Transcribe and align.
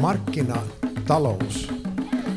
Markkinatalous 0.00 1.72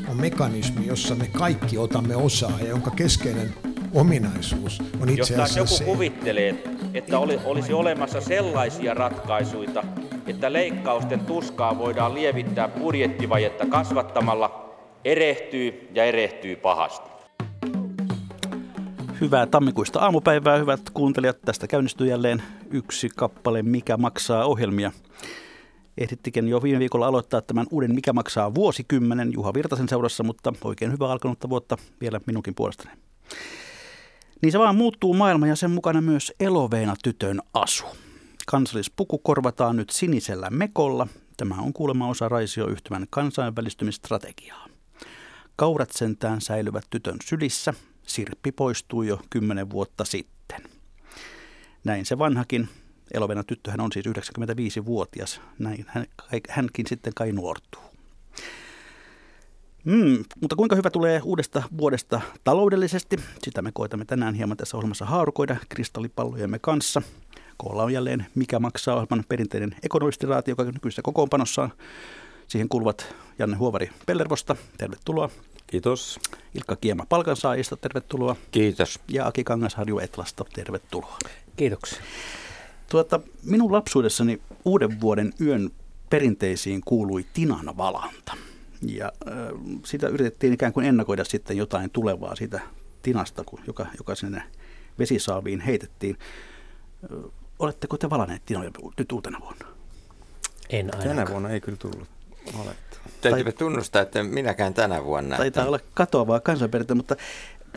on 0.10 0.18
mekanismi, 0.18 0.88
jossa 0.88 1.16
me 1.16 1.28
kaikki 1.28 1.78
otamme 1.78 2.16
osaa 2.16 2.60
ja 2.60 2.68
jonka 2.68 2.92
keskeinen 2.92 3.54
ominaisuus 3.94 4.80
on 5.02 5.10
itse 5.10 5.20
Jos 5.20 5.32
asiassa 5.32 5.36
taas 5.38 5.58
joku 5.58 5.78
se, 5.78 5.84
kuvittelee, 5.84 6.64
että 6.94 7.20
oli, 7.20 7.40
olisi 7.46 7.74
olemassa 7.74 8.22
sellaisia 8.22 8.94
ratkaisuja, 8.94 9.84
että 10.28 10.54
leikkausten 10.54 11.20
tuskaa 11.20 11.78
voidaan 11.78 12.14
lievittää 12.14 12.68
budjettivajetta 12.68 13.66
kasvattamalla, 13.66 14.76
erehtyy 15.06 15.90
ja 15.94 16.04
erehtyy 16.04 16.56
pahasti. 16.56 17.12
Hyvää 19.22 19.46
tammikuista 19.46 20.00
aamupäivää, 20.00 20.58
hyvät 20.58 20.82
kuuntelijat. 20.94 21.38
Tästä 21.46 21.68
käynnistyy 21.68 22.08
jälleen 22.08 22.44
yksi 22.72 23.10
kappale 23.16 23.64
Mikä 23.64 23.98
maksaa 23.98 24.46
ohjelmia. 24.46 24.92
Ehdittikin 26.02 26.48
jo 26.48 26.64
viime 26.64 26.80
viikolla 26.80 27.08
aloittaa 27.08 27.42
tämän 27.42 27.68
uuden 27.72 27.96
Mikä 27.96 28.14
maksaa 28.14 28.56
vuosikymmenen 28.56 29.34
Juha 29.34 29.54
Virtasen 29.54 29.90
seurassa, 29.90 30.24
mutta 30.24 30.54
oikein 30.64 30.92
hyvä 30.92 31.12
alkanutta 31.12 31.50
vuotta 31.50 31.78
vielä 32.02 32.22
minunkin 32.26 32.56
puolestani. 32.56 32.96
Niin 34.42 34.52
se 34.52 34.60
vaan 34.60 34.76
muuttuu 34.76 35.14
maailma 35.14 35.48
ja 35.48 35.56
sen 35.56 35.72
mukana 35.72 36.02
myös 36.02 36.34
eloveena 36.40 36.96
tytön 37.04 37.42
asu. 37.54 37.86
Kansallispuku 38.48 39.18
korvataan 39.18 39.76
nyt 39.76 39.90
sinisellä 39.90 40.50
mekolla. 40.50 41.08
Tämä 41.38 41.56
on 41.56 41.74
kuulemma 41.74 42.08
osa 42.08 42.30
Raisio-yhtymän 42.30 43.06
kansainvälistymistrategiaa. 43.10 44.68
Kaurat 45.56 45.92
sentään 45.92 46.42
säilyvät 46.42 46.86
tytön 46.90 47.18
sylissä. 47.24 47.74
Sirppi 48.08 48.52
poistui 48.52 49.08
jo 49.08 49.20
kymmenen 49.30 49.70
vuotta 49.70 50.06
sitten. 50.06 50.62
Näin 51.84 52.06
se 52.06 52.18
vanhakin. 52.18 52.70
Elovena 53.14 53.44
tyttöhän 53.44 53.80
on 53.80 53.92
siis 53.92 54.06
95-vuotias. 54.06 55.42
Näin 55.60 55.86
hän, 55.88 56.06
hänkin 56.50 56.88
sitten 56.88 57.14
kai 57.16 57.32
nuortuu. 57.32 57.82
Mm, 59.86 60.24
mutta 60.42 60.56
kuinka 60.56 60.76
hyvä 60.76 60.90
tulee 60.90 61.22
uudesta 61.24 61.64
vuodesta 61.78 62.22
taloudellisesti? 62.44 63.18
Sitä 63.44 63.62
me 63.62 63.72
koitamme 63.74 64.06
tänään 64.06 64.34
hieman 64.34 64.58
tässä 64.58 64.78
ohjelmassa 64.78 65.06
haarukoida 65.06 65.56
kristallipallojemme 65.70 66.60
kanssa. 66.60 67.02
Koolla 67.58 67.84
on 67.84 67.94
jälleen 67.94 68.26
Mikä 68.36 68.60
maksaa 68.60 68.96
ohjelman 68.96 69.24
perinteinen 69.30 69.76
ekonomistiraati, 69.84 70.52
joka 70.52 70.64
nykyisessä 70.64 71.02
kokoonpanossaan. 71.02 71.72
Siihen 72.48 72.70
kuuluvat 72.70 73.16
Janne 73.40 73.58
Huovari 73.58 73.90
Pellervosta, 74.06 74.56
tervetuloa. 74.78 75.30
Kiitos. 75.68 76.20
Ilkka 76.56 76.76
Kiema 76.76 77.06
Palkansaajista, 77.10 77.78
tervetuloa. 77.78 78.36
Kiitos. 78.52 79.00
Ja 79.08 79.28
Aki 79.28 79.44
Kangasharju 79.44 80.00
Etlasta, 80.00 80.46
tervetuloa. 80.54 81.18
Kiitoksia. 81.56 82.02
Tuota, 82.92 83.20
minun 83.44 83.72
lapsuudessani 83.72 84.42
uuden 84.66 85.02
vuoden 85.02 85.34
yön 85.42 85.72
perinteisiin 86.10 86.82
kuului 86.86 87.26
Tinan 87.34 87.78
valanta. 87.78 88.34
Ja 88.82 89.12
äh, 89.28 89.34
sitä 89.86 90.08
yritettiin 90.08 90.54
ikään 90.54 90.74
kuin 90.74 90.86
ennakoida 90.86 91.24
sitten 91.24 91.58
jotain 91.58 91.90
tulevaa 91.90 92.36
siitä 92.36 92.60
Tinasta, 93.02 93.44
kun, 93.44 93.60
joka, 93.68 93.86
joka 93.98 94.16
sinne 94.16 94.44
vesisaaviin 95.00 95.60
heitettiin. 95.60 96.18
Äh, 97.04 97.32
oletteko 97.60 97.98
te 97.98 98.10
valaneet 98.10 98.46
Tinoja 98.46 98.72
nyt 98.98 99.12
uutena 99.12 99.40
vuonna? 99.40 99.68
En 100.70 100.86
ainakaan. 100.86 101.16
Tänä 101.16 101.30
vuonna 101.30 101.50
ei 101.50 101.62
kyllä 101.62 101.78
tullut 101.78 102.08
valettua. 102.58 103.00
Täytyy 103.22 103.52
tunnustaa, 103.52 104.02
että 104.02 104.24
minäkään 104.24 104.74
tänä 104.74 105.04
vuonna. 105.04 105.38
Taitaa 105.38 105.66
olla 105.66 105.80
katoavaa 105.94 106.40
kansanperinnettä, 106.40 106.96
mutta 106.96 107.16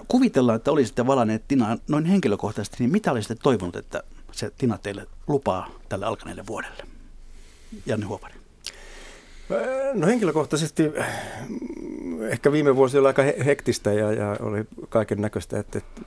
kuvitellaan, 0.09 0.57
että 0.57 0.71
olisitte 0.71 1.07
valaneet 1.07 1.49
Tinaa 1.49 1.77
noin 1.89 2.05
henkilökohtaisesti, 2.05 2.77
niin 2.79 2.93
mitä 2.93 3.13
olisitte 3.13 3.35
toivonut, 3.43 3.77
että 3.77 4.03
se 4.39 4.51
Tina 4.59 4.79
teille 4.79 5.07
lupaa 5.27 5.71
tälle 5.89 6.07
alkaneelle 6.07 6.47
vuodelle? 6.47 6.83
Janne 7.87 8.07
Huopari. 8.07 8.35
No 9.95 10.07
henkilökohtaisesti 10.07 10.83
ehkä 12.29 12.53
viime 12.53 12.77
vuosi 12.77 12.99
oli 12.99 13.07
aika 13.07 13.23
hektistä 13.23 13.93
ja, 13.93 14.13
ja 14.13 14.37
oli 14.41 14.65
kaiken 14.89 15.21
näköistä, 15.21 15.59
että, 15.59 15.79
että 15.79 16.03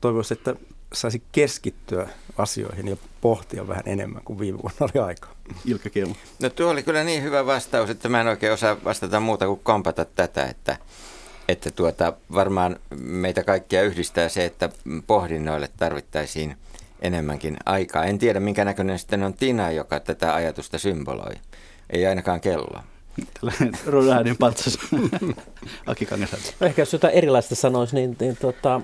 toivoisin, 0.00 0.38
että 0.38 0.54
saisi 0.92 1.22
keskittyä 1.32 2.08
asioihin 2.38 2.88
ja 2.88 2.96
pohtia 3.20 3.68
vähän 3.68 3.82
enemmän 3.86 4.22
kuin 4.24 4.38
viime 4.38 4.58
vuonna 4.62 4.78
oli 4.80 5.04
aikaa. 5.04 5.34
Ilkka 5.64 5.90
Kielu. 5.90 6.16
No 6.42 6.50
tuo 6.50 6.70
oli 6.70 6.82
kyllä 6.82 7.04
niin 7.04 7.22
hyvä 7.22 7.46
vastaus, 7.46 7.90
että 7.90 8.08
mä 8.08 8.20
en 8.20 8.28
oikein 8.28 8.52
osaa 8.52 8.84
vastata 8.84 9.20
muuta 9.20 9.46
kuin 9.46 9.60
kompata 9.62 10.04
tätä, 10.04 10.46
että, 10.46 10.76
että 11.48 11.70
tuota, 11.70 12.12
varmaan 12.34 12.76
meitä 13.00 13.44
kaikkia 13.44 13.82
yhdistää 13.82 14.28
se, 14.28 14.44
että 14.44 14.68
pohdinnoille 15.06 15.68
tarvittaisiin 15.76 16.56
enemmänkin 17.02 17.56
aikaa. 17.66 18.04
En 18.04 18.18
tiedä, 18.18 18.40
minkä 18.40 18.64
näköinen 18.64 18.98
sitten 18.98 19.22
on 19.22 19.34
Tina, 19.34 19.70
joka 19.70 20.00
tätä 20.00 20.34
ajatusta 20.34 20.78
symboloi. 20.78 21.34
Ei 21.90 22.06
ainakaan 22.06 22.40
kello. 22.40 22.80
Tällainen 23.40 23.80
Rodahden 23.86 24.36
patsas. 24.36 24.78
Aki. 25.86 26.08
No 26.60 26.66
ehkä 26.66 26.82
jos 26.82 26.92
jotain 26.92 27.14
erilaista 27.14 27.54
sanoisi, 27.54 27.94
niin, 27.94 28.16
niin 28.20 28.36
tota, 28.40 28.80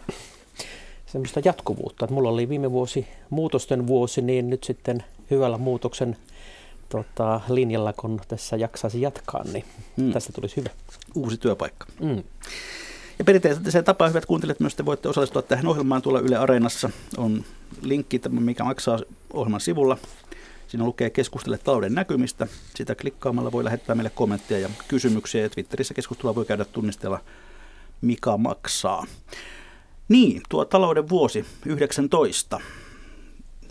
semmoista 1.06 1.40
jatkuvuutta. 1.44 2.04
Että 2.04 2.14
mulla 2.14 2.28
oli 2.28 2.48
viime 2.48 2.70
vuosi 2.70 3.08
muutosten 3.30 3.86
vuosi, 3.86 4.22
niin 4.22 4.50
nyt 4.50 4.64
sitten 4.64 5.04
hyvällä 5.30 5.58
muutoksen 5.58 6.16
tota, 6.88 7.40
linjalla, 7.48 7.92
kun 7.92 8.20
tässä 8.28 8.56
jaksaisi 8.56 9.00
jatkaa, 9.00 9.44
niin 9.52 9.64
mm. 9.96 10.12
tästä 10.12 10.32
tulisi 10.32 10.56
hyvä. 10.56 10.70
Uusi 11.14 11.36
työpaikka. 11.36 11.86
Mm. 12.00 12.22
Ja 13.18 13.24
perinteisesti 13.24 13.70
se 13.70 13.82
tapa, 13.82 14.08
hyvät 14.08 14.26
kuuntelijat, 14.26 14.60
myös 14.60 14.74
te 14.74 14.84
voitte 14.84 15.08
osallistua 15.08 15.42
tähän 15.42 15.66
ohjelmaan 15.66 16.02
tuolla 16.02 16.20
Yle 16.20 16.36
Areenassa. 16.36 16.90
On 17.16 17.44
linkki, 17.82 18.20
mikä 18.28 18.64
maksaa 18.64 18.98
ohjelman 19.32 19.60
sivulla. 19.60 19.98
Siinä 20.68 20.84
lukee 20.84 21.10
keskustele 21.10 21.58
talouden 21.58 21.94
näkymistä. 21.94 22.46
Sitä 22.74 22.94
klikkaamalla 22.94 23.52
voi 23.52 23.64
lähettää 23.64 23.94
meille 23.94 24.10
kommentteja 24.10 24.60
ja 24.60 24.70
kysymyksiä. 24.88 25.42
Ja 25.42 25.50
Twitterissä 25.50 25.94
keskustelua 25.94 26.34
voi 26.34 26.44
käydä 26.44 26.64
tunnistella, 26.64 27.20
mikä 28.00 28.36
maksaa. 28.36 29.06
Niin, 30.08 30.42
tuo 30.48 30.64
talouden 30.64 31.08
vuosi 31.08 31.44
19. 31.66 32.60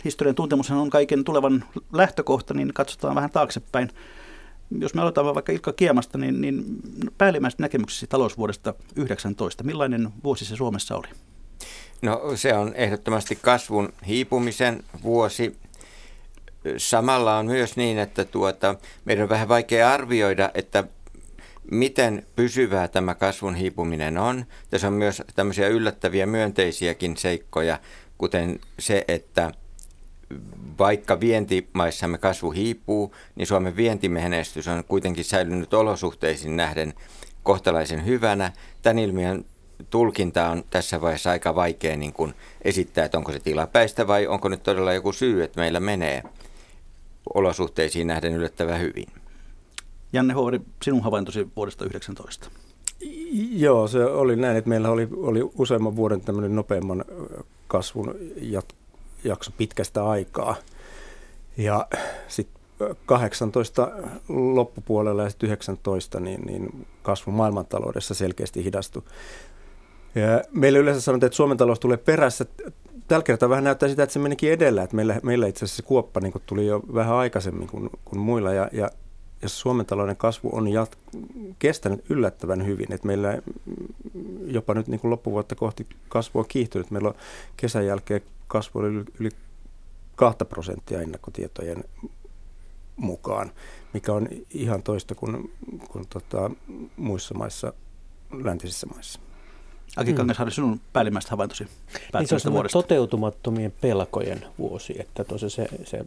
Historian 0.04 0.34
tuntemushan 0.34 0.78
on 0.78 0.90
kaiken 0.90 1.24
tulevan 1.24 1.64
lähtökohta, 1.92 2.54
niin 2.54 2.74
katsotaan 2.74 3.14
vähän 3.14 3.30
taaksepäin. 3.30 3.90
Jos 4.78 4.94
me 4.94 5.00
aloitamme 5.00 5.34
vaikka 5.34 5.52
Ilkka 5.52 5.72
Kiemasta, 5.72 6.18
niin, 6.18 6.40
niin 6.40 6.64
päällimmäiset 7.18 7.60
näkemyksesi 7.60 8.06
talousvuodesta 8.06 8.74
19. 8.96 9.64
Millainen 9.64 10.08
vuosi 10.24 10.44
se 10.44 10.56
Suomessa 10.56 10.96
oli? 10.96 11.08
No 12.02 12.22
se 12.34 12.54
on 12.54 12.74
ehdottomasti 12.74 13.38
kasvun 13.42 13.92
hiipumisen 14.06 14.84
vuosi. 15.02 15.56
Samalla 16.76 17.38
on 17.38 17.46
myös 17.46 17.76
niin, 17.76 17.98
että 17.98 18.24
tuota, 18.24 18.74
meidän 19.04 19.22
on 19.22 19.28
vähän 19.28 19.48
vaikea 19.48 19.92
arvioida, 19.92 20.50
että 20.54 20.84
miten 21.70 22.26
pysyvää 22.36 22.88
tämä 22.88 23.14
kasvun 23.14 23.54
hiipuminen 23.54 24.18
on. 24.18 24.44
Tässä 24.70 24.86
on 24.86 24.92
myös 24.92 25.22
tämmöisiä 25.34 25.68
yllättäviä 25.68 26.26
myönteisiäkin 26.26 27.16
seikkoja, 27.16 27.78
kuten 28.18 28.60
se, 28.78 29.04
että 29.08 29.52
vaikka 30.78 31.20
vientimaissamme 31.20 32.18
kasvu 32.18 32.50
hiipuu, 32.50 33.14
niin 33.34 33.46
Suomen 33.46 33.76
vientimehenestys 33.76 34.68
on 34.68 34.84
kuitenkin 34.84 35.24
säilynyt 35.24 35.74
olosuhteisiin 35.74 36.56
nähden 36.56 36.94
kohtalaisen 37.42 38.06
hyvänä. 38.06 38.52
Tämän 38.82 38.98
ilmiön 38.98 39.44
tulkinta 39.90 40.48
on 40.48 40.64
tässä 40.70 41.00
vaiheessa 41.00 41.30
aika 41.30 41.54
vaikea 41.54 41.96
niin 41.96 42.12
kuin 42.12 42.34
esittää, 42.62 43.04
että 43.04 43.18
onko 43.18 43.32
se 43.32 43.40
tilapäistä 43.40 44.06
vai 44.06 44.26
onko 44.26 44.48
nyt 44.48 44.62
todella 44.62 44.92
joku 44.92 45.12
syy, 45.12 45.42
että 45.42 45.60
meillä 45.60 45.80
menee 45.80 46.22
olosuhteisiin 47.34 48.06
nähden 48.06 48.32
yllättävän 48.32 48.80
hyvin. 48.80 49.06
Janne 50.12 50.34
Huori, 50.34 50.60
sinun 50.82 51.02
havaintosi 51.02 51.48
vuodesta 51.56 51.84
19. 51.84 52.50
Joo, 53.52 53.88
se 53.88 54.04
oli 54.04 54.36
näin, 54.36 54.56
että 54.56 54.68
meillä 54.68 54.90
oli, 54.90 55.08
oli 55.16 55.50
useamman 55.54 55.96
vuoden 55.96 56.20
tämmöinen 56.20 56.56
nopeamman 56.56 57.04
kasvun 57.68 58.14
jat, 58.36 58.74
jakso 59.24 59.50
pitkästä 59.58 60.08
aikaa. 60.08 60.56
Ja 61.56 61.86
sitten 62.28 62.58
18 63.06 63.90
loppupuolella 64.28 65.22
ja 65.22 65.30
sitten 65.30 65.46
19 65.46 66.20
niin, 66.20 66.40
niin 66.46 66.86
kasvu 67.02 67.32
maailmantaloudessa 67.32 68.14
selkeästi 68.14 68.64
hidastui. 68.64 69.02
Ja 70.14 70.42
meillä 70.52 70.78
yleensä 70.78 71.00
sanotaan, 71.00 71.26
että 71.26 71.36
Suomen 71.36 71.56
talous 71.56 71.80
tulee 71.80 71.96
perässä. 71.96 72.46
Tällä 73.08 73.22
kertaa 73.22 73.48
vähän 73.48 73.64
näyttää 73.64 73.88
sitä, 73.88 74.02
että 74.02 74.12
se 74.12 74.18
menikin 74.18 74.52
edellä. 74.52 74.82
Että 74.82 74.96
meillä, 74.96 75.20
meillä 75.22 75.46
itse 75.46 75.64
asiassa 75.64 75.82
se 75.82 75.86
kuoppa 75.86 76.20
niin 76.20 76.32
tuli 76.46 76.66
jo 76.66 76.82
vähän 76.94 77.14
aikaisemmin 77.14 77.68
kuin, 77.68 77.90
kuin 78.04 78.20
muilla. 78.20 78.52
Ja, 78.52 78.68
ja, 78.72 78.90
ja 79.42 79.48
Suomen 79.48 79.86
talouden 79.86 80.16
kasvu 80.16 80.50
on 80.52 80.68
jat, 80.68 80.98
kestänyt 81.58 82.10
yllättävän 82.10 82.66
hyvin. 82.66 82.92
Että 82.92 83.06
meillä 83.06 83.38
jopa 84.46 84.74
nyt 84.74 84.88
niin 84.88 85.00
kuin 85.00 85.10
loppuvuotta 85.10 85.54
kohti 85.54 85.86
kasvu 86.08 86.38
on 86.38 86.44
kiihtynyt. 86.48 86.90
Meillä 86.90 87.08
on 87.08 87.14
kesän 87.56 87.86
jälkeen 87.86 88.22
kasvu 88.46 88.78
oli 88.78 89.04
yli 89.20 89.30
2 90.16 90.44
prosenttia 90.44 91.00
ennakkotietojen 91.00 91.84
mukaan, 92.96 93.50
mikä 93.92 94.12
on 94.12 94.28
ihan 94.50 94.82
toista 94.82 95.14
kuin, 95.14 95.52
kuin 95.88 96.08
tota, 96.08 96.50
muissa 96.96 97.34
maissa, 97.34 97.72
läntisissä 98.42 98.86
maissa. 98.86 99.20
Aki 99.96 100.12
Kangasharju, 100.12 100.50
sinun 100.50 100.80
päällimmäistä 100.92 101.30
havaintosi 101.30 101.66
niin 102.18 102.28
se 102.28 102.48
on 102.48 102.52
vuodesta. 102.52 102.82
toteutumattomien 102.82 103.72
pelkojen 103.80 104.44
vuosi, 104.58 104.96
että 105.00 105.24
tosiaan 105.24 105.50
se, 105.50 105.68
se 105.84 106.04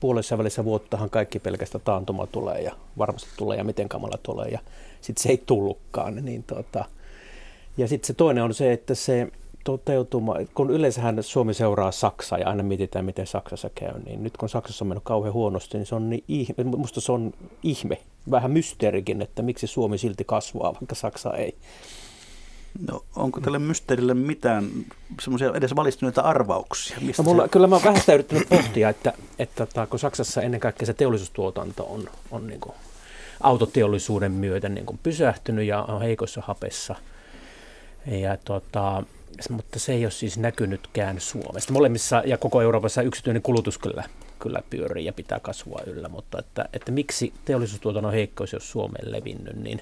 puolessa 0.00 0.38
välissä 0.38 0.64
vuottahan 0.64 1.10
kaikki 1.10 1.38
pelkästään 1.38 1.84
taantuma 1.84 2.26
tulee 2.26 2.60
ja 2.60 2.72
varmasti 2.98 3.28
tulee 3.36 3.56
ja 3.58 3.64
miten 3.64 3.88
kamala 3.88 4.18
tulee 4.22 4.48
ja 4.48 4.58
sitten 5.00 5.22
se 5.22 5.28
ei 5.28 5.42
tullutkaan. 5.46 6.24
Niin 6.24 6.42
tota. 6.42 6.84
Ja 7.76 7.88
sitten 7.88 8.06
se 8.06 8.14
toinen 8.14 8.44
on 8.44 8.54
se, 8.54 8.72
että 8.72 8.94
se 8.94 9.28
toteutuma, 9.64 10.34
kun 10.54 10.70
yleensähän 10.70 11.22
Suomi 11.22 11.54
seuraa 11.54 11.92
Saksaa 11.92 12.38
ja 12.38 12.48
aina 12.48 12.62
mietitään, 12.62 13.04
miten 13.04 13.26
Saksassa 13.26 13.70
käy, 13.74 14.00
niin 14.04 14.22
nyt 14.22 14.36
kun 14.36 14.48
Saksassa 14.48 14.84
on 14.84 14.88
mennyt 14.88 15.04
kauhean 15.04 15.34
huonosti, 15.34 15.78
niin 15.78 15.86
se 15.86 15.94
on 15.94 16.10
niin 16.10 16.24
ihme, 16.28 16.64
musta 16.64 17.00
se 17.00 17.12
on 17.12 17.32
ihme, 17.62 17.98
vähän 18.30 18.50
mysteerikin, 18.50 19.22
että 19.22 19.42
miksi 19.42 19.66
Suomi 19.66 19.98
silti 19.98 20.24
kasvaa, 20.24 20.74
vaikka 20.74 20.94
Saksa 20.94 21.34
ei. 21.34 21.54
No, 22.90 23.04
onko 23.16 23.40
tälle 23.40 23.58
mysteerille 23.58 24.14
mitään 24.14 24.70
semmoisia 25.22 25.52
edes 25.54 25.76
valistuneita 25.76 26.20
arvauksia? 26.20 26.96
Mistä 27.00 27.22
no, 27.22 27.28
mulla, 27.30 27.42
se... 27.42 27.48
Kyllä 27.48 27.66
mä 27.66 27.80
vähän 27.84 28.00
sitä 28.00 28.14
yrittänyt 28.14 28.48
pohtia, 28.48 28.88
että, 28.88 29.12
että, 29.38 29.62
että 29.62 29.86
kun 29.86 29.98
Saksassa 29.98 30.42
ennen 30.42 30.60
kaikkea 30.60 30.86
se 30.86 30.94
teollisuustuotanto 30.94 31.84
on, 31.84 32.08
on 32.30 32.46
niin 32.46 32.60
kuin 32.60 32.74
autoteollisuuden 33.40 34.32
myötä 34.32 34.68
niin 34.68 34.86
kuin 34.86 35.00
pysähtynyt 35.02 35.66
ja 35.66 35.82
on 35.82 36.02
heikossa 36.02 36.42
hapessa. 36.46 36.94
Ja 38.06 38.36
tota, 38.36 39.02
mutta 39.50 39.78
se 39.78 39.92
ei 39.92 40.04
ole 40.04 40.10
siis 40.10 40.38
näkynytkään 40.38 41.20
Suomesta. 41.20 41.72
Molemmissa 41.72 42.22
ja 42.26 42.38
koko 42.38 42.62
Euroopassa 42.62 43.02
yksityinen 43.02 43.42
kulutus 43.42 43.78
kyllä, 43.78 44.04
kyllä 44.38 44.62
pyörii 44.70 45.04
ja 45.04 45.12
pitää 45.12 45.40
kasvua 45.40 45.80
yllä, 45.86 46.08
mutta 46.08 46.38
että, 46.38 46.68
että 46.72 46.92
miksi 46.92 47.32
teollisuustuotannon 47.44 48.12
heikkous, 48.12 48.52
jos 48.52 48.70
Suomeen 48.70 49.12
levinnyt, 49.12 49.56
niin, 49.56 49.80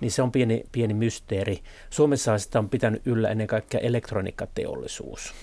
niin 0.00 0.10
se 0.10 0.22
on 0.22 0.32
pieni, 0.32 0.64
pieni 0.72 0.94
mysteeri. 0.94 1.62
Suomessa 1.90 2.38
sitä 2.38 2.58
on 2.58 2.68
pitänyt 2.68 3.02
yllä 3.06 3.28
ennen 3.28 3.46
kaikkea 3.46 3.80
elektroniikkateollisuus. 3.80 5.34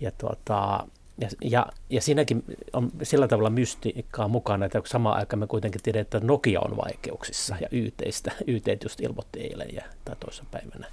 Ja, 0.00 0.10
tuota, 0.10 0.86
ja, 1.18 1.28
ja, 1.44 1.66
ja 1.90 2.00
siinäkin 2.00 2.44
on 2.72 2.90
sillä 3.02 3.28
tavalla 3.28 3.50
mystiikkaa 3.50 4.28
mukana, 4.28 4.66
että 4.66 4.82
samaan 4.86 5.16
aikaan 5.16 5.40
me 5.40 5.46
kuitenkin 5.46 5.82
tiedetään, 5.82 6.02
että 6.02 6.26
Nokia 6.26 6.60
on 6.60 6.76
vaikeuksissa 6.76 7.56
ja 7.60 7.68
YTistä. 7.72 8.32
YT 8.46 8.66
just 8.82 9.00
ilmoitti 9.00 9.40
eilen 9.40 9.74
ja, 9.74 9.82
tai 10.04 10.16
toisessa 10.20 10.44
päivänä. 10.50 10.86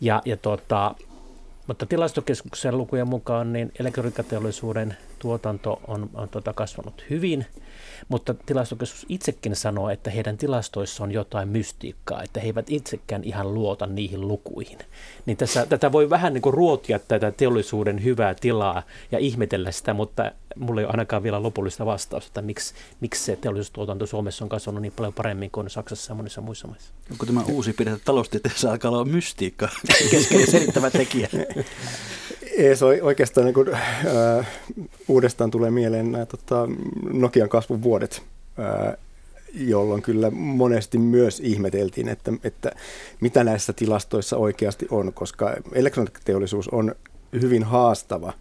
Ja, 0.00 0.22
ja 0.24 0.36
tuota, 0.36 0.94
mutta 1.66 1.86
tilastokeskuksen 1.86 2.78
lukujen 2.78 3.08
mukaan 3.08 3.52
niin 3.52 3.72
elektroniikkateollisuuden 3.78 4.96
tuotanto 5.18 5.80
on, 5.88 6.10
on 6.14 6.28
tuota 6.28 6.52
kasvanut 6.52 7.04
hyvin– 7.10 7.46
mutta 8.08 8.34
tilastokeskus 8.46 9.06
itsekin 9.08 9.56
sanoo, 9.56 9.90
että 9.90 10.10
heidän 10.10 10.36
tilastoissa 10.36 11.04
on 11.04 11.12
jotain 11.12 11.48
mystiikkaa, 11.48 12.22
että 12.22 12.40
he 12.40 12.46
eivät 12.46 12.70
itsekään 12.70 13.24
ihan 13.24 13.54
luota 13.54 13.86
niihin 13.86 14.28
lukuihin. 14.28 14.78
Niin 15.26 15.36
tässä, 15.36 15.66
tätä 15.66 15.92
voi 15.92 16.10
vähän 16.10 16.34
niin 16.34 16.42
kuin 16.42 16.54
ruotia 16.54 16.98
tätä 16.98 17.32
teollisuuden 17.32 18.04
hyvää 18.04 18.34
tilaa 18.34 18.82
ja 19.12 19.18
ihmetellä 19.18 19.72
sitä, 19.72 19.94
mutta 19.94 20.32
mulla 20.56 20.80
ei 20.80 20.84
ole 20.84 20.90
ainakaan 20.90 21.22
vielä 21.22 21.42
lopullista 21.42 21.86
vastausta, 21.86 22.28
että 22.28 22.42
miksi, 22.42 22.74
miksi 23.00 23.24
se 23.24 23.36
teollisuustuotanto 23.36 24.06
Suomessa 24.06 24.44
on 24.44 24.48
kasvanut 24.48 24.82
niin 24.82 24.92
paljon 24.96 25.12
paremmin 25.12 25.50
kuin 25.50 25.70
Saksassa 25.70 26.10
ja 26.10 26.14
monissa 26.14 26.40
muissa 26.40 26.68
maissa. 26.68 26.90
Onko 27.10 27.26
tämä 27.26 27.42
uusi 27.42 27.72
piirre 27.72 27.98
taloustieteessä 28.04 28.70
alkaa 28.70 28.90
olla 28.90 29.04
mystiikka, 29.04 29.68
keskeinen 30.10 30.50
selittävä 30.50 30.90
tekijä? 30.90 31.28
Ei, 32.50 32.76
se 32.76 32.84
oikeastaan 32.84 33.44
niin 33.44 33.54
kuin, 33.54 33.74
äh, 33.74 34.46
uudestaan 35.08 35.50
tulee 35.50 35.70
mieleen 35.70 36.12
nämä 36.12 36.26
tota, 36.26 36.68
Nokian 37.12 37.48
kasvun 37.48 37.82
vuodet, 37.82 38.22
äh, 38.58 38.96
jolloin 39.54 40.02
kyllä 40.02 40.30
monesti 40.30 40.98
myös 40.98 41.40
ihmeteltiin, 41.40 42.08
että, 42.08 42.32
että 42.44 42.72
mitä 43.20 43.44
näissä 43.44 43.72
tilastoissa 43.72 44.36
oikeasti 44.36 44.86
on, 44.90 45.12
koska 45.12 45.56
elektroniikkateollisuus 45.72 46.68
on 46.68 46.94
hyvin 47.32 47.64
haastava 47.64 48.28
äh, 48.28 48.34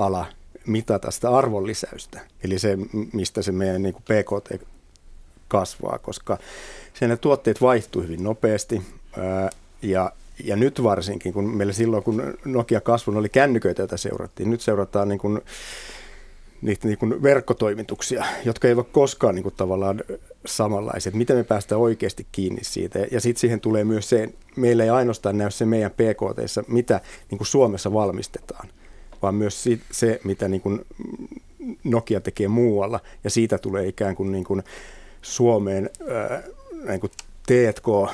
ala 0.00 0.26
mitata 0.66 1.10
sitä 1.10 1.30
arvonlisäystä, 1.30 2.20
eli 2.44 2.58
se, 2.58 2.78
mistä 3.12 3.42
se 3.42 3.52
meidän 3.52 3.82
niin 3.82 3.94
kuin 3.94 4.02
PKT 4.02 4.62
kasvaa, 5.48 5.98
koska 5.98 6.38
sen 6.94 7.18
tuotteet 7.18 7.60
vaihtuu 7.60 8.02
hyvin 8.02 8.24
nopeasti 8.24 8.82
ää, 9.18 9.50
ja 9.82 10.12
ja 10.44 10.56
nyt 10.56 10.82
varsinkin, 10.82 11.32
kun 11.32 11.56
meillä 11.56 11.72
silloin, 11.72 12.02
kun 12.02 12.34
Nokia 12.44 12.80
kasvun 12.80 13.16
oli 13.16 13.28
kännyköitä, 13.28 13.82
joita 13.82 13.96
seurattiin, 13.96 14.50
nyt 14.50 14.60
seurataan 14.60 15.08
niin 15.08 15.18
kuin, 15.18 15.40
niitä 16.62 16.88
niin 16.88 16.98
kuin 16.98 17.22
verkkotoimituksia, 17.22 18.24
jotka 18.44 18.68
eivät 18.68 18.78
ole 18.78 18.92
koskaan 18.92 19.34
niin 19.34 19.42
kuin 19.42 19.54
tavallaan 19.56 20.02
samanlaisia. 20.46 21.12
Miten 21.14 21.36
me 21.36 21.44
päästään 21.44 21.80
oikeasti 21.80 22.26
kiinni 22.32 22.64
siitä. 22.64 22.98
Ja 23.10 23.20
sitten 23.20 23.40
siihen 23.40 23.60
tulee 23.60 23.84
myös 23.84 24.08
se, 24.08 24.28
meillä 24.56 24.84
ei 24.84 24.90
ainoastaan 24.90 25.38
näy 25.38 25.50
se 25.50 25.66
meidän 25.66 25.90
PKT, 25.90 26.68
mitä 26.68 27.00
niin 27.30 27.38
kuin 27.38 27.46
Suomessa 27.46 27.92
valmistetaan, 27.92 28.68
vaan 29.22 29.34
myös 29.34 29.64
se, 29.90 30.20
mitä 30.24 30.48
niin 30.48 30.60
kuin 30.60 30.86
Nokia 31.84 32.20
tekee 32.20 32.48
muualla. 32.48 33.00
Ja 33.24 33.30
siitä 33.30 33.58
tulee 33.58 33.88
ikään 33.88 34.16
kuin, 34.16 34.32
niin 34.32 34.44
kuin 34.44 34.62
Suomeen 35.22 35.90
niin 36.88 37.00
kuin 37.00 37.12
T&K 37.46 38.10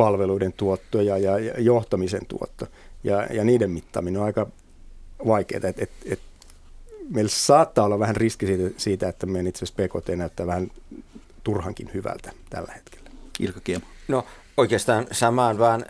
palveluiden 0.00 0.52
tuotto 0.52 1.00
ja, 1.00 1.18
ja, 1.18 1.38
ja 1.38 1.54
johtamisen 1.58 2.26
tuotto. 2.26 2.66
Ja, 3.04 3.26
ja 3.30 3.44
niiden 3.44 3.70
mittaaminen 3.70 4.20
on 4.20 4.26
aika 4.26 4.46
vaikeaa. 5.26 5.60
Et, 5.68 5.78
et, 5.78 5.90
et, 6.04 6.20
meillä 7.10 7.28
saattaa 7.28 7.84
olla 7.84 7.98
vähän 7.98 8.16
riski 8.16 8.46
siitä, 8.46 8.74
siitä 8.76 9.08
että 9.08 9.26
meidän 9.26 9.46
itse 9.46 9.64
asiassa 9.64 9.82
PKT 9.82 10.08
näyttää 10.08 10.46
vähän 10.46 10.70
turhankin 11.44 11.90
hyvältä 11.94 12.32
tällä 12.50 12.72
hetkellä. 12.72 13.10
Ilkka 13.40 13.60
Kiema. 13.60 13.86
No 14.08 14.24
oikeastaan 14.56 15.06
samaan 15.12 15.58
vaan 15.58 15.84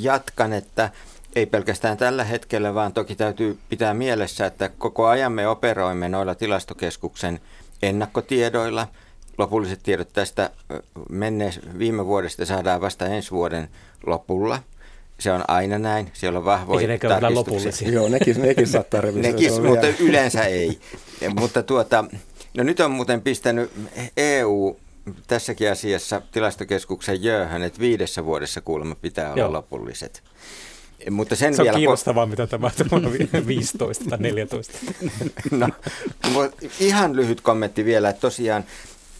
jatkan, 0.00 0.52
että 0.52 0.90
ei 1.36 1.46
pelkästään 1.46 1.96
tällä 1.96 2.24
hetkellä, 2.24 2.74
vaan 2.74 2.92
toki 2.92 3.14
täytyy 3.14 3.58
pitää 3.68 3.94
mielessä, 3.94 4.46
että 4.46 4.68
koko 4.68 5.06
ajan 5.06 5.32
me 5.32 5.48
operoimme 5.48 6.08
noilla 6.08 6.34
tilastokeskuksen 6.34 7.40
ennakkotiedoilla– 7.82 8.88
lopulliset 9.38 9.80
tiedot 9.82 10.12
tästä 10.12 10.50
mennees, 11.10 11.60
viime 11.78 12.06
vuodesta 12.06 12.46
saadaan 12.46 12.80
vasta 12.80 13.06
ensi 13.06 13.30
vuoden 13.30 13.68
lopulla. 14.06 14.62
Se 15.20 15.32
on 15.32 15.44
aina 15.48 15.78
näin. 15.78 16.10
Siellä 16.12 16.38
on 16.38 16.44
vahvoja 16.44 16.98
tarkistuksia. 16.98 17.90
Joo, 17.90 18.08
nekin, 18.08 18.42
nekin 18.42 18.66
saattaa 18.66 19.02
nekin, 19.12 19.52
mutta 19.52 19.86
yleensä 20.00 20.44
ei. 20.44 20.78
mutta 21.40 21.62
tuota, 21.62 22.04
no 22.56 22.64
nyt 22.64 22.80
on 22.80 22.90
muuten 22.90 23.22
pistänyt 23.22 23.70
EU 24.16 24.76
tässäkin 25.26 25.72
asiassa 25.72 26.22
tilastokeskuksen 26.32 27.22
jööhön, 27.24 27.62
että 27.62 27.80
viidessä 27.80 28.24
vuodessa 28.24 28.60
kuulemma 28.60 28.94
pitää 28.94 29.32
olla 29.32 29.40
Joo. 29.40 29.52
lopulliset. 29.52 30.22
Mutta 31.10 31.36
sen 31.36 31.54
se 31.54 31.62
on 31.62 31.64
vielä 31.64 31.78
kiinnostavaa, 31.78 32.24
ko- 32.24 32.28
mitä 32.28 32.46
tämä 32.46 32.70
on 32.92 33.46
15 33.46 34.04
tai 34.10 34.18
14. 34.18 34.78
no, 35.50 35.68
ihan 36.80 37.16
lyhyt 37.16 37.40
kommentti 37.40 37.84
vielä, 37.84 38.08
että 38.08 38.20
tosiaan 38.20 38.64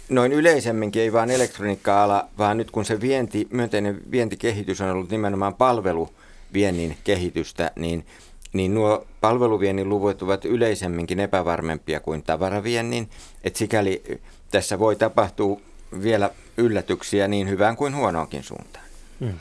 noin 0.09 0.33
yleisemminkin, 0.33 1.03
ei 1.03 1.13
vain 1.13 1.31
elektroniikka-ala, 1.31 2.29
vaan 2.39 2.57
nyt 2.57 2.71
kun 2.71 2.85
se 2.85 3.01
vienti, 3.01 3.49
myönteinen 3.51 4.01
vientikehitys 4.11 4.81
on 4.81 4.91
ollut 4.91 5.11
nimenomaan 5.11 5.55
palveluviennin 5.55 6.97
kehitystä, 7.05 7.71
niin, 7.77 8.07
niin 8.53 8.75
nuo 8.75 9.07
palveluviennin 9.21 9.89
luvut 9.89 10.23
ovat 10.23 10.45
yleisemminkin 10.45 11.21
epävarmempia 11.21 12.01
kuin 12.01 12.23
tavaraviennin. 12.23 13.11
Et 13.45 13.57
sikäli 13.57 14.21
tässä 14.51 14.79
voi 14.79 14.97
tapahtua 14.97 15.61
vielä 16.03 16.31
yllätyksiä 16.57 17.29
niin 17.29 17.49
hyvään 17.49 17.77
kuin 17.77 17.97
huonoonkin 17.97 18.43
suuntaan. 18.43 18.85
Mm. 19.21 19.35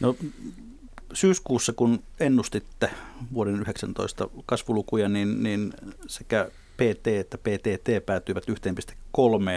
No, 0.00 0.16
syyskuussa, 1.12 1.72
kun 1.72 2.02
ennustitte 2.20 2.90
vuoden 3.34 3.60
19 3.60 4.28
kasvulukuja, 4.46 5.08
niin, 5.08 5.42
niin 5.42 5.72
sekä 6.06 6.48
PT 6.82 7.06
että 7.06 7.38
PTT 7.38 8.06
päätyivät 8.06 8.44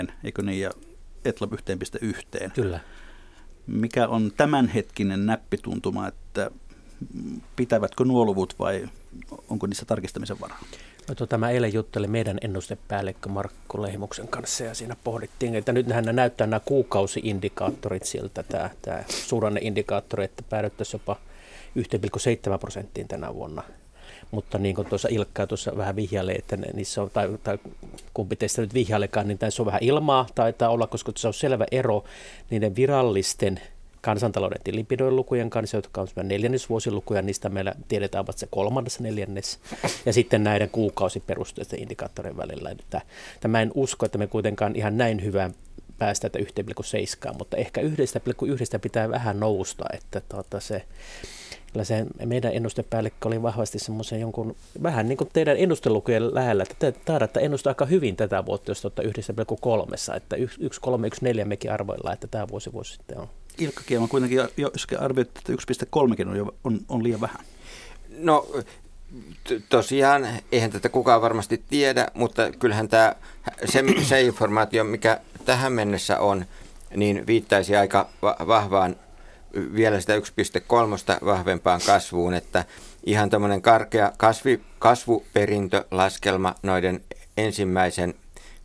1,3, 0.08 0.12
eikö 0.24 0.42
niin, 0.42 0.62
ja 0.62 0.72
ETLAB 1.26 1.54
1,1. 1.54 2.50
Kyllä. 2.54 2.80
Mikä 3.68 4.08
on 4.08 4.32
tämänhetkinen 4.38 5.26
näppituntuma, 5.26 6.08
että 6.08 6.52
pitävätkö 7.56 8.06
nuo 8.06 8.26
luvut 8.26 8.56
vai 8.60 8.90
onko 9.50 9.68
niissä 9.68 9.86
tarkistamisen 9.86 10.40
varaa? 10.40 10.60
No, 11.08 11.16
tota, 11.16 11.38
mä 11.38 11.50
eilen 11.50 11.74
juttelin 11.74 12.12
meidän 12.12 12.38
ennustepäällikkö 12.42 13.30
Markku 13.30 13.82
Lehimuksen 13.82 14.28
kanssa 14.28 14.64
ja 14.64 14.74
siinä 14.74 14.96
pohdittiin, 15.04 15.56
että 15.56 15.74
nyt 15.74 15.88
nämä 15.88 16.14
näyttää 16.14 16.48
nämä 16.48 16.60
kuukausiindikaattorit 16.60 18.04
siltä, 18.04 18.44
tämä, 18.44 18.70
tämä 18.82 19.04
suhdanneindikaattori, 19.10 20.24
että 20.24 20.44
päädyttäisiin 20.50 21.02
jopa 21.02 21.20
1,7 22.54 22.60
prosenttiin 22.60 23.08
tänä 23.08 23.34
vuonna 23.34 23.64
mutta 24.32 24.58
niin 24.58 24.76
kuin 24.76 24.88
tuossa 24.88 25.08
Ilkka 25.12 25.48
tuossa 25.48 25.78
vähän 25.78 25.96
vihjaili, 25.96 26.36
että 26.38 26.58
niissä 26.58 27.02
on, 27.02 27.10
tai, 27.10 27.38
tai 27.44 27.58
kumpi 28.14 28.36
teistä 28.36 28.62
nyt 28.62 28.74
vihjailekaan, 28.74 29.28
niin 29.28 29.38
tässä 29.38 29.62
on 29.62 29.66
vähän 29.66 29.84
ilmaa, 29.84 30.28
taitaa 30.36 30.70
olla, 30.70 30.88
koska 30.88 31.12
se 31.16 31.28
on 31.28 31.34
selvä 31.34 31.66
ero 31.72 32.04
niiden 32.50 32.76
virallisten 32.76 33.62
kansantalouden 34.06 34.62
tilinpidon 34.64 35.16
lukujen 35.16 35.50
kanssa, 35.50 35.78
jotka 35.78 36.02
on 36.02 36.08
neljännesvuosilukuja, 36.24 37.22
niistä 37.22 37.50
meillä 37.50 37.76
tiedetään 37.88 38.26
että 38.30 38.40
se 38.40 38.48
kolmannes 38.52 39.00
neljännes, 39.00 39.60
ja 40.06 40.14
sitten 40.14 40.44
näiden 40.44 40.70
kuukausiperusteisten 40.70 41.82
indikaattorien 41.82 42.38
välillä. 42.38 42.70
Että, 42.70 43.02
että 43.36 43.48
mä 43.48 43.62
en 43.62 43.72
usko, 43.76 44.06
että 44.06 44.18
me 44.18 44.28
kuitenkaan 44.28 44.76
ihan 44.76 44.98
näin 44.98 45.24
hyvään 45.24 45.54
päästä 45.98 46.30
1,7, 46.38 47.38
mutta 47.38 47.58
ehkä 47.58 47.82
1,1 47.82 48.80
pitää 48.82 49.10
vähän 49.10 49.40
nousta, 49.40 49.86
että 49.94 50.22
tuota 50.30 50.60
se 50.60 50.86
kyllä 51.76 51.86
se 51.86 52.06
meidän 52.26 52.54
ennustepäällikkö 52.54 53.28
oli 53.28 53.42
vahvasti 53.42 53.80
semmoisen 53.80 54.20
jonkun, 54.20 54.56
vähän 54.84 55.10
niin 55.10 55.18
kuin 55.18 55.30
teidän 55.34 55.58
ennustelukujen 55.58 56.36
lähellä, 56.36 56.64
että 56.64 56.76
te 56.80 56.92
taidatte 57.06 57.40
ennustaa 57.40 57.72
aika 57.72 57.86
hyvin 57.86 58.16
tätä 58.16 58.46
vuotta, 58.46 58.72
jos 58.72 58.86
olette 58.86 59.02
1,3, 59.02 60.16
että 60.16 60.36
1,314 60.36 61.46
mekin 61.46 61.72
arvoilla, 61.72 62.14
että 62.14 62.28
tämä 62.28 62.48
vuosi 62.48 62.74
vuosi 62.74 62.94
sitten 62.94 63.18
on. 63.18 63.28
Ilkka 63.58 63.82
Kiema 63.86 64.08
kuitenkin, 64.08 64.40
jos 64.58 64.88
arvioit, 65.00 65.28
että 65.28 65.54
1,3 65.54 66.42
on, 66.42 66.52
on, 66.64 66.80
on 66.90 67.04
liian 67.04 67.22
vähän. 67.22 67.46
No 68.18 68.48
tosiaan, 69.70 70.28
eihän 70.52 70.72
tätä 70.72 70.90
kukaan 70.90 71.22
varmasti 71.22 71.64
tiedä, 71.70 72.08
mutta 72.14 72.52
kyllähän 72.52 72.88
tämä, 72.88 73.16
se, 73.66 73.84
se 74.04 74.22
informaatio, 74.22 74.84
mikä 74.84 75.20
tähän 75.46 75.74
mennessä 75.74 76.20
on, 76.20 76.46
niin 76.96 77.28
viittaisi 77.28 77.76
aika 77.76 78.10
vahvaan 78.48 78.96
vielä 79.76 80.00
sitä 80.02 80.14
1,3 80.18 81.26
vahvempaan 81.26 81.82
kasvuun, 81.86 82.34
että 82.34 82.66
ihan 83.06 83.30
tämmöinen 83.30 83.62
karkea 83.62 84.12
kasvi, 84.18 84.62
kasvuperintölaskelma 84.80 86.56
noiden 86.64 87.04
ensimmäisen 87.38 88.14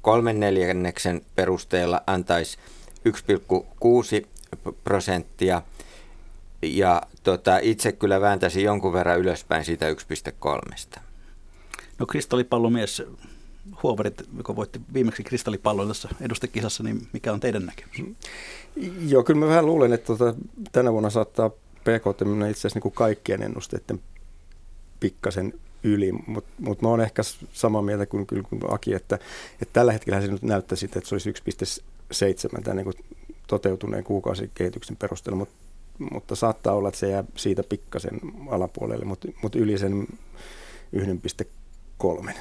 kolmen 0.03 0.41
neljänneksen 0.41 1.23
perusteella 1.35 2.03
antaisi 2.07 2.59
1,6 3.09 4.27
prosenttia– 4.85 5.63
ja 6.63 7.03
tota, 7.23 7.59
itse 7.63 7.93
kyllä 7.93 8.21
vääntäisin 8.21 8.65
jonkun 8.65 8.93
verran 8.93 9.19
ylöspäin 9.19 9.65
siitä 9.65 9.87
1,3. 9.91 11.01
No 11.99 12.07
kristallipallomies 12.07 13.03
Huovarit, 13.83 14.23
joka 14.37 14.57
voitti 14.57 14.81
viimeksi 14.95 15.25
kristallipallon 15.25 15.89
tässä 15.89 16.09
edustekisassa, 16.21 16.83
niin 16.83 17.09
mikä 17.13 17.33
on 17.33 17.41
teidän 17.41 17.67
näkemys? 17.67 18.17
Joo, 19.09 19.25
kyllä 19.25 19.41
mä 19.41 19.47
vähän 19.47 19.67
luulen, 19.67 19.93
että 19.93 20.07
tota, 20.07 20.35
tänä 20.73 20.93
vuonna 20.93 21.11
saattaa 21.11 21.51
mennä 22.25 22.49
itse 22.49 22.61
asiassa 22.61 22.77
niin 22.77 22.83
kuin 22.83 22.95
kaikkien 22.95 23.43
ennusteiden 23.43 24.01
pikkasen 25.01 25.55
yli, 25.83 26.13
mutta 26.13 26.51
mut 26.59 26.83
mä 26.83 26.89
oon 26.89 27.01
ehkä 27.01 27.23
samaa 27.53 27.83
mieltä 27.83 28.07
kuin, 28.07 28.27
kyllä 28.27 28.43
kuin 28.43 28.63
Aki, 28.69 28.95
että, 28.95 29.19
että 29.63 29.73
tällä 29.73 29.93
hetkellä 29.93 30.21
se 30.21 30.27
nyt 30.27 30.43
näyttäisi, 30.43 30.87
että 30.87 31.01
se 31.05 31.15
olisi 31.15 31.31
1,7 31.31 32.63
tämän 32.63 32.77
niin 32.77 33.05
toteutuneen 33.47 34.05
kuukausikehityksen 34.05 34.97
perusteella, 34.97 35.39
mutta 35.39 35.55
mutta 36.11 36.37
saattaa 36.37 36.75
olla, 36.75 36.89
että 36.89 37.01
se 37.01 37.09
jää 37.09 37.25
siitä 37.37 37.63
pikkasen 37.63 38.21
alapuolelle, 38.49 39.05
mutta, 39.05 39.29
mutta 39.43 39.59
yli 39.59 39.79
sen 39.79 40.07
1,3. 40.97 42.33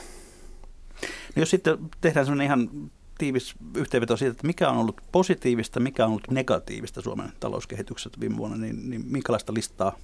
No 1.35 1.41
jos 1.41 1.49
sitten 1.49 1.77
tehdään 2.01 2.25
sellainen 2.25 2.45
ihan 2.45 2.91
tiivis 3.17 3.55
yhteenveto 3.75 4.17
siitä, 4.17 4.31
että 4.31 4.47
mikä 4.47 4.69
on 4.69 4.77
ollut 4.77 5.01
positiivista, 5.11 5.79
mikä 5.79 6.05
on 6.05 6.09
ollut 6.09 6.31
negatiivista 6.31 7.01
Suomen 7.01 7.31
talouskehityksessä 7.39 8.19
viime 8.19 8.37
vuonna, 8.37 8.57
niin, 8.57 8.89
niin 8.89 9.05
minkälaista 9.05 9.53
listaa 9.53 9.95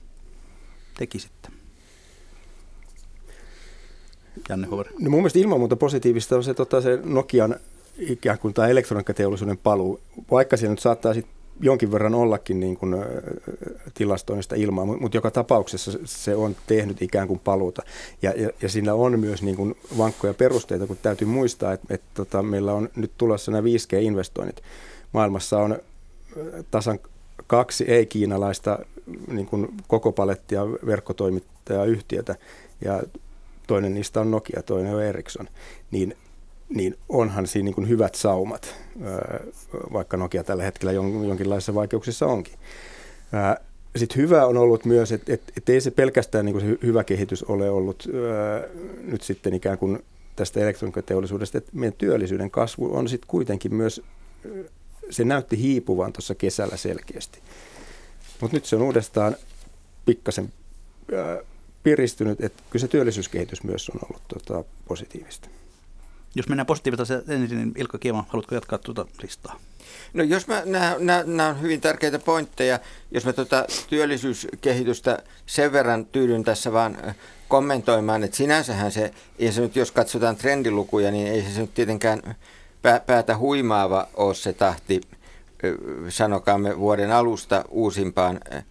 tekisitte? 0.98 1.50
Janne 4.50 4.68
Hover. 4.68 4.88
No 5.00 5.10
mun 5.10 5.20
mielestä 5.20 5.40
ilman 5.40 5.60
muuta 5.60 5.76
positiivista 5.76 6.36
on 6.36 6.44
se, 6.44 6.54
tota, 6.54 6.82
se 6.82 7.00
Nokian 7.04 7.56
ikään 7.98 8.40
kuin 8.40 8.54
tämä 8.54 8.68
elektroniikkateollisuuden 8.68 9.58
paluu, 9.58 10.00
vaikka 10.32 10.58
siellä 10.58 10.72
nyt 10.72 10.80
saattaa 10.80 11.14
sit 11.14 11.28
jonkin 11.60 11.92
verran 11.92 12.16
ollakin 12.16 12.60
niin 12.60 12.78
kuin, 12.78 12.96
tilastoinnista 13.94 14.56
ilmaa, 14.56 14.86
mutta 14.86 15.18
joka 15.18 15.32
tapauksessa 15.32 15.92
se 16.06 16.36
on 16.36 16.56
tehnyt 16.68 17.02
ikään 17.02 17.28
kuin 17.28 17.40
paluuta. 17.40 17.84
Ja, 18.22 18.34
ja, 18.36 18.50
ja 18.62 18.70
siinä 18.70 18.94
on 18.94 19.20
myös 19.20 19.44
niin 19.44 19.56
kuin 19.56 19.76
vankkoja 19.98 20.34
perusteita, 20.34 20.88
kun 20.88 20.98
täytyy 21.02 21.28
muistaa, 21.28 21.74
että, 21.74 21.94
että 21.94 22.08
tota, 22.14 22.44
meillä 22.44 22.74
on 22.74 22.90
nyt 22.96 23.12
tulossa 23.18 23.52
nämä 23.52 23.68
5G-investoinnit. 23.68 24.62
Maailmassa 25.12 25.60
on 25.60 25.80
tasan 26.72 27.00
kaksi 27.48 27.84
ei-kiinalaista 27.88 28.80
niin 29.28 29.46
kuin 29.46 29.68
koko 29.88 30.12
palettia 30.12 30.68
verkkotoimittajayhtiötä, 30.68 32.36
ja 32.82 33.04
toinen 33.68 33.94
niistä 33.94 34.22
on 34.22 34.32
Nokia, 34.32 34.64
toinen 34.64 34.96
on 34.96 35.04
Ericsson. 35.04 35.48
Niin 35.92 36.18
niin 36.70 36.98
onhan 37.10 37.48
siinä 37.48 37.72
niin 37.78 37.90
hyvät 37.90 38.16
saumat, 38.16 38.76
vaikka 39.94 40.18
Nokia 40.18 40.44
tällä 40.44 40.64
hetkellä 40.64 40.92
jonkinlaisissa 41.28 41.76
vaikeuksissa 41.76 42.26
onkin. 42.26 42.54
Sitten 43.96 44.18
hyvä 44.18 44.46
on 44.46 44.58
ollut 44.58 44.86
myös, 44.86 45.12
että 45.12 45.34
et, 45.34 45.42
et 45.58 45.70
ei 45.70 45.82
se 45.82 45.92
pelkästään 45.92 46.46
niin 46.46 46.62
se 46.62 46.78
hyvä 46.84 47.04
kehitys 47.04 47.44
ole 47.44 47.70
ollut 47.70 48.08
nyt 49.04 49.22
sitten 49.22 49.54
ikään 49.54 49.78
kuin 49.78 50.04
tästä 50.36 50.60
elektroniikkateollisuudesta, 50.60 51.58
että 51.58 51.72
meidän 51.74 51.98
työllisyyden 51.98 52.52
kasvu 52.52 52.96
on 52.96 53.10
sitten 53.10 53.28
kuitenkin 53.28 53.76
myös, 53.76 54.02
se 55.10 55.24
näytti 55.24 55.58
hiipuvan 55.58 56.14
tuossa 56.14 56.36
kesällä 56.36 56.78
selkeästi. 56.78 57.40
Mutta 58.42 58.58
nyt 58.58 58.66
se 58.66 58.76
on 58.76 58.82
uudestaan 58.82 59.36
pikkasen 60.06 60.54
piristynyt, 61.84 62.42
että 62.42 62.64
kyllä 62.70 62.82
se 62.82 62.88
työllisyyskehitys 62.88 63.64
myös 63.64 63.90
on 63.90 64.00
ollut 64.10 64.24
tota, 64.28 64.64
positiivista. 64.88 65.50
Jos 66.36 66.48
mennään 66.48 66.66
positiivista 66.66 67.14
ensin, 67.28 67.58
niin 67.58 67.72
Ilkka 67.78 67.98
Kiema, 67.98 68.26
haluatko 68.28 68.56
jatkaa 68.56 68.80
tuota 68.80 69.06
listaa? 69.22 69.60
No 70.14 70.24
jos 70.24 70.48
mä, 70.48 70.64
nämä, 71.26 71.50
on 71.50 71.62
hyvin 71.62 71.82
tärkeitä 71.82 72.20
pointteja. 72.20 72.80
Jos 73.12 73.26
mä 73.26 73.34
tuota 73.34 73.66
työllisyyskehitystä 73.90 75.20
sen 75.46 75.72
verran 75.72 76.06
tyydyn 76.06 76.44
tässä 76.44 76.72
vaan 76.72 76.98
äh, 77.08 77.16
kommentoimaan, 77.48 78.24
että 78.24 78.38
sinänsähän 78.38 78.92
se, 78.92 79.14
ja 79.40 79.52
se 79.52 79.62
nyt 79.62 79.76
jos 79.76 79.92
katsotaan 79.92 80.36
trendilukuja, 80.36 81.12
niin 81.12 81.28
ei 81.28 81.42
se 81.42 81.62
nyt 81.62 81.74
tietenkään 81.74 82.36
päätä 83.06 83.38
huimaava 83.38 84.08
ole 84.14 84.36
se 84.36 84.54
tahti, 84.54 85.02
sanokaamme 86.10 86.80
vuoden 86.80 87.12
alusta 87.12 87.66
uusimpaan 87.70 88.40
äh, 88.54 88.66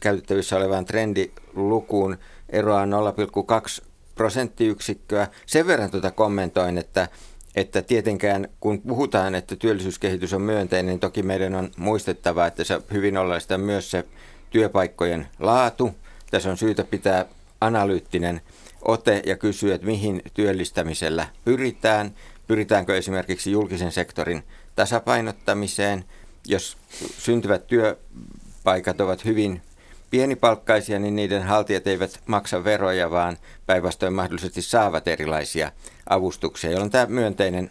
käytettävissä 0.00 0.56
olevaan 0.56 0.84
trendilukuun 0.84 2.18
eroaa 2.48 2.84
0,2 2.84 3.84
prosenttiyksikköä. 4.16 5.28
Sen 5.46 5.66
verran 5.66 5.90
tuota 5.90 6.10
kommentoin, 6.10 6.78
että, 6.78 7.08
että 7.56 7.82
tietenkään 7.82 8.48
kun 8.60 8.82
puhutaan, 8.82 9.34
että 9.34 9.56
työllisyyskehitys 9.56 10.32
on 10.32 10.42
myönteinen, 10.42 10.86
niin 10.86 11.00
toki 11.00 11.22
meidän 11.22 11.54
on 11.54 11.70
muistettava, 11.76 12.46
että 12.46 12.64
se 12.64 12.80
hyvin 12.92 13.16
oleellista 13.18 13.58
myös 13.58 13.90
se 13.90 14.04
työpaikkojen 14.50 15.28
laatu. 15.38 15.94
Tässä 16.30 16.50
on 16.50 16.56
syytä 16.56 16.84
pitää 16.84 17.24
analyyttinen 17.60 18.40
ote 18.82 19.22
ja 19.26 19.36
kysyä, 19.36 19.74
että 19.74 19.86
mihin 19.86 20.22
työllistämisellä 20.34 21.26
pyritään. 21.44 22.14
Pyritäänkö 22.46 22.96
esimerkiksi 22.96 23.52
julkisen 23.52 23.92
sektorin 23.92 24.42
tasapainottamiseen, 24.76 26.04
jos 26.46 26.76
syntyvät 27.18 27.66
työpaikat 27.66 29.00
ovat 29.00 29.24
hyvin 29.24 29.62
pienipalkkaisia, 30.10 30.98
niin 30.98 31.16
niiden 31.16 31.42
haltijat 31.42 31.86
eivät 31.86 32.20
maksa 32.26 32.64
veroja, 32.64 33.10
vaan 33.10 33.36
päinvastoin 33.66 34.12
mahdollisesti 34.12 34.62
saavat 34.62 35.08
erilaisia 35.08 35.72
avustuksia, 36.08 36.70
jolloin 36.70 36.90
tämä 36.90 37.06
myönteinen 37.06 37.70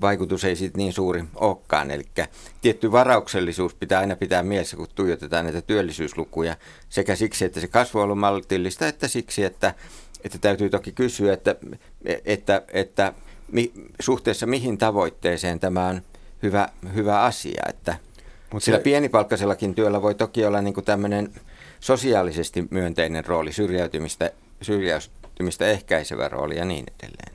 vaikutus 0.00 0.44
ei 0.44 0.56
sitten 0.56 0.78
niin 0.78 0.92
suuri 0.92 1.24
olekaan. 1.34 1.90
Eli 1.90 2.04
tietty 2.60 2.92
varauksellisuus 2.92 3.74
pitää 3.74 4.00
aina 4.00 4.16
pitää 4.16 4.42
mielessä, 4.42 4.76
kun 4.76 4.88
tuijotetaan 4.94 5.44
näitä 5.44 5.62
työllisyyslukuja, 5.62 6.56
sekä 6.88 7.16
siksi, 7.16 7.44
että 7.44 7.60
se 7.60 7.68
kasvu 7.68 7.98
on 7.98 8.04
ollut 8.04 8.18
maltillista, 8.18 8.88
että 8.88 9.08
siksi, 9.08 9.44
että, 9.44 9.74
että 10.24 10.38
täytyy 10.38 10.70
toki 10.70 10.92
kysyä, 10.92 11.32
että, 11.32 11.56
että, 12.24 12.62
että 12.72 13.12
mi, 13.52 13.72
suhteessa 14.00 14.46
mihin 14.46 14.78
tavoitteeseen 14.78 15.60
tämä 15.60 15.86
on 15.86 16.02
hyvä, 16.42 16.68
hyvä 16.94 17.22
asia. 17.22 17.62
Että 17.68 17.96
Mutta 18.52 18.64
sillä 18.64 18.78
pienipalkkaisellakin 18.78 19.74
työllä 19.74 20.02
voi 20.02 20.14
toki 20.14 20.46
olla 20.46 20.62
niin 20.62 20.74
tämmöinen 20.84 21.30
sosiaalisesti 21.84 22.64
myönteinen 22.70 23.24
rooli, 23.24 23.52
syrjäytymistä, 23.52 24.30
syrjäytymistä 24.62 25.66
ehkäisevä 25.66 26.28
rooli 26.28 26.56
ja 26.56 26.64
niin 26.64 26.86
edelleen. 27.02 27.34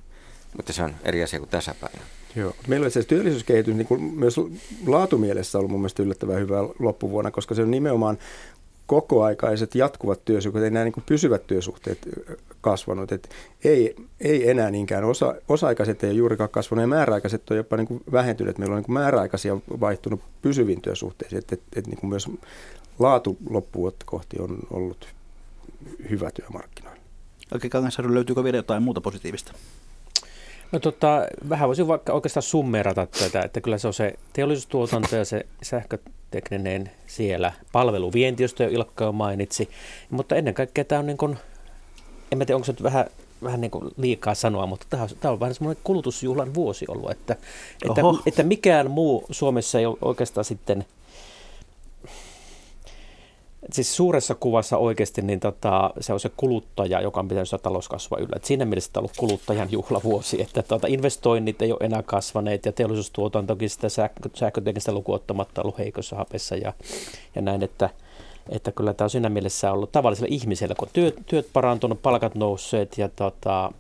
Mutta 0.57 0.73
se 0.73 0.83
on 0.83 0.95
eri 1.03 1.23
asia 1.23 1.39
kuin 1.39 1.49
tasapaino. 1.49 1.99
Joo. 2.35 2.53
Meillä 2.67 2.85
on 2.85 2.91
se 2.91 3.03
työllisyyskehitys 3.03 3.75
niin 3.75 3.87
kuin 3.87 4.03
myös 4.03 4.35
laatumielessä 4.87 5.57
ollut 5.57 5.71
mun 5.71 5.79
mielestä 5.79 6.03
yllättävän 6.03 6.39
hyvä 6.39 6.57
loppuvuonna, 6.79 7.31
koska 7.31 7.55
se 7.55 7.61
on 7.61 7.71
nimenomaan 7.71 8.17
kokoaikaiset 8.85 9.75
jatkuvat 9.75 10.25
työsuhteet, 10.25 10.63
ei 10.63 10.71
nämä 10.71 10.85
niin 10.85 11.03
pysyvät 11.05 11.47
työsuhteet 11.47 11.99
kasvanut. 12.61 13.11
Et 13.11 13.29
ei, 13.63 13.95
ei 14.19 14.49
enää 14.49 14.71
niinkään 14.71 15.03
osa, 15.03 15.35
osa-aikaiset 15.49 16.03
ei 16.03 16.17
juurikaan 16.17 16.49
kasvanut 16.49 16.83
ja 16.83 16.87
määräaikaiset 16.87 17.51
on 17.51 17.57
jopa 17.57 17.77
niin 17.77 18.01
vähentynyt. 18.11 18.57
Meillä 18.57 18.75
on 18.75 18.81
niin 18.81 18.93
määräaikaisia 18.93 19.57
vaihtunut 19.79 20.21
pysyviin 20.41 20.81
työsuhteisiin. 20.81 21.39
Et, 21.39 21.53
et, 21.53 21.61
et 21.75 21.87
niin 21.87 22.09
myös 22.09 22.27
laatu 22.99 23.37
loppuvuotta 23.49 24.05
kohti 24.05 24.37
on 24.39 24.57
ollut 24.71 25.07
hyvä 26.09 26.31
työmarkkinoilla. 26.31 26.99
Oikein 27.53 27.71
Kangasarju, 27.71 28.13
löytyykö 28.13 28.43
vielä 28.43 28.57
jotain 28.57 28.83
muuta 28.83 29.01
positiivista? 29.01 29.53
No 30.71 30.79
tota, 30.79 31.27
vähän 31.49 31.69
voisin 31.69 31.87
vaikka 31.87 32.13
oikeastaan 32.13 32.43
summerata 32.43 33.05
tätä, 33.05 33.41
että 33.41 33.61
kyllä 33.61 33.77
se 33.77 33.87
on 33.87 33.93
se 33.93 34.13
teollisuustuotanto 34.33 35.15
ja 35.15 35.25
se 35.25 35.45
sähkötekninen 35.61 36.91
siellä, 37.07 37.53
palveluvienti, 37.71 38.43
josta 38.43 38.63
jo 38.63 38.69
Ilkka 38.69 39.05
jo 39.05 39.11
mainitsi, 39.11 39.69
mutta 40.09 40.35
ennen 40.35 40.53
kaikkea 40.53 40.85
tämä 40.85 40.99
on 40.99 41.05
niin 41.05 41.17
kuin, 41.17 41.37
en 42.31 42.37
mä 42.37 42.45
tiedä 42.45 42.55
onko 42.55 42.65
se 42.65 42.71
nyt 42.71 42.83
vähän, 42.83 43.05
vähän 43.43 43.61
niin 43.61 43.71
kuin 43.71 43.91
liikaa 43.97 44.35
sanoa, 44.35 44.65
mutta 44.65 44.85
tämä 44.89 45.03
on, 45.03 45.09
tämä 45.19 45.31
on 45.31 45.39
vähän 45.39 45.55
semmoinen 45.55 45.83
kulutusjuhlan 45.83 46.53
vuosi 46.53 46.85
ollut, 46.87 47.11
että, 47.11 47.35
että, 47.89 48.01
että 48.25 48.43
mikään 48.43 48.91
muu 48.91 49.25
Suomessa 49.31 49.79
ei 49.79 49.85
ole 49.85 49.97
oikeastaan 50.01 50.45
sitten– 50.45 50.85
siis 53.73 53.95
suuressa 53.95 54.35
kuvassa 54.35 54.77
oikeasti 54.77 55.21
niin 55.21 55.39
tota, 55.39 55.93
se 55.99 56.13
on 56.13 56.19
se 56.19 56.31
kuluttaja, 56.37 57.01
joka 57.01 57.19
on 57.19 57.27
pitänyt 57.27 57.49
sitä 57.49 57.63
talouskasvua 57.63 58.17
yllä. 58.17 58.35
Et 58.35 58.45
siinä 58.45 58.65
mielessä 58.65 58.89
tämä 58.93 59.01
on 59.01 59.03
ollut 59.03 59.17
kuluttajan 59.17 59.71
juhlavuosi, 59.71 60.41
että 60.41 60.63
tota, 60.63 60.87
investoinnit 60.87 61.61
ei 61.61 61.71
ole 61.71 61.79
enää 61.81 62.03
kasvaneet 62.03 62.65
ja 62.65 62.71
teollisuustuotantokin 62.71 63.69
sitä 63.69 63.89
sähkö, 63.89 64.29
sähköteknistä 64.33 64.91
lukuottamatta 64.91 65.61
ollut 65.61 65.77
heikossa 65.77 66.15
hapessa 66.15 66.55
ja, 66.55 66.73
ja 67.35 67.41
näin, 67.41 67.63
että, 67.63 67.89
että 68.49 68.71
kyllä 68.71 68.93
tämä 68.93 69.05
on 69.05 69.09
siinä 69.09 69.29
mielessä 69.29 69.71
ollut 69.71 69.91
tavallisella 69.91 70.29
ihmisellä, 70.31 70.75
kun 70.75 70.87
työt, 70.93 71.15
työt 71.25 71.47
parantunut, 71.53 72.01
palkat 72.01 72.35
nousseet 72.35 72.97
ja 72.97 73.09
tota, 73.09 73.71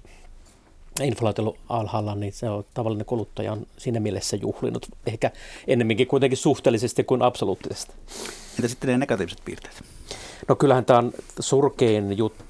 inflaatio 1.03 1.55
alhaalla, 1.69 2.15
niin 2.15 2.33
se 2.33 2.49
on 2.49 2.65
tavallinen 2.73 3.05
kuluttaja 3.05 3.51
on 3.51 3.67
siinä 3.77 3.99
mielessä 3.99 4.37
juhlinut, 4.37 4.85
ehkä 5.05 5.31
ennemminkin 5.67 6.07
kuitenkin 6.07 6.37
suhteellisesti 6.37 7.03
kuin 7.03 7.21
absoluuttisesti. 7.21 7.93
Entä 8.55 8.67
sitten 8.67 8.87
ne 8.87 8.97
negatiiviset 8.97 9.41
piirteet? 9.45 9.83
No 10.47 10.55
kyllähän 10.55 10.85
tämä 10.85 10.99
on 10.99 11.11
surkein 11.39 12.17
juttu 12.17 12.48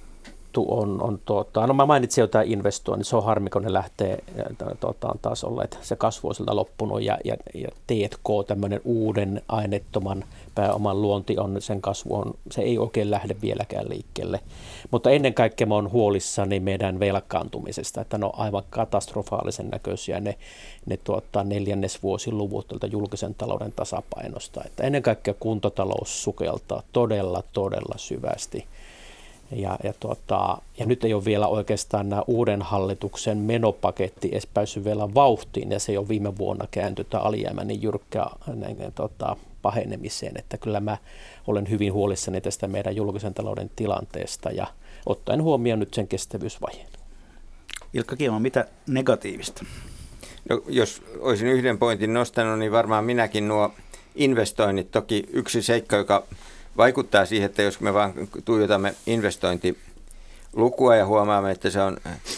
on, 0.58 1.04
on 1.04 1.20
tuota, 1.26 1.68
no 1.68 1.74
mä 1.74 1.86
mainitsin 1.86 2.22
jo 2.22 2.28
tämä 2.28 2.44
investointi, 2.48 3.06
se 3.06 3.16
on 3.16 3.24
harmi, 3.24 3.50
kun 3.50 3.64
ne 3.64 3.74
lähtee 3.74 4.24
tuota, 4.80 5.16
taas 5.22 5.44
olleet, 5.44 5.80
se 5.82 5.96
kasvu 5.96 6.28
on 6.28 6.36
siltä 6.36 6.56
loppunut 6.56 7.02
ja, 7.02 7.18
ja, 7.26 7.36
ja 7.54 7.70
T&K, 7.88 8.48
tämmöinen 8.48 8.82
uuden 8.84 9.42
aineettoman 9.48 10.24
pääoman 10.56 11.02
luonti 11.02 11.38
on, 11.38 11.62
sen 11.62 11.82
kasvu 11.82 12.16
on, 12.16 12.34
se 12.52 12.62
ei 12.62 12.78
oikein 12.78 13.12
lähde 13.12 13.36
vieläkään 13.42 13.90
liikkeelle. 13.90 14.40
Mutta 14.92 15.12
ennen 15.12 15.34
kaikkea 15.34 15.68
mä 15.68 15.76
oon 15.76 15.92
huolissani 15.92 16.60
meidän 16.60 17.00
velkaantumisesta, 17.00 18.02
että 18.02 18.18
ne 18.18 18.26
on 18.26 18.32
aivan 18.38 18.64
katastrofaalisen 18.70 19.70
näköisiä 19.70 20.20
ne, 20.20 20.38
ne 20.86 20.98
tuota, 20.98 21.44
neljännesvuosiluvut 21.44 22.68
tuolta 22.68 22.88
julkisen 22.88 23.36
talouden 23.36 23.74
tasapainosta. 23.76 24.62
Että 24.66 24.84
ennen 24.84 25.04
kaikkea 25.04 25.34
kuntatalous 25.40 26.24
sukeltaa 26.24 26.84
todella, 26.94 27.44
todella 27.54 27.98
syvästi. 27.98 28.66
Ja, 29.52 29.78
ja, 29.84 29.94
tuota, 30.00 30.58
ja 30.78 30.86
nyt 30.86 31.04
ei 31.04 31.14
ole 31.14 31.26
vielä 31.26 31.48
oikeastaan 31.48 32.10
nämä 32.10 32.24
uuden 32.28 32.62
hallituksen 32.62 33.38
menopaketti 33.38 34.30
edes 34.32 34.48
päässyt 34.48 34.86
vielä 34.86 35.14
vauhtiin, 35.14 35.72
ja 35.72 35.80
se 35.80 35.94
jo 35.94 36.08
viime 36.08 36.38
vuonna 36.38 36.68
kääntyi 36.72 37.06
tämä 37.06 37.24
alijäämä 37.24 37.64
niin 37.64 37.82
jyrkkää 37.82 38.30
tuota, 38.96 39.36
pahenemiseen, 39.62 40.38
että 40.38 40.58
kyllä 40.58 40.80
mä 40.80 40.98
olen 41.48 41.70
hyvin 41.70 41.94
huolissani 41.94 42.42
tästä 42.42 42.68
meidän 42.68 42.96
julkisen 42.96 43.34
talouden 43.34 43.72
tilanteesta 43.76 44.52
ja 44.52 44.68
ottaen 45.06 45.44
huomioon 45.44 45.80
nyt 45.80 45.94
sen 45.94 46.08
kestävyysvajeen. 46.08 46.88
Ilkka 47.94 48.16
Kiema, 48.16 48.40
mitä 48.40 48.66
negatiivista? 48.88 49.66
No, 50.50 50.62
jos 50.68 51.02
olisin 51.20 51.48
yhden 51.48 51.78
pointin 51.78 52.14
nostanut, 52.14 52.60
niin 52.60 52.72
varmaan 52.72 53.06
minäkin 53.06 53.48
nuo 53.48 53.72
investoinnit, 54.16 54.92
toki 54.92 55.24
yksi 55.34 55.62
seikka, 55.62 55.96
joka 55.96 56.24
vaikuttaa 56.78 57.26
siihen, 57.26 57.46
että 57.46 57.62
jos 57.62 57.80
me 57.80 57.94
vaan 57.94 58.14
tuijotamme 58.46 58.96
investointilukua 59.06 60.96
ja 60.96 61.06
huomaamme, 61.06 61.52
että 61.52 61.70
se 61.70 61.82
on, 61.82 61.98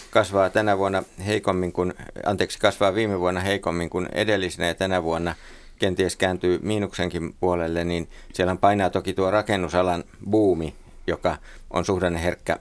kasvaa 0.10 0.50
tänä 0.50 0.78
vuonna 0.78 1.04
heikommin 1.26 1.72
kuin, 1.72 1.94
anteeksi, 2.26 2.60
kasvaa 2.60 2.96
viime 2.96 3.20
vuonna 3.20 3.42
heikommin 3.42 3.90
kuin 3.90 4.08
edellisenä 4.12 4.68
ja 4.68 4.76
tänä 4.76 5.04
vuonna 5.04 5.36
kenties 5.80 6.16
kääntyy 6.16 6.60
miinuksenkin 6.62 7.36
puolelle, 7.40 7.84
niin 7.84 8.10
siellä 8.34 8.56
painaa 8.56 8.90
toki 8.90 9.14
tuo 9.14 9.32
rakennusalan 9.32 10.04
buumi, 10.30 10.76
joka 11.08 11.38
on 11.70 11.86
suhdanneherkkä 11.86 12.60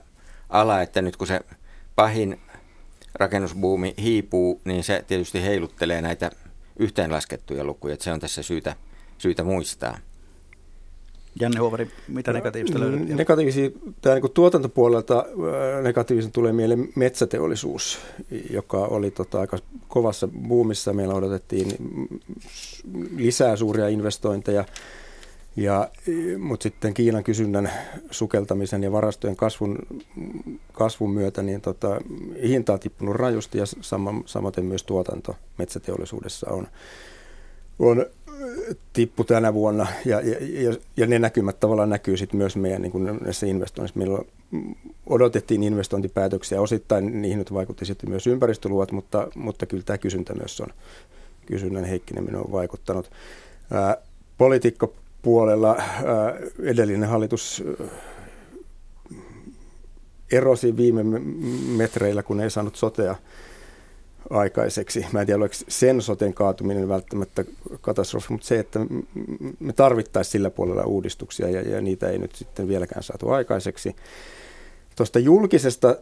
ala, 0.49 0.81
että 0.81 1.01
nyt 1.01 1.17
kun 1.17 1.27
se 1.27 1.39
pahin 1.95 2.39
rakennusbuumi 3.13 3.93
hiipuu, 3.97 4.61
niin 4.65 4.83
se 4.83 5.03
tietysti 5.07 5.43
heiluttelee 5.43 6.01
näitä 6.01 6.31
yhteenlaskettuja 6.79 7.63
lukuja, 7.63 7.93
että 7.93 8.03
se 8.03 8.11
on 8.11 8.19
tässä 8.19 8.43
syytä, 8.43 8.75
syytä 9.17 9.43
muistaa. 9.43 9.97
Janne 11.39 11.59
Huovari, 11.59 11.87
mitä 12.07 12.33
negatiivista 12.33 12.79
löydät? 12.79 13.07
Negatiivisia, 13.07 13.69
tämä 14.01 14.15
niin 14.15 14.31
tuotantopuolelta 14.33 15.25
negatiivisen 15.81 16.31
tulee 16.31 16.53
mieleen 16.53 16.89
metsäteollisuus, 16.95 17.99
joka 18.49 18.77
oli 18.77 19.11
tota, 19.11 19.39
aika 19.39 19.57
kovassa 19.87 20.27
buumissa. 20.27 20.93
Meillä 20.93 21.13
odotettiin 21.13 21.75
lisää 23.17 23.55
suuria 23.55 23.87
investointeja, 23.87 24.65
ja, 25.55 25.89
mutta 26.39 26.63
sitten 26.63 26.93
Kiinan 26.93 27.23
kysynnän 27.23 27.71
sukeltamisen 28.11 28.83
ja 28.83 28.91
varastojen 28.91 29.35
kasvun, 29.35 29.77
kasvun 30.73 31.11
myötä 31.11 31.43
niin 31.43 31.61
tota, 31.61 32.01
hinta 32.47 32.73
on 32.73 32.79
tippunut 32.79 33.15
rajusti 33.15 33.57
ja 33.57 33.65
sama, 33.65 34.21
samaten 34.25 34.65
myös 34.65 34.83
tuotanto 34.83 35.35
metsäteollisuudessa 35.57 36.49
on, 36.49 36.67
on 37.79 38.05
tippu 38.93 39.23
tänä 39.23 39.53
vuonna 39.53 39.87
ja, 40.05 40.21
ja, 40.21 40.75
ja 40.97 41.07
ne 41.07 41.19
näkymät 41.19 41.59
tavallaan 41.59 41.89
näkyy 41.89 42.17
sitten 42.17 42.37
myös 42.37 42.55
meidän 42.55 42.81
niin 42.81 43.19
näissä 43.21 43.45
investoinnissa. 43.45 43.99
Meillä 43.99 44.19
odotettiin 45.05 45.63
investointipäätöksiä, 45.63 46.61
osittain 46.61 47.21
niihin 47.21 47.39
nyt 47.39 47.53
vaikutti 47.53 47.85
sitten 47.85 48.09
myös 48.09 48.27
ympäristöluvat, 48.27 48.91
mutta, 48.91 49.27
mutta 49.35 49.65
kyllä 49.65 49.83
tämä 49.83 49.97
kysyntä 49.97 50.33
myös 50.33 50.61
on, 50.61 50.67
kysynnän 51.45 51.85
heikkeneminen 51.85 52.41
on 52.41 52.51
vaikuttanut. 52.51 53.11
Ää, 53.71 53.97
poliitikkopuolella 54.37 55.75
ää, 55.77 55.85
edellinen 56.63 57.09
hallitus 57.09 57.63
erosi 60.31 60.77
viime 60.77 61.03
metreillä, 61.77 62.23
kun 62.23 62.41
ei 62.41 62.49
saanut 62.49 62.75
sotea 62.75 63.15
aikaiseksi. 64.29 65.05
Mä 65.11 65.21
en 65.21 65.25
tiedä, 65.25 65.37
oliko 65.37 65.55
sen 65.67 66.01
soten 66.01 66.33
kaatuminen 66.33 66.89
välttämättä 66.89 67.45
katastrofi, 67.81 68.31
mutta 68.31 68.47
se, 68.47 68.59
että 68.59 68.79
me 69.59 69.73
tarvittaisiin 69.73 70.31
sillä 70.31 70.49
puolella 70.49 70.83
uudistuksia 70.83 71.49
ja, 71.49 71.61
ja 71.61 71.81
niitä 71.81 72.09
ei 72.09 72.17
nyt 72.17 72.35
sitten 72.35 72.67
vieläkään 72.67 73.03
saatu 73.03 73.29
aikaiseksi. 73.29 73.95
Tuosta 74.95 75.19
julkisesta 75.19 75.97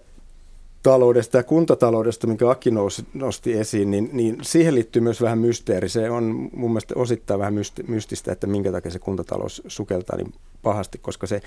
taloudesta 0.83 1.37
ja 1.37 1.43
kuntataloudesta, 1.43 2.27
minkä 2.27 2.49
Aki 2.49 2.71
nousi, 2.71 3.05
nosti 3.13 3.53
esiin, 3.53 3.91
niin, 3.91 4.09
niin 4.13 4.37
siihen 4.41 4.75
liittyy 4.75 5.01
myös 5.01 5.21
vähän 5.21 5.39
mysteeri. 5.39 5.89
Se 5.89 6.09
on 6.09 6.49
mun 6.53 6.71
mielestä 6.71 6.93
osittain 6.97 7.39
vähän 7.39 7.53
mystistä, 7.87 8.31
että 8.31 8.47
minkä 8.47 8.71
takia 8.71 8.91
se 8.91 8.99
kuntatalous 8.99 9.61
sukeltaa 9.67 10.17
niin 10.17 10.33
pahasti, 10.61 10.97
koska 10.97 11.27
se 11.27 11.41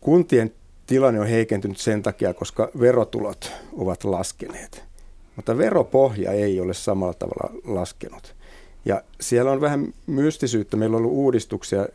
kuntien 0.00 0.52
tilanne 0.86 1.20
on 1.20 1.26
heikentynyt 1.26 1.78
sen 1.78 2.02
takia, 2.02 2.34
koska 2.34 2.70
verotulot 2.80 3.52
ovat 3.72 4.04
laskeneet 4.04 4.89
mutta 5.40 5.58
veropohja 5.58 6.32
ei 6.32 6.60
ole 6.60 6.74
samalla 6.74 7.14
tavalla 7.14 7.52
laskenut. 7.64 8.34
Ja 8.84 9.02
siellä 9.20 9.50
on 9.50 9.60
vähän 9.60 9.94
mystisyyttä. 10.06 10.76
Meillä 10.76 10.96
on 10.96 11.02
ollut 11.02 11.16
uudistuksia 11.16 11.86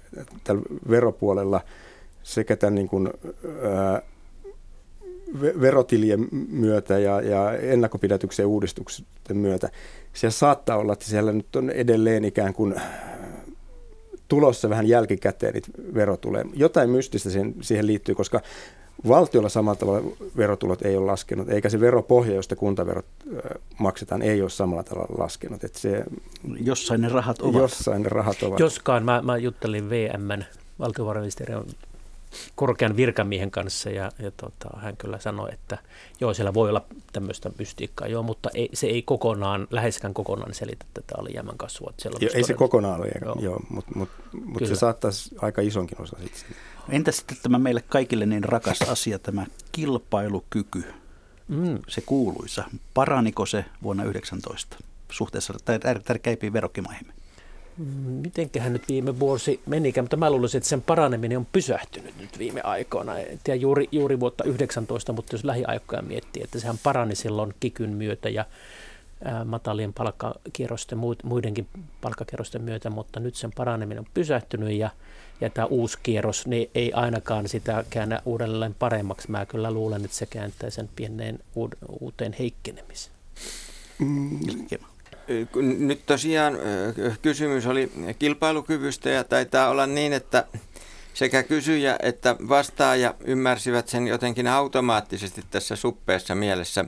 tällä 0.43 0.62
veropuolella 0.89 1.62
sekä 2.23 2.55
tämän 2.55 2.75
niin 2.75 2.88
kuin, 2.88 3.10
ää, 3.62 4.01
verotilien 5.62 6.27
myötä 6.49 6.99
ja, 6.99 7.21
ja 7.21 7.53
ennakkopidätyksen 7.58 8.45
uudistuksen 8.45 9.05
myötä. 9.34 9.69
Siellä 10.13 10.31
saattaa 10.31 10.77
olla, 10.77 10.93
että 10.93 11.05
siellä 11.05 11.31
nyt 11.31 11.55
on 11.55 11.69
edelleen 11.69 12.25
ikään 12.25 12.53
kuin 12.53 12.75
tulossa 14.27 14.69
vähän 14.69 14.88
jälkikäteen 14.88 15.53
niitä 15.53 15.67
verotuloja. 15.93 16.45
Jotain 16.53 16.89
mystistä 16.89 17.29
siihen, 17.29 17.55
siihen 17.62 17.88
liittyy, 17.88 18.15
koska 18.15 18.41
Valtiolla 19.08 19.50
samalla 19.50 19.76
tavalla 19.76 20.12
verotulot 20.38 20.82
ei 20.82 20.98
ole 20.98 21.06
laskenut, 21.06 21.50
eikä 21.50 21.70
se 21.70 21.80
veropohja, 21.80 22.36
josta 22.36 22.56
kuntaverot 22.56 23.06
maksetaan, 23.80 24.22
ei 24.22 24.41
ole 24.41 24.50
samalla 24.50 24.84
tavalla 24.84 25.15
laskenut. 25.18 25.63
Että 25.63 25.80
se, 25.80 26.04
jossain 26.62 27.02
ne 27.02 27.10
rahat 27.10 27.41
ovat. 27.41 27.62
Jossain 27.62 28.04
ne 28.04 28.10
rahat 28.10 28.44
ovat. 28.44 28.60
Joskaan 28.60 29.06
mä, 29.06 29.22
mä 29.22 29.38
juttelin 29.38 29.89
VMn 29.89 30.44
valtiovarainministeriön 30.80 31.65
korkean 32.56 32.96
virkamiehen 32.96 33.52
kanssa 33.52 33.89
ja, 33.89 34.12
ja 34.20 34.32
tota, 34.32 34.70
hän 34.78 34.98
kyllä 34.98 35.20
sanoi, 35.20 35.54
että 35.54 35.78
joo, 36.20 36.34
siellä 36.34 36.54
voi 36.54 36.70
olla 36.70 36.86
tämmöistä 37.13 37.52
mystiikkaa, 37.60 38.08
joo, 38.08 38.24
mutta 38.24 38.50
ei, 38.54 38.70
se 38.74 38.88
ei 38.88 39.02
kokonaan, 39.02 39.68
läheskään 39.70 40.13
kokonaan 40.13 40.54
selitä 40.54 40.86
tätä 40.94 41.15
alijäämän 41.18 41.58
kasvua. 41.58 41.94
Siellä 41.98 42.18
jo, 42.22 42.30
ei 42.34 42.44
se 42.44 42.54
kokonaan 42.54 43.00
ole, 43.00 43.12
joo. 43.26 43.36
joo 43.39 43.60
mutta 43.70 43.91
mut, 43.96 44.10
mut 44.46 44.65
se 44.68 44.76
saattaisi 44.76 45.36
aika 45.41 45.62
isonkin 45.62 46.02
osa 46.02 46.18
sitten. 46.24 46.58
Entä 46.89 47.12
sitten 47.12 47.38
tämä 47.43 47.60
meille 47.60 47.84
kaikille 47.89 48.26
niin 48.26 48.43
rakas 48.43 48.82
asia, 48.82 49.19
tämä 49.19 49.45
kilpailukyky, 49.71 50.84
mm. 51.48 51.80
se 51.88 52.02
kuuluisa. 52.02 52.63
Paraniko 52.93 53.45
se 53.45 53.65
vuonna 53.84 54.04
19 54.04 54.78
suhteessa 55.12 55.54
tärkeimpiin 56.06 56.54
verrokkimaihimme? 56.54 57.13
Mitenköhän 58.06 58.74
nyt 58.74 58.88
viime 58.88 59.19
vuosi 59.19 59.60
menikään, 59.65 60.04
mutta 60.04 60.17
mä 60.17 60.30
luulisin, 60.30 60.58
että 60.58 60.69
sen 60.69 60.82
paraneminen 60.82 61.38
on 61.38 61.48
pysähtynyt 61.52 62.17
nyt 62.19 62.39
viime 62.39 62.62
aikoina. 62.62 63.17
En 63.17 63.39
tiedä 63.43 63.62
juuri, 63.62 63.89
juuri 63.91 64.19
vuotta 64.19 64.43
19, 64.43 65.13
mutta 65.13 65.36
jos 65.36 65.43
lähiaikoja 65.43 66.02
miettii, 66.02 66.43
että 66.43 66.60
sehän 66.60 66.80
parani 66.84 67.15
silloin 67.15 67.54
kikyn 67.60 67.89
myötä 67.89 68.30
ja 68.30 68.45
matalien 69.45 69.93
palkkakierrosten, 69.93 71.00
muidenkin 71.24 71.67
palkkakierrosten 72.02 72.62
myötä, 72.62 72.89
mutta 72.89 73.19
nyt 73.19 73.36
sen 73.36 73.52
paraneminen 73.56 74.00
on 74.00 74.12
pysähtynyt 74.13 74.71
ja, 74.71 74.89
ja 75.41 75.50
tämä 75.50 75.65
uusi 75.65 75.98
kierros 76.04 76.48
niin 76.48 76.69
ei 76.76 76.93
ainakaan 76.93 77.48
sitä 77.48 77.84
käännä 77.89 78.21
uudelleen 78.26 78.74
paremmaksi. 78.74 79.32
Mä 79.32 79.45
kyllä 79.45 79.71
luulen, 79.71 80.06
että 80.06 80.17
se 80.17 80.26
kääntää 80.26 80.69
sen 80.69 80.89
pieneen 80.95 81.39
uuteen 82.00 82.36
heikkenemiseen. 82.39 83.15
Mm. 84.00 84.39
Nyt 85.62 86.06
tosiaan 86.06 86.58
kysymys 87.21 87.65
oli 87.65 87.91
kilpailukyvystä 88.19 89.10
ja 89.10 89.24
taitaa 89.24 89.69
olla 89.69 89.88
niin, 89.88 90.13
että 90.13 90.45
sekä 91.13 91.43
kysyjä 91.43 91.95
että 92.02 92.36
vastaaja 92.50 93.13
ymmärsivät 93.26 93.88
sen 93.88 94.08
jotenkin 94.08 94.48
automaattisesti 94.48 95.43
tässä 95.52 95.76
suppeessa 95.76 96.36
mielessä 96.36 96.86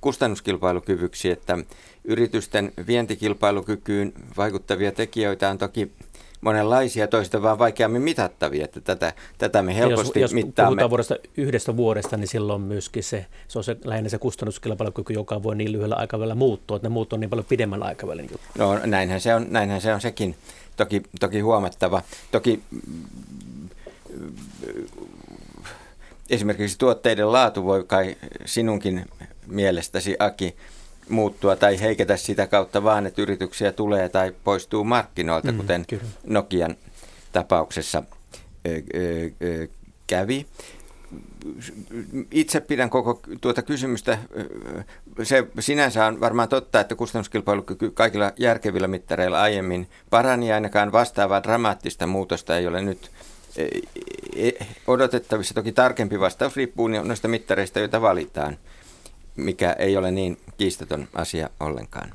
kustannuskilpailukyvyksi, 0.00 1.30
että 1.30 1.58
yritysten 2.04 2.72
vientikilpailukykyyn 2.86 4.12
vaikuttavia 4.36 4.92
tekijöitä 4.92 5.50
on 5.50 5.58
toki 5.58 5.92
monenlaisia, 6.40 7.08
toista 7.08 7.42
vaan 7.42 7.58
vaikeammin 7.58 8.02
mitattavia, 8.02 8.64
että 8.64 8.80
tätä, 8.80 9.12
tätä 9.38 9.62
me 9.62 9.76
helposti 9.76 10.20
jos, 10.20 10.32
jos 10.32 10.34
mittaamme. 10.34 10.70
puhutaan 10.70 10.90
vuodesta, 10.90 11.16
yhdestä 11.36 11.76
vuodesta, 11.76 12.16
niin 12.16 12.28
silloin 12.28 12.62
myöskin 12.62 13.02
se, 13.02 13.26
se 13.48 13.58
on 13.58 13.64
se, 13.64 13.76
lähinnä 13.84 14.08
se 14.08 14.18
kustannuskilpailukyky, 14.18 15.12
joka 15.12 15.42
voi 15.42 15.56
niin 15.56 15.72
lyhyellä 15.72 15.94
aikavälillä 15.94 16.34
muuttua, 16.34 16.76
että 16.76 16.88
ne 16.88 16.92
muut 16.92 17.12
on 17.12 17.20
niin 17.20 17.30
paljon 17.30 17.46
pidemmän 17.48 17.82
aikavälin 17.82 18.28
juttu. 18.30 18.46
No 18.58 18.78
näinhän 18.86 19.20
se 19.20 19.34
on, 19.34 19.46
näinhän 19.50 19.80
se 19.80 19.94
on 19.94 20.00
sekin 20.00 20.36
toki, 20.76 21.02
toki 21.20 21.40
huomattava. 21.40 22.02
Toki 22.30 22.62
esimerkiksi 26.30 26.78
tuotteiden 26.78 27.32
laatu 27.32 27.64
voi 27.64 27.84
kai 27.84 28.16
sinunkin 28.44 29.06
mielestäsi, 29.46 30.16
Aki, 30.18 30.56
muuttua 31.10 31.56
tai 31.56 31.80
heiketä 31.80 32.16
sitä 32.16 32.46
kautta 32.46 32.82
vaan, 32.82 33.06
että 33.06 33.22
yrityksiä 33.22 33.72
tulee 33.72 34.08
tai 34.08 34.32
poistuu 34.44 34.84
markkinoilta, 34.84 35.52
mm, 35.52 35.58
kuten 35.58 35.84
kyllä. 35.88 36.02
Nokian 36.26 36.76
tapauksessa 37.32 38.02
ö, 38.68 38.82
ö, 38.94 39.30
ö, 39.42 39.68
kävi. 40.06 40.46
Itse 42.30 42.60
pidän 42.60 42.90
koko 42.90 43.20
tuota 43.40 43.62
kysymystä, 43.62 44.18
se 45.22 45.46
sinänsä 45.60 46.06
on 46.06 46.20
varmaan 46.20 46.48
totta, 46.48 46.80
että 46.80 46.94
kustannuskilpailukyky 46.94 47.90
kaikilla 47.90 48.32
järkevillä 48.36 48.88
mittareilla 48.88 49.40
aiemmin 49.40 49.88
parani, 50.10 50.52
ainakaan 50.52 50.92
vastaavaa 50.92 51.42
dramaattista 51.42 52.06
muutosta 52.06 52.56
ei 52.56 52.66
ole 52.66 52.82
nyt 52.82 53.10
e, 54.36 54.50
odotettavissa. 54.86 55.54
Toki 55.54 55.72
tarkempi 55.72 56.20
vastaus 56.20 56.56
riippuu 56.56 56.88
noista 56.88 57.28
mittareista, 57.28 57.78
joita 57.78 58.00
valitaan 58.00 58.56
mikä 59.40 59.72
ei 59.72 59.96
ole 59.96 60.10
niin 60.10 60.38
kiistaton 60.58 61.08
asia 61.14 61.50
ollenkaan. 61.60 62.12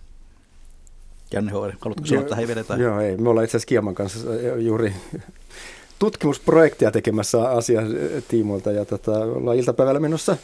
Janne 1.33 1.51
Hoori, 1.51 1.73
haluatko 1.81 2.05
sanoa 2.05 2.23
tähän 2.23 2.47
vedetään? 2.47 2.79
Joo, 2.79 2.99
ei. 2.99 3.17
Me 3.17 3.29
ollaan 3.29 3.43
itse 3.43 3.57
asiassa 3.57 3.67
Kieman 3.67 3.95
kanssa 3.95 4.19
juuri 4.57 4.93
tutkimusprojektia 5.99 6.91
tekemässä 6.91 7.49
asian 7.49 7.88
tiimoilta 8.27 8.71
ja 8.71 8.85
tota, 8.85 9.11
ollaan 9.11 9.57
iltapäivällä 9.57 9.99
menossa 9.99 10.38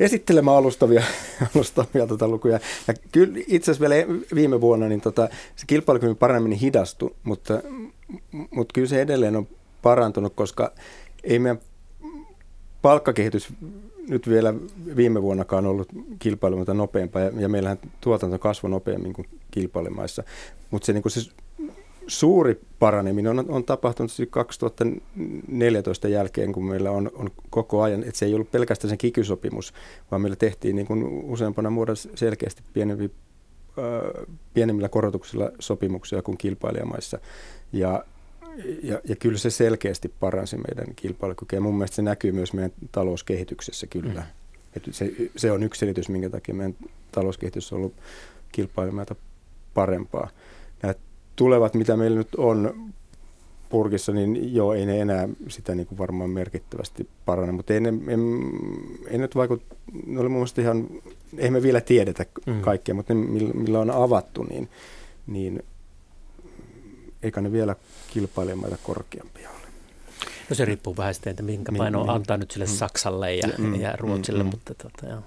esittelemään 0.00 0.56
alustavia, 0.56 1.02
alustavia 1.54 2.06
tota 2.06 2.28
lukuja. 2.28 2.60
Ja 2.88 2.94
kyllä 3.12 3.38
itse 3.46 3.70
asiassa 3.70 3.80
vielä 3.80 3.94
viime 4.34 4.60
vuonna 4.60 4.88
niin 4.88 5.00
tota, 5.00 5.28
se 5.56 5.66
kilpailukyvyn 5.66 6.16
paraneminen 6.16 6.58
hidastui, 6.58 7.14
mutta, 7.22 7.62
mutta 8.50 8.72
kyllä 8.72 8.88
se 8.88 9.02
edelleen 9.02 9.36
on 9.36 9.48
parantunut, 9.82 10.32
koska 10.34 10.72
ei 11.24 11.38
meidän 11.38 11.60
palkkakehitys 12.82 13.48
nyt 14.08 14.28
vielä 14.28 14.54
viime 14.96 15.22
vuonnakaan 15.22 15.66
ollut 15.66 15.88
kilpailumatta 16.18 16.74
nopeampaa 16.74 17.22
ja, 17.22 17.30
ja 17.38 17.48
meillähän 17.48 17.78
tuotanto 18.00 18.38
kasvoi 18.38 18.70
nopeammin 18.70 19.12
kuin 19.12 19.28
kilpailumaissa. 19.50 20.22
Mutta 20.70 20.86
se, 20.86 20.92
niin 20.92 21.02
se 21.08 21.30
suuri 22.06 22.60
paraneminen 22.78 23.38
on, 23.38 23.50
on 23.50 23.64
tapahtunut 23.64 24.12
2014 24.30 26.08
jälkeen, 26.08 26.52
kun 26.52 26.64
meillä 26.64 26.90
on, 26.90 27.10
on 27.14 27.30
koko 27.50 27.82
ajan, 27.82 28.02
että 28.02 28.18
se 28.18 28.26
ei 28.26 28.34
ollut 28.34 28.50
pelkästään 28.50 28.88
sen 28.88 28.98
kikysopimus, 28.98 29.74
vaan 30.10 30.22
meillä 30.22 30.36
tehtiin 30.36 30.76
niin 30.76 30.86
useampana 31.24 31.70
muodossa 31.70 32.08
selkeästi 32.14 32.62
pienempi, 32.72 33.10
äh, 33.78 34.26
pienemmillä 34.54 34.88
korotuksilla 34.88 35.50
sopimuksia 35.58 36.22
kuin 36.22 36.38
kilpailijamaissa. 36.38 37.18
Ja 37.72 38.04
ja, 38.82 39.00
ja 39.04 39.16
kyllä 39.16 39.38
se 39.38 39.50
selkeästi 39.50 40.12
paransi 40.20 40.56
meidän 40.56 40.94
kilpailukykyä. 40.96 41.60
Mun 41.60 41.74
mielestä 41.74 41.96
se 41.96 42.02
näkyy 42.02 42.32
myös 42.32 42.52
meidän 42.52 42.72
talouskehityksessä 42.92 43.86
kyllä. 43.86 44.20
Mm. 44.20 44.26
Et 44.76 44.82
se, 44.90 45.12
se 45.36 45.52
on 45.52 45.62
yksi 45.62 45.78
selitys, 45.78 46.08
minkä 46.08 46.30
takia 46.30 46.54
meidän 46.54 46.76
talouskehitys 47.12 47.72
on 47.72 47.76
ollut 47.76 47.94
kilpailematta 48.52 49.14
parempaa. 49.74 50.30
Nämä 50.82 50.94
tulevat, 51.36 51.74
mitä 51.74 51.96
meillä 51.96 52.18
nyt 52.18 52.34
on 52.34 52.90
purkissa, 53.68 54.12
niin 54.12 54.54
joo, 54.54 54.74
ei 54.74 54.86
ne 54.86 55.00
enää 55.00 55.28
sitä 55.48 55.74
niin 55.74 55.86
kuin 55.86 55.98
varmaan 55.98 56.30
merkittävästi 56.30 57.08
parane, 57.24 57.52
mutta 57.52 57.74
ei 57.74 57.80
ne, 57.80 57.88
en, 57.88 58.20
ei 59.06 59.18
nyt 59.18 59.34
vaikut, 59.34 59.62
ne 60.06 60.20
oli 60.20 60.28
mun 60.28 60.38
mielestä 60.38 60.62
ihan, 60.62 60.88
ei 61.36 61.50
me 61.50 61.62
vielä 61.62 61.80
tiedetä 61.80 62.26
mm. 62.46 62.60
kaikkea, 62.60 62.94
mutta 62.94 63.14
ne, 63.14 63.20
millä 63.54 63.80
on 63.80 63.90
avattu, 63.90 64.42
niin, 64.42 64.68
niin 65.26 65.62
eikä 67.24 67.40
ne 67.40 67.52
vielä 67.52 67.76
kilpailijamaita 68.12 68.76
korkeampia 68.82 69.50
ole. 69.50 69.58
No 70.50 70.56
se 70.56 70.64
riippuu 70.64 70.96
vähän 70.96 71.14
sitten, 71.14 71.30
että 71.30 71.42
minkä 71.42 71.72
niin, 71.72 71.78
paino 71.78 72.02
niin, 72.02 72.10
antaa 72.10 72.36
nyt 72.36 72.50
sille 72.50 72.66
mm. 72.66 72.72
Saksalle 72.72 73.34
ja, 73.34 73.48
mm, 73.58 73.74
ja 73.74 73.96
Ruotsille, 73.96 74.42
mm, 74.42 74.50
mutta 74.50 74.74
tota, 74.74 75.06
joo. 75.06 75.22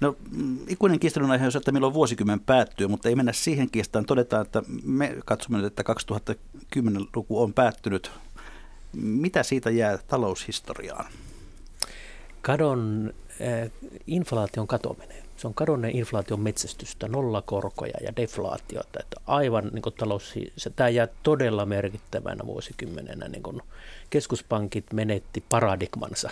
No 0.00 0.16
ikuinen 0.68 1.00
kiistelyn 1.00 1.30
aihe 1.30 1.46
on 1.46 1.52
se, 1.52 1.58
että 1.58 1.72
milloin 1.72 1.94
vuosikymmen 1.94 2.40
päättyy, 2.40 2.88
mutta 2.88 3.08
ei 3.08 3.14
mennä 3.14 3.32
siihen 3.32 3.70
kiistaan. 3.70 4.04
Todetaan, 4.04 4.46
että 4.46 4.62
me 4.82 5.16
katsomme 5.24 5.58
nyt, 5.58 5.66
että 5.66 5.92
2010-luku 5.92 7.42
on 7.42 7.52
päättynyt. 7.52 8.10
Mitä 8.92 9.42
siitä 9.42 9.70
jää 9.70 9.98
taloushistoriaan? 9.98 11.06
Kadon, 12.42 13.12
äh, 13.40 13.70
inflaation 14.06 14.66
katoaminen 14.66 15.22
se 15.40 15.46
on 15.46 15.54
kadonneen 15.54 15.96
inflaation 15.96 16.40
metsästystä, 16.40 17.08
nollakorkoja 17.08 17.94
ja 18.02 18.16
deflaatiota. 18.16 19.00
Että 19.00 19.20
aivan 19.26 19.70
niin 19.72 19.82
kuin 19.82 19.94
talous, 19.94 20.34
se, 20.56 20.70
tämä 20.70 20.88
jää 20.88 21.08
todella 21.22 21.66
merkittävänä 21.66 22.46
vuosikymmenenä. 22.46 23.28
Niin 23.28 23.42
kuin 23.42 23.62
keskuspankit 24.10 24.92
menetti 24.92 25.44
paradigmansa. 25.48 26.30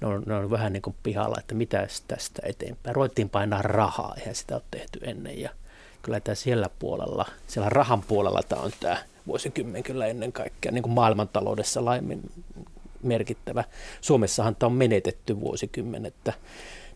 Ne 0.00 0.06
on, 0.06 0.22
ne 0.26 0.34
on 0.34 0.50
vähän 0.50 0.72
niin 0.72 0.82
kuin 0.82 0.96
pihalla, 1.02 1.36
että 1.38 1.54
mitä 1.54 1.88
tästä 2.08 2.42
eteenpäin. 2.44 2.96
Ruvettiin 2.96 3.30
painaa 3.30 3.62
rahaa, 3.62 4.14
eihän 4.18 4.34
sitä 4.34 4.54
ole 4.54 4.62
tehty 4.70 5.00
ennen. 5.02 5.40
Ja 5.40 5.50
kyllä 6.02 6.20
tämä 6.20 6.34
siellä 6.34 6.70
puolella, 6.78 7.26
siellä 7.46 7.68
rahan 7.68 8.02
puolella 8.02 8.40
tämä 8.48 8.62
on 8.62 8.70
tämä 8.80 8.96
vuosikymmen 9.26 9.82
kyllä 9.82 10.06
ennen 10.06 10.32
kaikkea 10.32 10.72
niin 10.72 10.82
kuin 10.82 10.92
maailmantaloudessa 10.92 11.84
laimin 11.84 12.30
merkittävä. 13.02 13.64
Suomessahan 14.00 14.56
tämä 14.56 14.68
on 14.68 14.76
menetetty 14.76 15.40
vuosikymmen, 15.40 16.06
että 16.06 16.32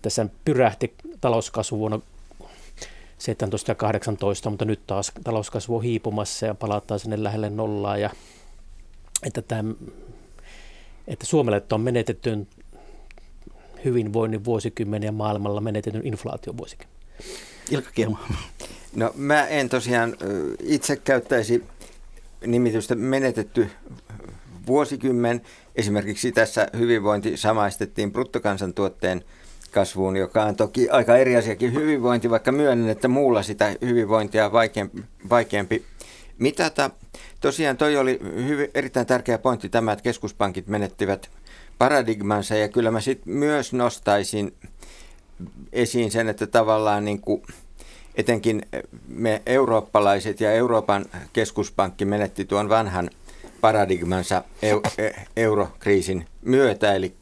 tässä 0.03 0.27
pyrähti 0.45 0.95
talouskasvu 1.27 1.79
vuonna 1.79 2.01
17 3.19 3.71
ja 3.71 3.75
18, 3.75 4.51
mutta 4.51 4.65
nyt 4.65 4.81
taas 4.87 5.13
talouskasvu 5.25 5.77
on 5.77 5.83
hiipumassa 5.83 6.47
ja 6.47 6.55
palataan 6.55 7.01
sinne 7.01 7.23
lähelle 7.23 7.51
nollaa. 7.51 7.99
Ja, 7.99 8.11
että, 9.23 9.43
tämä, 9.43 9.75
että 11.09 11.27
Suomelle 11.27 11.63
on 11.73 11.81
menetetty 11.81 12.47
hyvinvoinnin 13.85 14.45
vuosikymmeniä 14.45 15.13
maailmalla 15.13 15.61
menetetyn 15.61 16.07
inflaation 16.07 16.57
vuosikymmenen. 16.57 17.03
Ilkka 17.71 17.91
Kielma. 17.91 18.29
No 18.97 19.13
mä 19.15 19.47
en 19.47 19.69
tosiaan 19.69 20.17
itse 20.63 20.97
käyttäisi 20.97 21.65
nimitystä 22.47 22.95
menetetty 22.95 23.71
vuosikymmen. 24.67 25.43
Esimerkiksi 25.77 26.33
tässä 26.33 26.69
hyvinvointi 26.79 27.37
samaistettiin 27.37 28.13
bruttokansantuotteen 28.13 29.25
kasvuun, 29.77 30.17
joka 30.17 30.43
on 30.43 30.57
toki 30.57 30.91
aika 30.91 31.17
eri 31.17 31.37
asiakin 31.37 31.75
hyvinvointi, 31.75 32.31
vaikka 32.31 32.53
myönnän, 32.53 32.89
että 32.89 33.09
muulla 33.09 33.43
sitä 33.43 33.77
hyvinvointia 33.81 34.47
on 34.47 34.53
vaikeampi, 34.53 35.03
vaikeampi 35.31 35.85
mitata. 36.39 36.91
Tosiaan 37.41 37.77
toi 37.77 37.97
oli 37.97 38.19
hyvin, 38.47 38.71
erittäin 38.75 39.07
tärkeä 39.07 39.39
pointti 39.39 39.69
tämä, 39.69 39.93
että 39.93 40.03
keskuspankit 40.03 40.67
menettivät 40.67 41.31
paradigmansa 41.79 42.55
ja 42.55 42.69
kyllä 42.69 42.91
mä 42.91 43.01
sitten 43.01 43.33
myös 43.33 43.73
nostaisin 43.73 44.55
esiin 45.73 46.11
sen, 46.11 46.29
että 46.29 46.47
tavallaan 46.47 47.05
niin 47.05 47.21
kuin 47.21 47.43
etenkin 48.15 48.63
me 49.09 49.43
eurooppalaiset 49.47 50.41
ja 50.41 50.53
Euroopan 50.53 51.05
keskuspankki 51.33 52.05
menetti 52.05 52.45
tuon 52.45 52.69
vanhan 52.69 53.11
paradigmansa 53.61 54.45
e-, 54.63 55.11
eurokriisin 55.37 56.27
myötä, 56.43 56.95
eli 56.95 57.15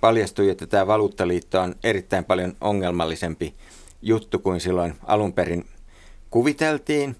paljastui, 0.00 0.50
että 0.50 0.66
tämä 0.66 0.86
valuuttaliitto 0.86 1.60
on 1.60 1.74
erittäin 1.84 2.24
paljon 2.24 2.56
ongelmallisempi 2.60 3.54
juttu 4.02 4.38
kuin 4.38 4.60
silloin 4.60 4.94
alun 5.04 5.32
perin 5.32 5.64
kuviteltiin, 6.30 7.16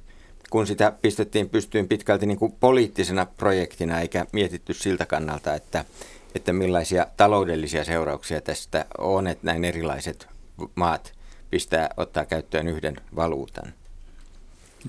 kun 0.50 0.66
sitä 0.66 0.92
pistettiin 1.02 1.48
pystyyn 1.48 1.88
pitkälti 1.88 2.26
niin 2.26 2.38
kuin 2.38 2.52
poliittisena 2.52 3.26
projektina, 3.26 4.00
eikä 4.00 4.26
mietitty 4.32 4.74
siltä 4.74 5.06
kannalta, 5.06 5.54
että, 5.54 5.84
että 6.34 6.52
millaisia 6.52 7.06
taloudellisia 7.16 7.84
seurauksia 7.84 8.40
tästä 8.40 8.84
on, 8.98 9.26
että 9.26 9.46
näin 9.46 9.64
erilaiset 9.64 10.28
maat 10.74 11.12
pistää 11.50 11.90
ottaa 11.96 12.24
käyttöön 12.24 12.68
yhden 12.68 12.96
valuutan. 13.16 13.74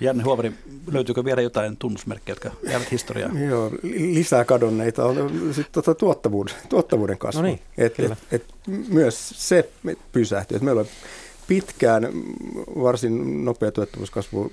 Janne 0.02 0.24
Huovari, 0.24 0.52
löytyykö 0.92 1.26
vielä 1.26 1.42
jotain 1.42 1.78
tunnusmerkkejä, 1.78 2.34
jotka 2.34 2.70
jäävät 2.70 2.92
historiaan? 2.92 3.48
Joo, 3.50 3.72
lisää 3.84 4.46
kadonneita 4.46 5.06
on 5.06 5.32
sitten 5.46 5.74
tuota 5.74 5.96
tuottavuuden, 5.96 6.56
tuottavuuden 6.70 7.18
kasvu. 7.18 7.42
No 7.42 7.48
niin, 7.48 7.60
et, 7.78 8.00
et, 8.00 8.12
et, 8.32 8.46
myös 8.90 9.30
se 9.48 9.70
pysähtyy. 10.12 10.58
Et 10.58 10.64
meillä 10.64 10.80
on 10.80 10.88
pitkään 11.48 12.04
varsin 12.76 13.46
nopea 13.46 13.72
tuottavuuskasvu 13.72 14.52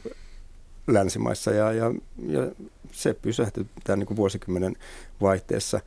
länsimaissa 0.87 1.51
ja, 1.51 1.73
ja, 1.73 1.95
ja 2.27 2.51
se 2.93 3.15
pysähtyi 3.15 3.67
tämän 3.85 3.99
niin 3.99 4.07
kuin 4.07 4.17
vuosikymmenen 4.17 4.77
vaihteessa. 5.21 5.81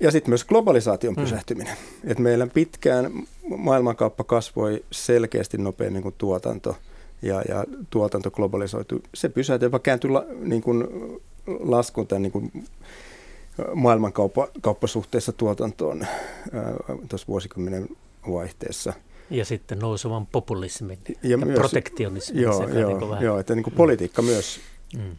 Ja 0.00 0.10
sitten 0.10 0.30
myös 0.30 0.44
globalisaation 0.44 1.14
mm. 1.14 1.22
pysähtyminen. 1.22 1.76
Mm. 2.02 2.10
Et 2.10 2.18
meillä 2.18 2.46
pitkään 2.46 3.12
maailmankauppa 3.56 4.24
kasvoi 4.24 4.84
selkeästi 4.90 5.58
nopein 5.58 5.92
niin 5.92 6.02
kuin 6.02 6.14
tuotanto 6.18 6.76
ja, 7.22 7.42
ja 7.48 7.64
tuotanto 7.90 8.30
globalisoitu. 8.30 9.02
Se 9.14 9.28
pysähtyi, 9.28 9.66
jopa 9.66 9.78
kääntyi 9.78 10.10
la, 10.10 10.24
niin 10.40 10.62
kuin 10.62 10.88
laskun 11.46 12.06
tämän 12.06 12.22
niin 12.22 12.32
kuin 12.32 12.52
maailmankauppasuhteessa 13.74 15.32
tuotantoon 15.32 16.06
tuossa 17.08 17.26
vuosikymmenen 17.28 17.88
vaihteessa. 18.32 18.92
Ja 19.30 19.44
sitten 19.44 19.78
nousevan 19.78 20.26
populismin 20.26 20.98
ja, 21.08 21.14
ja 21.22 21.38
myös, 21.38 21.58
protektionismin. 21.58 22.42
Joo, 22.42 22.68
joo, 22.68 22.98
niin 22.98 23.24
joo, 23.24 23.38
että 23.38 23.54
niin 23.54 23.64
kuin 23.64 23.74
politiikka 23.74 24.22
mm. 24.22 24.28
myös 24.28 24.60
mm. 24.96 25.16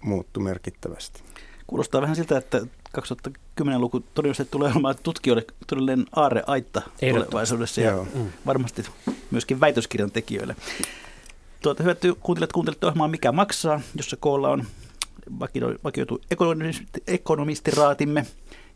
muuttui 0.00 0.42
merkittävästi. 0.42 1.22
Kuulostaa 1.66 2.00
vähän 2.00 2.16
siltä, 2.16 2.38
että 2.38 2.60
2010-luku 2.98 4.00
todennäköisesti 4.00 4.50
tulee 4.50 4.72
olemaan 4.72 4.94
tutkijoille 5.02 5.44
todellinen 5.66 6.06
aarreaitta 6.16 6.82
tulevaisuudessa 7.10 7.80
ja 7.80 8.06
mm. 8.14 8.26
varmasti 8.46 8.82
myöskin 9.30 9.60
väitöskirjan 9.60 10.10
tekijöille. 10.10 10.56
Tuota, 11.66 11.82
hyvät 11.82 11.98
kuuntelijat, 12.20 12.52
kuuntelette 12.52 12.86
ohjelmaa 12.86 13.08
Mikä 13.08 13.32
maksaa, 13.32 13.80
jossa 13.94 14.16
koolla 14.16 14.48
on 14.48 14.64
vakioitu 15.84 16.20
ekonomistiraatimme 17.08 18.26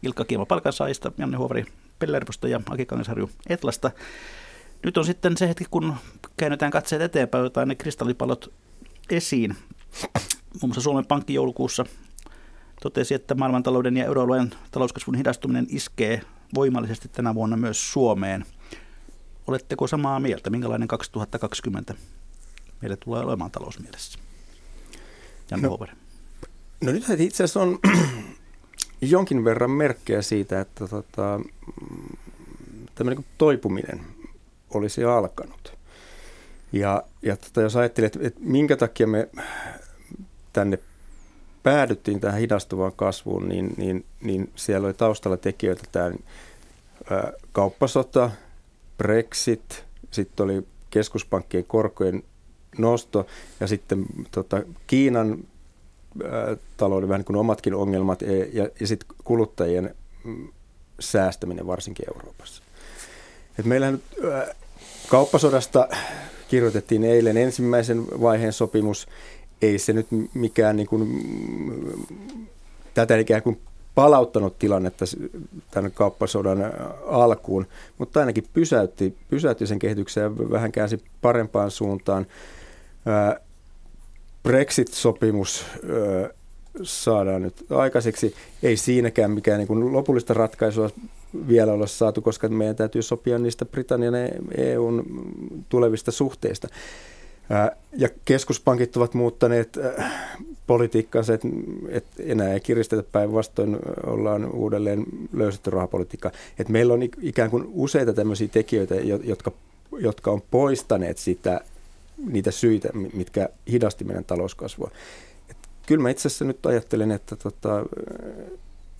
Ilkka 0.02 0.24
Kiema 0.24 0.46
Palkansaajista, 0.46 1.12
Janne 1.18 1.36
Huovari 1.36 1.64
Pellervosta 1.98 2.48
ja 2.48 2.60
Aki 2.70 2.86
Kangasharju 2.86 3.30
Etlasta. 3.48 3.90
Nyt 4.84 4.98
on 4.98 5.04
sitten 5.04 5.36
se 5.36 5.48
hetki, 5.48 5.64
kun 5.70 5.94
käännetään 6.36 6.72
katseet 6.72 7.02
eteenpäin, 7.02 7.44
otetaan 7.44 7.68
ne 7.68 7.74
kristallipalot 7.74 8.52
esiin. 9.10 9.56
Muun 10.60 10.68
muassa 10.68 10.80
Suomen 10.80 11.06
Pankki 11.06 11.34
joulukuussa 11.34 11.84
totesi, 12.82 13.14
että 13.14 13.34
maailmantalouden 13.34 13.96
ja 13.96 14.04
euroalueen 14.04 14.50
talouskasvun 14.70 15.14
hidastuminen 15.14 15.66
iskee 15.68 16.20
voimallisesti 16.54 17.08
tänä 17.08 17.34
vuonna 17.34 17.56
myös 17.56 17.92
Suomeen. 17.92 18.44
Oletteko 19.46 19.86
samaa 19.86 20.20
mieltä? 20.20 20.50
Minkälainen 20.50 20.88
2020 20.88 21.94
meille 22.82 22.96
tulee 22.96 23.22
olemaan 23.22 23.50
talousmielessä? 23.50 24.18
Janne 25.50 25.68
no, 25.68 25.78
no 26.84 26.92
nyt 26.92 27.04
itse 27.18 27.44
asiassa 27.44 27.62
on 27.62 27.78
jonkin 29.00 29.44
verran 29.44 29.70
merkkejä 29.70 30.22
siitä, 30.22 30.60
että 30.60 30.88
tota, 30.88 31.40
tämmöinen 32.94 33.18
niin 33.18 33.34
toipuminen 33.38 34.00
olisi 34.70 35.04
alkanut. 35.04 35.78
Ja, 36.72 37.02
ja 37.22 37.36
tota, 37.36 37.60
jos 37.60 37.76
ajattelee, 37.76 38.06
että, 38.06 38.18
että 38.22 38.40
minkä 38.42 38.76
takia 38.76 39.06
me 39.06 39.28
tänne 40.52 40.78
päädyttiin 41.62 42.20
tähän 42.20 42.40
hidastuvaan 42.40 42.92
kasvuun, 42.96 43.48
niin, 43.48 43.74
niin, 43.76 44.04
niin 44.20 44.52
siellä 44.56 44.86
oli 44.86 44.94
taustalla 44.94 45.36
tekijöitä 45.36 45.82
tämä 45.92 46.12
kauppasota, 47.52 48.30
Brexit, 48.98 49.84
sitten 50.10 50.44
oli 50.44 50.66
keskuspankkien 50.90 51.64
korkojen 51.64 52.22
nosto 52.78 53.26
ja 53.60 53.66
sitten 53.66 54.04
tota, 54.30 54.62
Kiinan 54.86 55.38
ää, 56.24 56.56
talouden 56.76 57.08
vähän 57.08 57.18
niin 57.18 57.26
kuin 57.26 57.36
omatkin 57.36 57.74
ongelmat 57.74 58.22
ja, 58.22 58.44
ja, 58.52 58.68
ja 58.80 58.86
sitten 58.86 59.08
kuluttajien 59.24 59.94
mm, 60.24 60.48
säästäminen 61.00 61.66
varsinkin 61.66 62.06
Euroopassa. 62.14 62.62
Et 63.58 63.64
meillähän 63.64 64.00
ää, 64.32 64.54
kauppasodasta 65.08 65.88
kirjoitettiin 66.48 67.04
eilen 67.04 67.36
ensimmäisen 67.36 68.06
vaiheen 68.20 68.52
sopimus 68.52 69.08
ei 69.62 69.78
se 69.78 69.92
nyt 69.92 70.06
mikään 70.34 70.76
niin 70.76 70.86
kuin, 70.86 71.08
tätä 72.94 73.16
ikään 73.16 73.42
kuin 73.42 73.60
palauttanut 73.94 74.58
tilannetta 74.58 75.04
tämän 75.70 75.92
kauppasodan 75.92 76.58
alkuun, 77.06 77.66
mutta 77.98 78.20
ainakin 78.20 78.44
pysäytti, 78.52 79.16
pysäytti 79.28 79.66
sen 79.66 79.78
kehityksen 79.78 80.22
ja 80.22 80.38
vähän 80.50 80.72
käänsi 80.72 81.02
parempaan 81.20 81.70
suuntaan. 81.70 82.26
Brexit-sopimus 84.42 85.64
saadaan 86.82 87.42
nyt 87.42 87.64
aikaiseksi. 87.70 88.34
Ei 88.62 88.76
siinäkään 88.76 89.30
mikään 89.30 89.58
niin 89.58 89.68
kuin 89.68 89.92
lopullista 89.92 90.34
ratkaisua 90.34 90.90
vielä 91.48 91.72
olla 91.72 91.86
saatu, 91.86 92.22
koska 92.22 92.48
meidän 92.48 92.76
täytyy 92.76 93.02
sopia 93.02 93.38
niistä 93.38 93.64
Britannian 93.64 94.14
ja 94.14 94.28
EUn 94.56 95.04
tulevista 95.68 96.10
suhteista. 96.10 96.68
Ja 97.92 98.08
keskuspankit 98.24 98.96
ovat 98.96 99.14
muuttaneet 99.14 99.78
politiikkaansa, 100.66 101.34
että, 101.34 101.48
enää 102.18 102.52
ei 102.52 102.60
kiristetä 102.60 103.02
päinvastoin, 103.12 103.78
ollaan 104.06 104.52
uudelleen 104.52 105.04
löysetty 105.32 105.70
rahapolitiikkaa. 105.70 106.32
Että 106.58 106.72
meillä 106.72 106.94
on 106.94 107.02
ikään 107.22 107.50
kuin 107.50 107.64
useita 107.72 108.12
tämmöisiä 108.12 108.48
tekijöitä, 108.48 108.94
jotka, 109.24 109.52
jotka 109.98 110.30
on 110.30 110.42
poistaneet 110.50 111.18
sitä, 111.18 111.60
niitä 112.26 112.50
syitä, 112.50 112.88
mitkä 113.12 113.48
hidasti 113.70 114.04
meidän 114.04 114.24
talouskasvua. 114.24 114.90
Et 115.48 115.56
kyllä 115.86 116.02
mä 116.02 116.10
itse 116.10 116.28
asiassa 116.28 116.44
nyt 116.44 116.66
ajattelen, 116.66 117.10
että, 117.10 117.36
tota, 117.36 117.84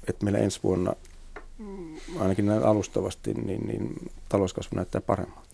että 0.09 0.25
meillä 0.25 0.39
ensi 0.39 0.61
vuonna, 0.63 0.95
ainakin 2.19 2.47
näin 2.47 2.63
alustavasti, 2.63 3.35
niin, 3.35 3.67
niin 3.67 4.11
talouskasvu 4.29 4.77
näyttää 4.77 5.01
paremmalta. 5.01 5.51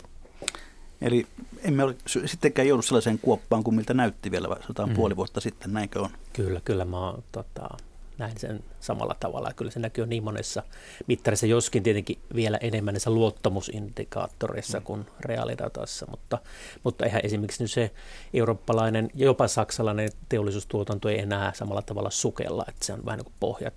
Eli 1.01 1.27
emme 1.63 1.83
ole 1.83 1.95
sittenkään 2.25 2.67
joudu 2.67 2.81
sellaiseen 2.81 3.19
kuoppaan 3.19 3.63
kuin 3.63 3.75
miltä 3.75 3.93
näytti 3.93 4.31
vielä 4.31 4.47
sanotaan 4.61 4.89
mm. 4.89 4.95
puoli 4.95 5.15
vuotta 5.15 5.41
sitten, 5.41 5.73
näinkö 5.73 6.01
on? 6.01 6.09
Kyllä, 6.33 6.61
kyllä 6.65 6.85
mä 6.85 6.99
oon, 6.99 7.23
tota, 7.31 7.69
näin 8.17 8.39
sen 8.39 8.63
samalla 8.79 9.15
tavalla. 9.19 9.53
Kyllä 9.55 9.71
se 9.71 9.79
näkyy 9.79 10.05
niin 10.05 10.23
monessa 10.23 10.63
mittarissa, 11.07 11.45
joskin 11.45 11.83
tietenkin 11.83 12.17
vielä 12.35 12.57
enemmän 12.61 12.93
näissä 12.93 13.09
luottamusindikaattoreissa 13.09 14.79
mm. 14.79 14.83
kuin 14.83 15.05
reaalidatassa, 15.19 16.05
mutta, 16.09 16.37
mutta 16.83 17.05
eihän 17.05 17.21
esimerkiksi 17.23 17.63
nyt 17.63 17.71
se 17.71 17.91
eurooppalainen, 18.33 19.09
jopa 19.13 19.47
saksalainen 19.47 20.09
teollisuustuotanto 20.29 21.09
ei 21.09 21.19
enää 21.19 21.53
samalla 21.55 21.81
tavalla 21.81 22.09
sukella, 22.09 22.65
että 22.67 22.85
se 22.85 22.93
on 22.93 23.05
vähän 23.05 23.17
niin 23.17 23.25
kuin 23.25 23.35
pohjat, 23.39 23.73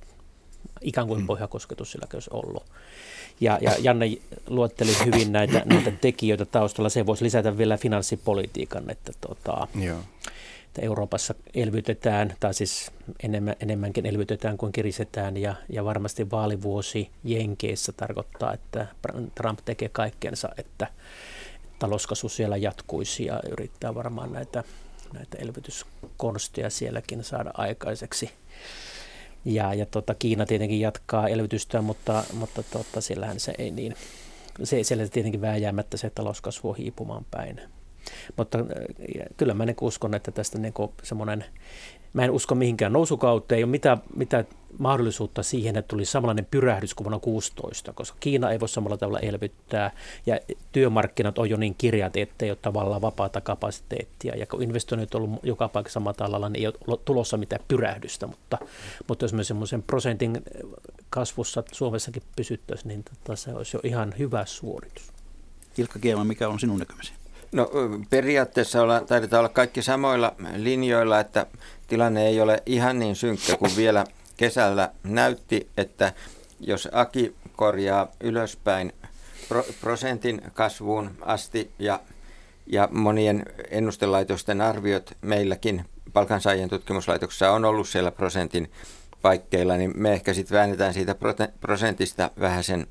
ikään 0.80 1.06
kuin 1.06 1.20
mm. 1.20 1.26
pohjakosketus 1.26 1.92
silläkin 1.92 2.16
olisi 2.16 2.30
ollut. 2.32 2.64
Ja, 3.40 3.58
ja 3.60 3.74
Janne 3.78 4.06
luotteli 4.46 4.90
hyvin 5.04 5.32
näitä, 5.32 5.62
näitä 5.64 5.90
tekijöitä 5.90 6.44
taustalla. 6.44 6.88
Se 6.88 7.06
voisi 7.06 7.24
lisätä 7.24 7.58
vielä 7.58 7.76
finanssipolitiikan, 7.76 8.90
että, 8.90 9.12
tota, 9.20 9.68
Joo. 9.74 9.98
Että 10.70 10.82
Euroopassa 10.82 11.34
elvytetään, 11.54 12.34
tai 12.40 12.54
siis 12.54 12.90
enemmän, 13.22 13.56
enemmänkin 13.60 14.06
elvytetään 14.06 14.58
kuin 14.58 14.72
kirisetään, 14.72 15.36
ja, 15.36 15.54
ja 15.68 15.84
varmasti 15.84 16.30
vaalivuosi 16.30 17.10
Jenkeissä 17.24 17.92
tarkoittaa, 17.92 18.54
että 18.54 18.86
Trump 19.34 19.58
tekee 19.64 19.88
kaikkensa, 19.88 20.48
että 20.58 20.86
talouskasvu 21.78 22.28
siellä 22.28 22.56
jatkuisi 22.56 23.24
ja 23.24 23.40
yrittää 23.50 23.94
varmaan 23.94 24.32
näitä, 24.32 24.64
näitä 25.12 25.38
elvytyskonsteja 25.38 26.70
sielläkin 26.70 27.24
saada 27.24 27.50
aikaiseksi. 27.54 28.30
Ja, 29.44 29.74
ja 29.74 29.86
tota, 29.86 30.14
Kiina 30.14 30.46
tietenkin 30.46 30.80
jatkaa 30.80 31.28
elvytystä, 31.28 31.82
mutta, 31.82 32.24
mutta 32.32 32.62
tota, 32.62 33.00
siellähän 33.00 33.40
se 33.40 33.52
ei 33.58 33.70
niin, 33.70 33.94
se, 34.62 34.84
siellä 34.84 35.08
tietenkin 35.08 35.40
vääjäämättä 35.40 35.96
se 35.96 36.10
talouskasvu 36.10 36.68
on 36.68 36.76
hiipumaan 36.76 37.26
päin. 37.30 37.60
Mutta 38.36 38.58
äh, 38.58 38.64
kyllä 39.36 39.54
mä 39.54 39.66
niin 39.66 39.76
uskon, 39.80 40.14
että 40.14 40.30
tästä 40.30 40.58
niin 40.58 40.74
semmoinen 41.02 41.44
Mä 42.12 42.24
en 42.24 42.30
usko 42.30 42.54
mihinkään 42.54 42.92
nousukauteen, 42.92 43.56
ei 43.56 43.64
ole 43.64 43.70
mitään, 43.70 43.98
mitään 44.16 44.46
mahdollisuutta 44.78 45.42
siihen, 45.42 45.76
että 45.76 45.88
tuli 45.88 46.04
samanlainen 46.04 46.46
pyrähdys 46.50 46.94
kuin 46.94 47.04
vuonna 47.04 47.18
16, 47.18 47.92
koska 47.92 48.16
Kiina 48.20 48.50
ei 48.50 48.60
voi 48.60 48.68
samalla 48.68 48.96
tavalla 48.96 49.18
elvyttää 49.18 49.90
ja 50.26 50.38
työmarkkinat 50.72 51.38
on 51.38 51.50
jo 51.50 51.56
niin 51.56 51.74
kirjat, 51.74 52.16
ettei 52.16 52.50
ole 52.50 52.58
tavallaan 52.62 53.00
vapaata 53.00 53.40
kapasiteettia. 53.40 54.36
Ja 54.36 54.46
kun 54.46 54.62
investoinnit 54.62 55.14
on 55.14 55.22
ollut 55.22 55.40
joka 55.42 55.68
paikassa 55.68 56.00
matalalla, 56.00 56.48
niin 56.48 56.60
ei 56.60 56.72
ole 56.86 56.98
tulossa 57.04 57.36
mitään 57.36 57.64
pyrähdystä, 57.68 58.26
mutta, 58.26 58.58
mutta 59.08 59.24
jos 59.24 59.32
me 59.32 59.44
semmoisen 59.44 59.82
prosentin 59.82 60.42
kasvussa 61.10 61.62
Suomessakin 61.72 62.22
pysyttäisiin, 62.36 62.88
niin 62.88 63.04
tota, 63.04 63.36
se 63.36 63.54
olisi 63.54 63.76
jo 63.76 63.80
ihan 63.84 64.14
hyvä 64.18 64.44
suoritus. 64.46 65.12
Ilkka 65.78 65.98
Kiema, 65.98 66.24
mikä 66.24 66.48
on 66.48 66.60
sinun 66.60 66.78
näkemysi? 66.78 67.19
No 67.52 67.70
periaatteessa 68.10 68.82
olla, 68.82 69.00
taidetaan 69.00 69.40
olla 69.40 69.48
kaikki 69.48 69.82
samoilla 69.82 70.34
linjoilla, 70.56 71.20
että 71.20 71.46
tilanne 71.86 72.26
ei 72.26 72.40
ole 72.40 72.62
ihan 72.66 72.98
niin 72.98 73.16
synkkä 73.16 73.56
kuin 73.56 73.76
vielä 73.76 74.04
kesällä 74.36 74.90
näytti, 75.02 75.68
että 75.76 76.12
jos 76.60 76.88
Aki 76.92 77.34
korjaa 77.56 78.08
ylöspäin 78.20 78.92
prosentin 79.80 80.42
kasvuun 80.54 81.10
asti 81.20 81.70
ja, 81.78 82.00
ja 82.66 82.88
monien 82.92 83.46
ennustelaitosten 83.70 84.60
arviot 84.60 85.12
meilläkin 85.20 85.84
palkansaajien 86.12 86.68
tutkimuslaitoksessa 86.68 87.52
on 87.52 87.64
ollut 87.64 87.88
siellä 87.88 88.10
prosentin 88.10 88.70
paikkeilla, 89.22 89.76
niin 89.76 89.92
me 89.96 90.12
ehkä 90.12 90.34
sitten 90.34 90.56
väännetään 90.56 90.94
siitä 90.94 91.16
prosentista 91.60 92.30
vähän 92.40 92.64
sen 92.64 92.86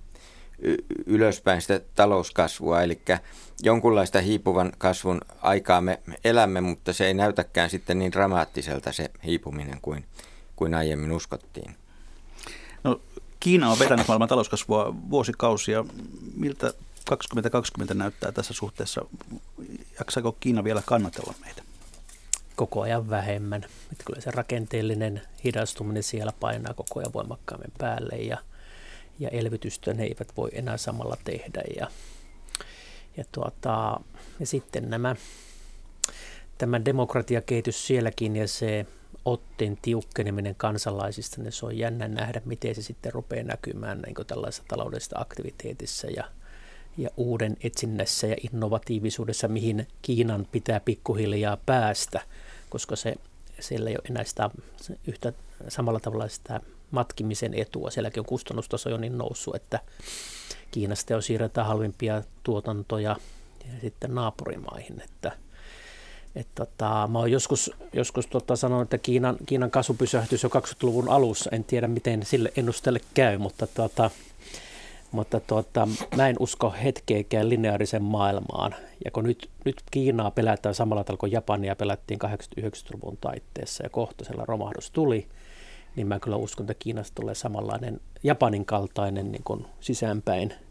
ylöspäin 1.05 1.61
sitä 1.61 1.81
talouskasvua. 1.95 2.81
Eli 2.81 3.01
jonkunlaista 3.63 4.21
hiipuvan 4.21 4.71
kasvun 4.77 5.21
aikaa 5.41 5.81
me 5.81 5.99
elämme, 6.23 6.61
mutta 6.61 6.93
se 6.93 7.07
ei 7.07 7.13
näytäkään 7.13 7.69
sitten 7.69 7.99
niin 7.99 8.11
dramaattiselta 8.11 8.91
se 8.91 9.11
hiipuminen 9.25 9.79
kuin, 9.81 10.05
kuin 10.55 10.73
aiemmin 10.73 11.11
uskottiin. 11.11 11.75
No, 12.83 13.01
Kiina 13.39 13.71
on 13.71 13.79
vetänyt 13.79 14.07
maailman 14.07 14.29
talouskasvua 14.29 14.95
vuosikausia. 15.09 15.85
Miltä 16.35 16.73
2020 17.09 17.93
näyttää 17.93 18.31
tässä 18.31 18.53
suhteessa? 18.53 19.05
Jaksaako 19.99 20.37
Kiina 20.39 20.63
vielä 20.63 20.81
kannatella 20.85 21.33
meitä? 21.45 21.61
Koko 22.55 22.81
ajan 22.81 23.09
vähemmän. 23.09 23.63
Että 23.91 24.03
kyllä 24.05 24.21
se 24.21 24.31
rakenteellinen 24.31 25.21
hidastuminen 25.43 26.03
siellä 26.03 26.33
painaa 26.39 26.73
koko 26.73 26.99
ajan 26.99 27.13
voimakkaammin 27.13 27.71
päälle 27.77 28.15
ja, 28.15 28.37
ja 29.19 29.29
elvytystä 29.29 29.93
ne 29.93 30.03
eivät 30.03 30.37
voi 30.37 30.49
enää 30.53 30.77
samalla 30.77 31.17
tehdä. 31.23 31.61
Ja, 31.79 31.87
ja, 33.17 33.23
tuota, 33.31 33.99
ja 34.39 34.45
sitten 34.45 34.89
nämä, 34.89 35.15
tämä 36.57 36.85
demokratiakehitys 36.85 37.87
sielläkin 37.87 38.35
ja 38.35 38.47
se 38.47 38.85
otteen 39.25 39.77
tiukkeneminen 39.81 40.55
kansalaisista, 40.55 41.41
niin 41.41 41.51
se 41.51 41.65
on 41.65 41.77
jännä 41.77 42.07
nähdä, 42.07 42.41
miten 42.45 42.75
se 42.75 42.81
sitten 42.81 43.13
rupeaa 43.13 43.43
näkymään 43.43 44.01
niin 44.05 44.27
tällaisessa 44.27 44.63
taloudellisessa 44.67 45.19
aktiviteetissa 45.19 46.07
ja, 46.07 46.23
ja 46.97 47.09
uuden 47.17 47.57
etsinnässä 47.63 48.27
ja 48.27 48.35
innovatiivisuudessa, 48.53 49.47
mihin 49.47 49.87
Kiinan 50.01 50.47
pitää 50.51 50.79
pikkuhiljaa 50.79 51.57
päästä, 51.65 52.21
koska 52.69 52.95
se, 52.95 53.15
siellä 53.59 53.89
ei 53.89 53.95
ole 53.95 54.09
enää 54.09 54.23
sitä 54.23 54.49
yhtä 55.07 55.33
samalla 55.67 55.99
tavalla 55.99 56.27
sitä 56.27 56.61
matkimisen 56.91 57.53
etua. 57.53 57.89
Sielläkin 57.89 58.21
on 58.21 58.25
kustannustaso 58.25 58.89
jo 58.89 58.97
niin 58.97 59.17
noussut, 59.17 59.55
että 59.55 59.79
Kiinasta 60.71 61.13
jo 61.13 61.21
siirretään 61.21 61.67
halvimpia 61.67 62.23
tuotantoja 62.43 63.15
ja 63.65 63.81
sitten 63.81 64.15
naapurimaihin, 64.15 65.01
että– 65.01 65.31
et 66.35 66.47
tota, 66.55 67.09
mä 67.11 67.19
oon 67.19 67.31
joskus, 67.31 67.71
joskus 67.93 68.27
tota 68.27 68.55
sanonut, 68.55 68.83
että 68.83 68.97
Kiinan, 68.97 69.37
Kiinan 69.45 69.71
kasvu 69.71 69.93
pysähtyisi 69.93 70.45
jo 70.45 70.49
20-luvun 70.59 71.09
alussa. 71.09 71.49
En 71.53 71.63
tiedä, 71.63 71.87
miten 71.87 72.25
sille 72.25 72.51
ennusteelle 72.55 72.99
käy, 73.13 73.37
mutta, 73.37 73.67
tota, 73.67 74.09
mutta 75.11 75.39
tota, 75.39 75.87
mä 76.15 76.29
en 76.29 76.35
usko 76.39 76.73
hetkeäkään 76.83 77.49
lineaarisen 77.49 78.03
maailmaan. 78.03 78.75
Ja 79.05 79.11
kun 79.11 79.23
nyt, 79.23 79.49
nyt 79.65 79.75
Kiinaa 79.91 80.31
pelätään 80.31 80.75
samalla 80.75 81.03
tavalla 81.03 81.19
kuin 81.19 81.31
Japania 81.31 81.75
pelättiin 81.75 82.19
80-90-luvun 82.25 83.17
taitteessa 83.21 83.83
ja 83.83 83.89
kohtaisella 83.89 84.45
romahdus 84.45 84.91
tuli, 84.91 85.27
niin 85.95 86.07
mä 86.07 86.19
kyllä 86.19 86.37
uskon, 86.37 86.63
että 86.63 86.83
Kiinasta 86.83 87.15
tulee 87.15 87.35
samanlainen 87.35 88.01
Japanin 88.23 88.65
kaltainen 88.65 89.31
niin 89.31 89.43
kuin 89.43 89.65
sisäänpäin– 89.79 90.53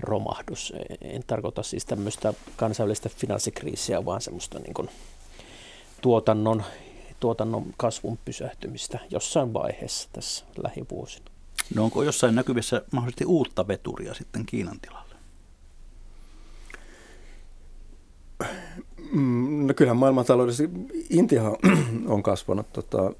romahdus. 0.00 0.72
En 1.00 1.22
tarkoita 1.26 1.62
siis 1.62 1.84
tämmöistä 1.84 2.34
kansainvälistä 2.56 3.08
finanssikriisiä, 3.08 4.04
vaan 4.04 4.20
semmoista 4.20 4.58
niin 4.58 4.74
kuin 4.74 4.90
tuotannon, 6.00 6.62
tuotannon 7.20 7.74
kasvun 7.76 8.18
pysähtymistä 8.24 8.98
jossain 9.10 9.52
vaiheessa 9.52 10.08
tässä 10.12 10.44
lähivuosina. 10.62 11.26
No 11.74 11.84
onko 11.84 12.02
jossain 12.02 12.34
näkyvissä 12.34 12.82
mahdollisesti 12.92 13.24
uutta 13.24 13.68
veturia 13.68 14.14
sitten 14.14 14.46
Kiinan 14.46 14.80
tilalle? 14.80 15.14
Mm, 19.14 19.66
no 19.66 19.74
kyllähän 19.74 19.96
maailmantaloudessa 19.96 20.64
Intia 21.10 21.42
on 22.06 22.22
kasvanut 22.22 22.72
tota, 22.72 23.12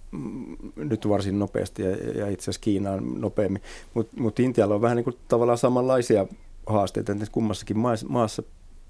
nyt 0.77 1.09
varsin 1.09 1.39
nopeasti 1.39 1.83
ja, 1.83 1.91
ja 1.91 2.29
itse 2.29 2.45
asiassa 2.45 2.61
Kiinaan 2.61 3.21
nopeammin, 3.21 3.63
mutta 3.95 4.21
mut 4.21 4.41
Intialla 4.41 4.75
on 4.75 4.83
vähän 4.83 4.97
niin 4.97 5.05
kuin 5.05 5.17
tavallaan 5.29 5.59
samanlaisia 5.59 6.27
haasteita, 6.67 7.13
että 7.13 7.27
kummassakin 7.33 7.79
maassa 8.09 8.43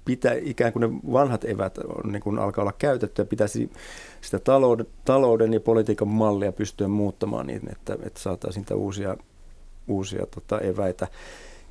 pitää 0.05 0.33
ikään 0.41 0.73
kuin 0.73 0.81
ne 0.81 0.99
vanhat 1.11 1.45
evät 1.45 1.77
on, 1.77 2.11
niin 2.11 2.21
kuin 2.21 2.39
alkaa 2.39 2.61
olla 2.61 2.73
käytetty 2.77 3.21
ja 3.21 3.25
pitäisi 3.25 3.71
sitä 4.21 4.39
talouden, 4.39 4.87
talouden 5.05 5.53
ja 5.53 5.59
politiikan 5.59 6.07
mallia 6.07 6.51
pystyä 6.51 6.87
muuttamaan 6.87 7.47
niin, 7.47 7.71
että, 7.71 7.97
että 8.03 8.19
saataisiin 8.19 8.65
uusia, 8.75 9.17
uusia 9.87 10.25
tota, 10.25 10.59
eväitä. 10.59 11.07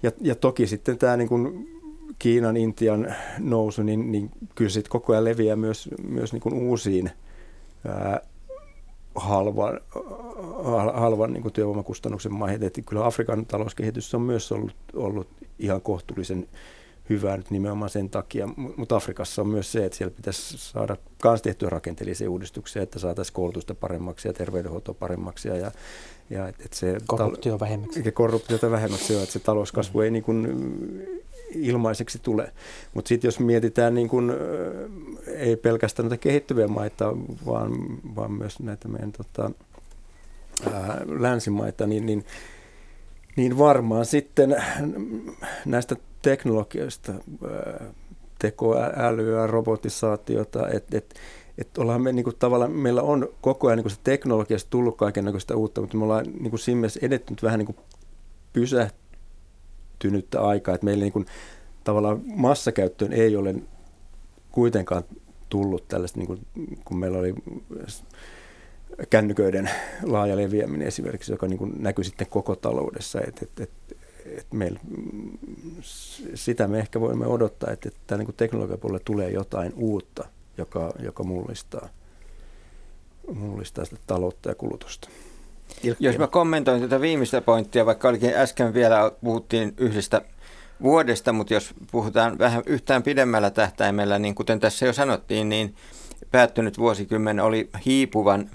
Ja, 0.02 0.10
ja 0.20 0.34
toki 0.34 0.66
sitten 0.66 0.98
tämä 0.98 1.16
niin 1.16 1.28
kuin 1.28 1.73
Kiinan, 2.24 2.56
Intian 2.56 3.14
nousu, 3.38 3.82
niin, 3.82 4.12
niin 4.12 4.30
kyllä 4.54 4.70
sitten 4.70 4.90
koko 4.90 5.12
ajan 5.12 5.24
leviää 5.24 5.56
myös, 5.56 5.88
myös 6.08 6.32
niin 6.32 6.40
kuin 6.40 6.54
uusiin 6.54 7.10
ää, 7.88 8.20
halvan, 9.14 9.80
halvan 10.94 11.32
niin 11.32 11.42
kuin 11.42 11.52
työvoimakustannuksen 11.52 12.32
maihin. 12.32 12.62
Että 12.62 12.82
kyllä 12.82 13.06
Afrikan 13.06 13.46
talouskehitys 13.46 14.14
on 14.14 14.22
myös 14.22 14.52
ollut, 14.52 14.74
ollut 14.94 15.28
ihan 15.58 15.80
kohtuullisen 15.80 16.48
hyvää 17.10 17.36
nyt 17.36 17.50
nimenomaan 17.50 17.90
sen 17.90 18.10
takia. 18.10 18.48
Mutta 18.76 18.96
Afrikassa 18.96 19.42
on 19.42 19.48
myös 19.48 19.72
se, 19.72 19.84
että 19.84 19.98
siellä 19.98 20.16
pitäisi 20.16 20.58
saada 20.58 20.96
myös 21.24 21.42
tehtyä 21.42 21.70
rakenteellisia 21.70 22.30
uudistuksia, 22.30 22.82
että 22.82 22.98
saataisiin 22.98 23.34
koulutusta 23.34 23.74
paremmaksi 23.74 24.28
ja 24.28 24.32
terveydenhuoltoa 24.32 24.94
paremmaksi. 24.94 25.48
Ja, 25.48 25.70
ja 26.30 26.48
et, 26.48 26.60
et 26.64 26.72
se 26.72 26.96
korruptio 27.06 27.60
vähemmäksi. 27.60 28.02
Ja 28.04 28.12
korruptiota 28.12 28.70
vähemmäksi, 28.70 29.14
että 29.14 29.32
se 29.32 29.38
talouskasvu 29.38 29.98
mm. 29.98 30.04
ei 30.04 30.10
niin 30.10 30.24
kuin 30.24 30.46
ilmaiseksi 31.54 32.18
tule. 32.18 32.52
Mutta 32.94 33.08
sitten 33.08 33.28
jos 33.28 33.40
mietitään 33.40 33.94
niin 33.94 34.08
kun, 34.08 34.34
ei 35.26 35.56
pelkästään 35.56 36.08
näitä 36.08 36.22
kehittyviä 36.22 36.68
maita, 36.68 37.16
vaan, 37.46 37.72
vaan 38.16 38.32
myös 38.32 38.60
näitä 38.60 38.88
meidän 38.88 39.12
tota, 39.12 39.50
ää, 40.72 41.00
länsimaita, 41.06 41.86
niin, 41.86 42.06
niin 42.06 42.24
niin 43.36 43.58
varmaan 43.58 44.06
sitten 44.06 44.56
näistä 45.64 45.96
teknologioista, 46.22 47.12
tekoälyä, 48.38 49.46
robotisaatiota, 49.46 50.68
että 50.68 50.98
et, 50.98 51.14
et 51.58 51.78
ollaan 51.78 52.02
me 52.02 52.12
niin 52.12 52.24
kuin, 52.24 52.36
tavallaan, 52.38 52.72
meillä 52.72 53.02
on 53.02 53.28
koko 53.40 53.66
ajan 53.66 53.78
niin 53.78 53.90
se 53.90 53.96
teknologiasta 54.04 54.70
tullut 54.70 54.96
kaikenlaista 54.96 55.56
uutta, 55.56 55.80
mutta 55.80 55.96
me 55.96 56.04
ollaan 56.04 56.26
niin 56.40 56.50
kuin 56.50 56.60
siinä 56.60 56.80
mielessä 56.80 57.00
edettynyt 57.02 57.42
vähän 57.42 57.58
niin 57.58 57.66
kuin 57.66 57.76
pysähtynyttä 59.98 60.40
aikaa, 60.40 60.74
että 60.74 60.84
meillä 60.84 61.02
niin 61.02 61.12
kuin, 61.12 61.26
tavallaan 61.84 62.22
massakäyttöön 62.24 63.12
ei 63.12 63.36
ole 63.36 63.54
kuitenkaan 64.52 65.04
tullut 65.48 65.88
tällaista, 65.88 66.18
niin 66.18 66.26
kuin, 66.26 66.46
kun 66.84 66.98
meillä 66.98 67.18
oli 67.18 67.34
kännyköiden 69.10 69.70
laaja 70.02 70.36
leviäminen 70.36 70.88
esimerkiksi, 70.88 71.32
joka 71.32 71.46
niin 71.46 71.58
kuin 71.58 71.82
näkyy 71.82 72.04
sitten 72.04 72.26
koko 72.26 72.56
taloudessa. 72.56 73.20
Et, 73.20 73.42
et, 73.42 73.60
et, 73.60 73.70
et 74.26 74.52
meillä, 74.52 74.80
sitä 76.34 76.68
me 76.68 76.78
ehkä 76.78 77.00
voimme 77.00 77.26
odottaa, 77.26 77.70
että, 77.70 77.88
että 77.88 78.16
niin 78.16 78.34
teknologiapuolella 78.36 79.02
tulee 79.04 79.30
jotain 79.30 79.72
uutta, 79.76 80.28
joka, 80.58 80.92
joka 80.98 81.22
mullistaa, 81.22 81.88
mullistaa 83.34 83.84
sitä 83.84 83.96
taloutta 84.06 84.48
ja 84.48 84.54
kulutusta. 84.54 85.08
Jos 86.00 86.18
mä 86.18 86.26
kommentoin 86.26 86.80
tätä 86.80 87.00
viimeistä 87.00 87.40
pointtia, 87.40 87.86
vaikka 87.86 88.08
olikin 88.08 88.34
äsken 88.34 88.74
vielä 88.74 89.12
puhuttiin 89.24 89.74
yhdestä 89.76 90.22
vuodesta, 90.82 91.32
mutta 91.32 91.54
jos 91.54 91.74
puhutaan 91.90 92.38
vähän 92.38 92.62
yhtään 92.66 93.02
pidemmällä 93.02 93.50
tähtäimellä, 93.50 94.18
niin 94.18 94.34
kuten 94.34 94.60
tässä 94.60 94.86
jo 94.86 94.92
sanottiin, 94.92 95.48
niin 95.48 95.74
päättynyt 96.30 96.78
vuosikymmen 96.78 97.40
oli 97.40 97.70
hiipuvan 97.86 98.50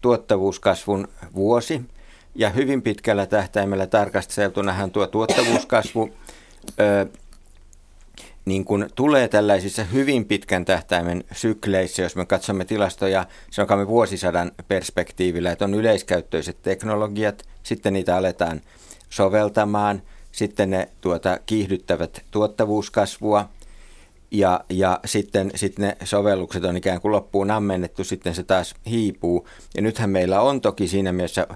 tuottavuuskasvun 0.00 1.08
vuosi. 1.34 1.82
Ja 2.34 2.50
hyvin 2.50 2.82
pitkällä 2.82 3.26
tähtäimellä 3.26 3.86
tarkasteltunahan 3.86 4.90
tuo 4.90 5.06
tuottavuuskasvu 5.06 6.10
ö, 6.80 7.06
niin 8.50 8.64
kun 8.64 8.88
tulee 8.94 9.28
tällaisissa 9.28 9.84
hyvin 9.84 10.24
pitkän 10.24 10.64
tähtäimen 10.64 11.24
sykleissä, 11.32 12.02
jos 12.02 12.16
me 12.16 12.26
katsomme 12.26 12.64
tilastoja, 12.64 13.26
sanokamme 13.50 13.88
vuosisadan 13.88 14.52
perspektiivillä, 14.68 15.52
että 15.52 15.64
on 15.64 15.74
yleiskäyttöiset 15.74 16.62
teknologiat, 16.62 17.42
sitten 17.62 17.92
niitä 17.92 18.16
aletaan 18.16 18.60
soveltamaan, 19.10 20.02
sitten 20.32 20.70
ne 20.70 20.88
tuota, 21.00 21.38
kiihdyttävät 21.46 22.22
tuottavuuskasvua– 22.30 23.48
ja, 24.30 24.64
ja 24.70 25.00
sitten, 25.04 25.50
sitten 25.54 25.88
ne 25.88 26.06
sovellukset 26.06 26.64
on 26.64 26.76
ikään 26.76 27.00
kuin 27.00 27.12
loppuun 27.12 27.50
ammennettu, 27.50 28.04
sitten 28.04 28.34
se 28.34 28.42
taas 28.42 28.74
hiipuu. 28.86 29.48
Ja 29.74 29.82
nythän 29.82 30.10
meillä 30.10 30.40
on 30.40 30.60
toki 30.60 30.88
siinä 30.88 31.12
mielessä 31.12 31.46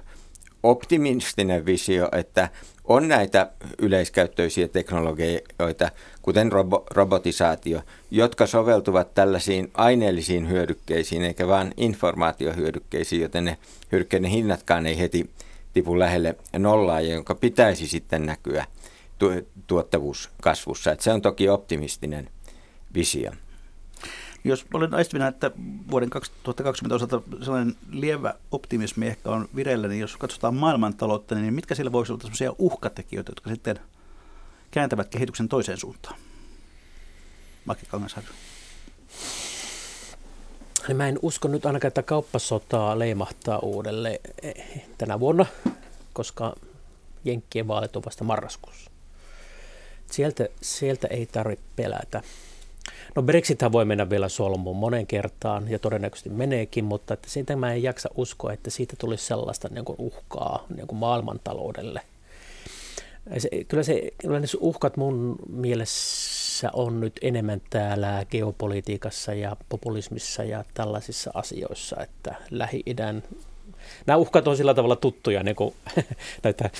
optimistinen 0.62 1.66
visio, 1.66 2.08
että 2.12 2.48
on 2.84 3.08
näitä 3.08 3.50
yleiskäyttöisiä 3.78 4.68
teknologioita, 4.68 5.90
kuten 6.22 6.52
robo- 6.52 6.84
robotisaatio, 6.90 7.80
jotka 8.10 8.46
soveltuvat 8.46 9.14
tällaisiin 9.14 9.70
aineellisiin 9.74 10.48
hyödykkeisiin, 10.48 11.24
eikä 11.24 11.48
vain 11.48 11.74
informaatiohyödykkeisiin, 11.76 13.22
joten 13.22 13.44
ne 13.44 13.58
hyödykkeiden 13.92 14.30
hinnatkaan 14.30 14.86
ei 14.86 14.98
heti 14.98 15.30
tipu 15.72 15.98
lähelle 15.98 16.36
nollaa, 16.58 17.00
jonka 17.00 17.34
pitäisi 17.34 17.88
sitten 17.88 18.26
näkyä 18.26 18.64
tuottavuuskasvussa. 19.66 20.92
Että 20.92 21.04
se 21.04 21.12
on 21.12 21.22
toki 21.22 21.48
optimistinen 21.48 22.28
visio. 22.94 23.30
Jos 24.44 24.66
olen 24.72 24.94
aistivina, 24.94 25.28
että 25.28 25.50
vuoden 25.90 26.10
2020 26.10 26.94
osalta 26.94 27.22
sellainen 27.44 27.76
lievä 27.90 28.34
optimismi 28.50 29.06
ehkä 29.06 29.30
on 29.30 29.48
vireillä, 29.56 29.88
niin 29.88 30.00
jos 30.00 30.16
katsotaan 30.16 30.54
maailmantaloutta, 30.54 31.34
niin 31.34 31.54
mitkä 31.54 31.74
siellä 31.74 31.92
voisi 31.92 32.12
olla 32.12 32.20
sellaisia 32.20 32.52
uhkatekijöitä, 32.58 33.30
jotka 33.30 33.50
sitten 33.50 33.80
kääntävät 34.70 35.08
kehityksen 35.08 35.48
toiseen 35.48 35.78
suuntaan? 35.78 36.16
Maki 37.64 37.86
Kangasharju. 37.86 38.30
Niin 40.88 40.96
mä 40.96 41.08
en 41.08 41.18
usko 41.22 41.48
nyt 41.48 41.66
ainakaan, 41.66 41.88
että 41.88 42.02
kauppasotaa 42.02 42.98
leimahtaa 42.98 43.58
uudelle 43.58 44.20
eh, 44.42 44.84
tänä 44.98 45.20
vuonna, 45.20 45.46
koska 46.12 46.54
Jenkkien 47.24 47.68
vaalit 47.68 47.96
on 47.96 48.04
vasta 48.04 48.24
marraskuussa. 48.24 48.90
Sieltä, 50.10 50.48
sieltä 50.62 51.06
ei 51.08 51.26
tarvitse 51.26 51.64
pelätä. 51.76 52.22
No 53.14 53.22
Brexithän 53.22 53.72
voi 53.72 53.84
mennä 53.84 54.10
vielä 54.10 54.28
solmuun 54.28 54.76
monen 54.76 55.06
kertaan 55.06 55.70
ja 55.70 55.78
todennäköisesti 55.78 56.30
meneekin, 56.30 56.84
mutta 56.84 57.14
että 57.14 57.30
siitä 57.30 57.56
mä 57.56 57.72
en 57.72 57.82
jaksa 57.82 58.08
uskoa, 58.16 58.52
että 58.52 58.70
siitä 58.70 58.96
tulisi 58.98 59.24
sellaista 59.24 59.68
niin 59.68 59.84
kuin 59.84 59.96
uhkaa 59.98 60.66
niin 60.76 60.86
kuin 60.86 60.98
maailmantaloudelle. 60.98 62.00
Se, 63.38 63.48
kyllä, 63.68 63.82
se, 63.82 64.10
kyllä 64.18 64.40
ne 64.40 64.46
uhkat 64.60 64.96
mun 64.96 65.36
mielessä 65.48 66.70
on 66.72 67.00
nyt 67.00 67.12
enemmän 67.22 67.60
täällä 67.70 68.26
geopolitiikassa 68.30 69.34
ja 69.34 69.56
populismissa 69.68 70.44
ja 70.44 70.64
tällaisissa 70.74 71.30
asioissa, 71.34 71.96
että 72.02 72.34
Lähi-idän 72.50 73.22
nämä 74.06 74.16
uhkat 74.16 74.48
on 74.48 74.56
sillä 74.56 74.74
tavalla 74.74 74.96
tuttuja, 74.96 75.42
niin 75.42 75.56
kuin, 75.56 75.74
näitä, 76.42 76.70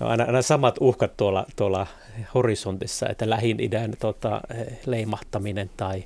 aina, 0.00 0.24
aina 0.24 0.42
samat 0.42 0.76
uhkat 0.80 1.16
tuolla, 1.16 1.46
tuolla 1.56 1.86
horisontissa, 2.34 3.08
että 3.08 3.30
lähin-idän 3.30 3.92
tota, 3.98 4.40
leimahtaminen 4.86 5.70
tai, 5.76 6.04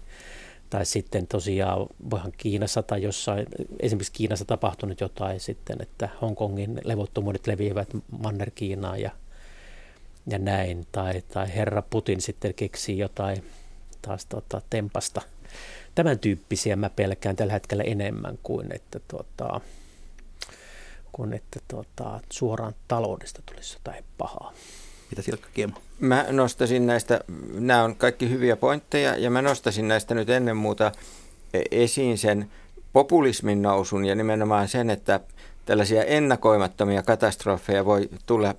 tai 0.71 0.87
sitten 0.87 1.27
tosiaan 1.27 1.87
voihan 2.11 2.33
Kiinassa 2.37 2.83
tai 2.83 3.03
jossain, 3.03 3.47
esimerkiksi 3.81 4.13
Kiinassa 4.13 4.45
tapahtunut 4.45 5.01
jotain 5.01 5.41
sitten, 5.41 5.77
että 5.83 6.09
Hongkongin 6.21 6.81
levottomuudet 6.85 7.47
leviävät 7.47 7.89
Manner-Kiinaan 8.23 9.01
ja, 9.01 9.11
ja 10.27 10.39
näin, 10.39 10.87
tai, 10.93 11.23
tai 11.33 11.55
herra 11.55 11.83
Putin 11.83 12.21
sitten 12.21 12.55
keksii 12.55 12.99
jotain 12.99 13.45
taas 14.03 14.27
tota, 14.27 14.63
tempasta. 14.71 15.23
Tämän 15.95 16.19
tyyppisiä 16.19 16.77
mä 16.77 16.91
pelkään 16.91 17.37
tällä 17.37 17.53
hetkellä 17.53 17.83
enemmän 17.83 18.39
kuin 18.43 18.75
että 18.75 19.01
tota, 19.09 19.61
kuin 21.13 21.33
että 21.33 21.61
tota, 21.69 22.21
suoraan 22.31 22.75
taloudesta 22.89 23.43
tulisi 23.47 23.77
jotain 23.77 24.05
pahaa. 24.19 24.53
Mitä 25.11 25.23
Silkka 25.23 25.49
Kiemo? 25.55 25.77
Mä 26.01 26.27
nostaisin 26.31 26.87
näistä, 26.87 27.21
nämä 27.55 27.85
on 27.85 27.97
kaikki 27.97 28.31
hyviä 28.31 28.57
pointteja, 28.57 29.17
ja 29.17 29.31
mä 29.31 29.43
nostaisin 29.43 29.89
näistä 29.89 30.15
nyt 30.15 30.31
ennen 30.31 30.57
muuta 30.57 30.93
esiin 31.71 32.19
sen 32.19 32.51
populismin 32.93 33.63
nousun 33.63 34.05
ja 34.05 34.15
nimenomaan 34.15 34.69
sen, 34.69 34.91
että 34.91 35.21
tällaisia 35.67 36.05
ennakoimattomia 36.05 37.03
katastrofeja 37.03 37.85
voi 37.85 38.09
tulla 38.27 38.55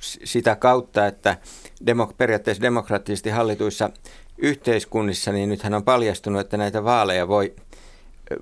sitä 0.00 0.56
kautta, 0.56 1.06
että 1.06 1.36
demok- 1.84 2.14
periaatteessa 2.16 2.62
demokraattisesti 2.62 3.30
hallituissa 3.30 3.90
yhteiskunnissa, 4.38 5.32
niin 5.32 5.48
nythän 5.48 5.74
on 5.74 5.84
paljastunut, 5.84 6.40
että 6.40 6.56
näitä 6.56 6.84
vaaleja 6.84 7.28
voi 7.28 7.54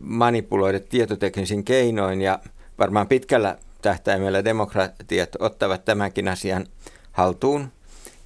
manipuloida 0.00 0.80
tietoteknisin 0.80 1.64
keinoin 1.64 2.22
ja 2.22 2.38
varmaan 2.78 3.08
pitkällä 3.08 3.58
tähtäimellä 3.82 4.44
demokratiat 4.44 5.30
ottavat 5.38 5.84
tämänkin 5.84 6.28
asian 6.28 6.66
haltuun. 7.12 7.72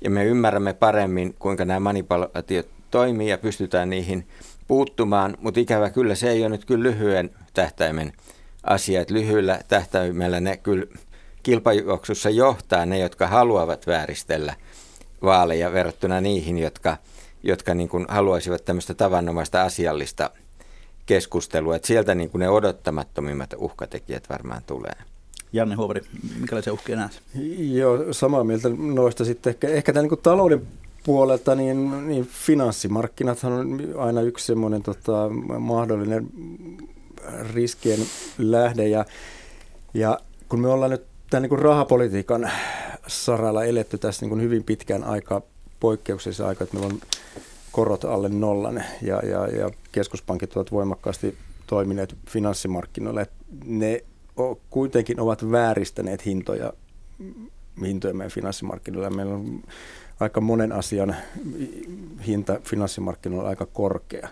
Ja 0.00 0.10
me 0.10 0.24
ymmärrämme 0.24 0.72
paremmin, 0.72 1.34
kuinka 1.38 1.64
nämä 1.64 1.80
manipulaatiot 1.80 2.66
toimii 2.90 3.28
ja 3.28 3.38
pystytään 3.38 3.90
niihin 3.90 4.26
puuttumaan, 4.68 5.36
mutta 5.40 5.60
ikävä 5.60 5.90
kyllä 5.90 6.14
se 6.14 6.30
ei 6.30 6.40
ole 6.40 6.48
nyt 6.48 6.64
kyllä 6.64 6.82
lyhyen 6.82 7.30
tähtäimen 7.54 8.12
asia, 8.64 9.00
että 9.00 9.14
lyhyellä 9.14 9.60
tähtäimellä 9.68 10.40
ne 10.40 10.56
kyllä 10.56 10.86
kilpajuoksussa 11.42 12.30
johtaa 12.30 12.86
ne, 12.86 12.98
jotka 12.98 13.26
haluavat 13.26 13.86
vääristellä 13.86 14.54
vaaleja 15.22 15.72
verrattuna 15.72 16.20
niihin, 16.20 16.58
jotka, 16.58 16.96
jotka 17.42 17.74
niin 17.74 17.88
kuin 17.88 18.06
haluaisivat 18.08 18.64
tämmöistä 18.64 18.94
tavanomaista 18.94 19.62
asiallista 19.62 20.30
keskustelua. 21.06 21.76
Että 21.76 21.88
sieltä 21.88 22.14
niin 22.14 22.30
kuin 22.30 22.40
ne 22.40 22.48
odottamattomimmat 22.48 23.54
uhkatekijät 23.56 24.28
varmaan 24.28 24.62
tulee. 24.66 24.94
Janne 25.52 25.74
Huovari, 25.74 26.00
minkälaisia 26.38 26.72
uhkia 26.72 26.96
näet? 26.96 27.22
Joo, 27.58 28.12
samaa 28.12 28.44
mieltä 28.44 28.68
noista 28.78 29.24
sitten. 29.24 29.50
Ehkä, 29.50 29.68
ehkä 29.68 29.92
tämän 29.92 30.08
niin 30.08 30.22
talouden 30.22 30.62
puolelta, 31.04 31.54
niin, 31.54 32.08
niin 32.08 32.26
finanssimarkkinathan 32.26 33.52
on 33.52 33.80
aina 33.98 34.20
yksi 34.20 34.46
semmoinen 34.46 34.82
tota, 34.82 35.28
mahdollinen 35.58 36.26
riskien 37.54 38.00
lähde. 38.38 38.88
Ja, 38.88 39.04
ja 39.94 40.18
kun 40.48 40.60
me 40.60 40.68
ollaan 40.68 40.90
nyt 40.90 41.04
tämän 41.30 41.42
niin 41.42 41.58
rahapolitiikan 41.58 42.50
saralla 43.06 43.64
eletty 43.64 43.98
tässä 43.98 44.26
niin 44.26 44.42
hyvin 44.42 44.64
pitkään 44.64 45.04
aikaa, 45.04 45.42
poikkeuksellisen 45.80 46.46
aikaa, 46.46 46.64
että 46.64 46.76
meillä 46.76 46.94
on 46.94 47.00
korot 47.72 48.04
alle 48.04 48.28
nollan 48.28 48.84
ja, 49.02 49.20
ja, 49.26 49.46
ja 49.46 49.70
keskuspankit 49.92 50.56
ovat 50.56 50.72
voimakkaasti 50.72 51.36
toimineet 51.66 52.16
finanssimarkkinoille. 52.28 53.26
Ne 53.64 54.04
kuitenkin 54.70 55.20
ovat 55.20 55.50
vääristäneet 55.50 56.26
hintoja, 56.26 56.72
hintoja 57.80 58.14
meidän 58.14 58.30
finanssimarkkinoilla. 58.30 59.10
Meillä 59.10 59.34
on 59.34 59.62
aika 60.20 60.40
monen 60.40 60.72
asian 60.72 61.16
hinta 62.26 62.60
finanssimarkkinoilla 62.64 63.48
aika 63.48 63.66
korkea. 63.66 64.28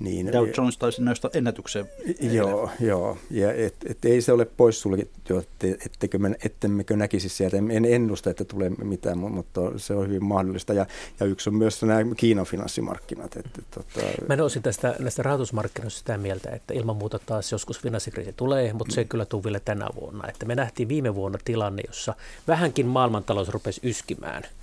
Niin, 0.00 0.32
Dow 0.32 0.48
Jones 0.56 0.78
taisi 0.78 1.02
näistä 1.02 1.30
ennätykseen. 1.34 1.86
Joo, 2.20 2.70
joo. 2.80 3.18
Ja 3.30 3.52
et, 3.52 3.74
et 3.86 4.04
ei 4.04 4.20
se 4.20 4.32
ole 4.32 4.44
poissuljettu, 4.44 5.38
etteikö 5.86 6.18
me, 6.18 6.36
ettemmekö 6.44 6.96
näkisi 6.96 7.28
sieltä. 7.28 7.56
En 7.56 7.84
ennusta, 7.84 8.30
että 8.30 8.44
tulee 8.44 8.70
mitään, 8.70 9.18
mutta 9.18 9.60
se 9.76 9.94
on 9.94 10.06
hyvin 10.06 10.24
mahdollista. 10.24 10.72
Ja, 10.72 10.86
ja 11.20 11.26
yksi 11.26 11.50
on 11.50 11.54
myös 11.54 11.82
nämä 11.82 12.14
Kiinan 12.16 12.46
finanssimarkkinat. 12.46 13.36
Että, 13.36 13.62
tota... 13.70 14.06
Mä 14.28 14.36
nousin 14.36 14.62
tästä, 14.62 14.96
näistä 14.98 15.22
rahoitusmarkkinoista 15.22 15.98
sitä 15.98 16.18
mieltä, 16.18 16.50
että 16.50 16.74
ilman 16.74 16.96
muuta 16.96 17.18
taas 17.26 17.52
joskus 17.52 17.80
finanssikriisi 17.80 18.32
tulee, 18.32 18.72
mutta 18.72 18.94
se 18.94 19.00
ei 19.00 19.04
kyllä 19.04 19.24
tule 19.24 19.44
vielä 19.44 19.60
tänä 19.60 19.88
vuonna. 20.00 20.28
Että 20.28 20.46
me 20.46 20.54
nähtiin 20.54 20.88
viime 20.88 21.14
vuonna 21.14 21.38
tilanne, 21.44 21.82
jossa 21.86 22.14
vähänkin 22.48 22.86
maailmantalous 22.86 23.48
rupesi 23.48 23.80
yskimään– 23.84 24.42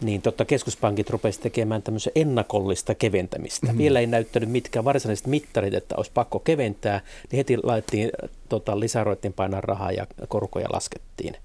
niin 0.00 0.22
totta 0.22 0.44
keskuspankit 0.44 1.10
rupesivat 1.10 1.42
tekemään 1.42 1.82
tämmöisen 1.82 2.12
ennakollista 2.14 2.94
keventämistä. 2.94 3.66
Mm-hmm. 3.66 3.78
Vielä 3.78 4.00
ei 4.00 4.06
näyttänyt 4.06 4.50
mitkään 4.50 4.84
varsinaiset 4.84 5.26
mittarit, 5.26 5.74
että 5.74 5.94
olisi 5.96 6.10
pakko 6.14 6.38
keventää, 6.38 7.00
niin 7.30 7.36
heti 7.36 7.56
laitettiin 7.62 8.10
tota, 8.48 8.80
lisäroittiin 8.80 9.32
painaa 9.32 9.60
rahaa 9.60 9.92
ja 9.92 10.06
korkoja 10.28 10.68
laskettiin. 10.72 11.36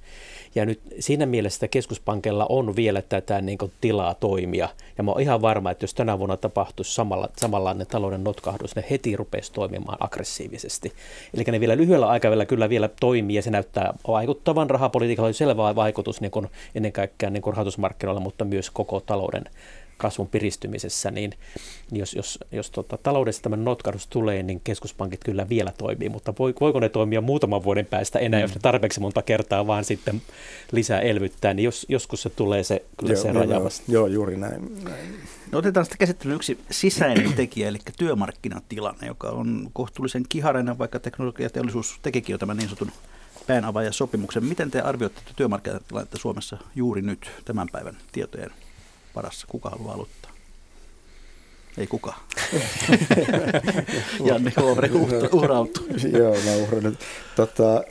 Ja 0.55 0.65
nyt 0.65 0.81
siinä 0.99 1.25
mielessä 1.25 1.67
keskuspankilla 1.67 2.45
on 2.49 2.75
vielä 2.75 3.01
tätä 3.01 3.41
niin 3.41 3.57
kuin, 3.57 3.71
tilaa 3.81 4.13
toimia. 4.13 4.69
Ja 4.97 5.03
mä 5.03 5.11
oon 5.11 5.21
ihan 5.21 5.41
varma, 5.41 5.71
että 5.71 5.83
jos 5.83 5.93
tänä 5.93 6.19
vuonna 6.19 6.37
tapahtuisi 6.37 6.93
samalla, 6.93 7.29
samanlainen 7.37 7.87
talouden 7.87 8.23
notkahdus, 8.23 8.75
ne 8.75 8.85
heti 8.89 9.15
rupesi 9.15 9.53
toimimaan 9.53 9.97
aggressiivisesti. 9.99 10.93
Eli 11.33 11.43
ne 11.47 11.59
vielä 11.59 11.77
lyhyellä 11.77 12.07
aikavälillä 12.07 12.45
kyllä 12.45 12.69
vielä 12.69 12.89
toimii 12.99 13.35
ja 13.35 13.41
se 13.41 13.51
näyttää 13.51 13.93
vaikuttavan. 14.07 14.69
Rahapolitiikalla 14.69 15.27
on 15.27 15.33
selvä 15.33 15.75
vaikutus 15.75 16.21
niin 16.21 16.31
kuin, 16.31 16.47
ennen 16.75 16.91
kaikkea 16.91 17.29
niin 17.29 17.43
kuin 17.43 17.53
rahoitusmarkkinoilla, 17.53 18.21
mutta 18.21 18.45
myös 18.45 18.69
koko 18.69 18.99
talouden 18.99 19.43
kasvun 19.97 20.27
piristymisessä, 20.27 21.11
niin, 21.11 21.33
niin 21.91 21.99
jos, 21.99 22.13
jos, 22.13 22.39
jos 22.51 22.71
tota, 22.71 22.97
taloudessa 22.97 23.41
tämmöinen 23.41 23.65
notkahdus 23.65 24.07
tulee, 24.07 24.43
niin 24.43 24.61
keskuspankit 24.63 25.23
kyllä 25.23 25.49
vielä 25.49 25.73
toimii, 25.77 26.09
mutta 26.09 26.33
voiko 26.59 26.79
ne 26.79 26.89
toimia 26.89 27.21
muutaman 27.21 27.63
vuoden 27.63 27.85
päästä 27.85 28.19
enää, 28.19 28.39
mm. 28.39 28.41
jos 28.41 28.55
ne 28.55 28.61
tarpeeksi 28.61 28.99
monta 28.99 29.21
kertaa 29.21 29.67
vaan 29.67 29.83
sitten 29.83 30.21
lisää 30.71 30.99
elvyttää, 30.99 31.53
niin 31.53 31.63
jos, 31.63 31.85
joskus 31.89 32.21
se 32.21 32.29
tulee 32.29 32.63
se, 32.63 32.85
kyllä 32.97 33.13
joo, 33.13 33.21
se 33.21 33.31
raja 33.31 33.55
joo, 33.55 33.69
joo, 33.87 34.07
juuri 34.07 34.37
näin. 34.37 34.83
näin. 34.83 35.15
No 35.51 35.59
otetaan 35.59 35.85
sitten 35.85 35.97
käsittelyyn 35.97 36.35
yksi 36.35 36.59
sisäinen 36.71 37.33
tekijä, 37.33 37.67
eli 37.67 37.77
työmarkkinatilanne, 37.97 39.07
joka 39.07 39.29
on 39.29 39.69
kohtuullisen 39.73 40.23
kihareinen, 40.29 40.77
vaikka 40.77 40.99
teknologiateollisuus 40.99 41.99
tekikin 42.01 42.33
jo 42.33 42.37
tämän 42.37 42.57
niin 42.57 42.69
sanotun 42.69 42.91
päänavaajasopimuksen. 43.47 44.45
Miten 44.45 44.71
te 44.71 44.81
arvioitte 44.81 45.21
työmarkkinatilannetta 45.35 46.17
Suomessa 46.17 46.57
juuri 46.75 47.01
nyt 47.01 47.31
tämän 47.45 47.67
päivän 47.71 47.97
tietojen 48.11 48.51
varassa. 49.15 49.47
Kuka 49.47 49.69
haluaa 49.69 49.93
aloittaa? 49.93 50.31
Ei 51.77 51.87
kukaan. 51.87 52.19
Janne 54.27 54.53
Huoveri 54.61 54.89
uhrautuu. 55.31 55.87
Joo, 56.11 56.35
mä 56.45 56.55
uhrannut. 56.55 56.99
Tota, 57.35 57.83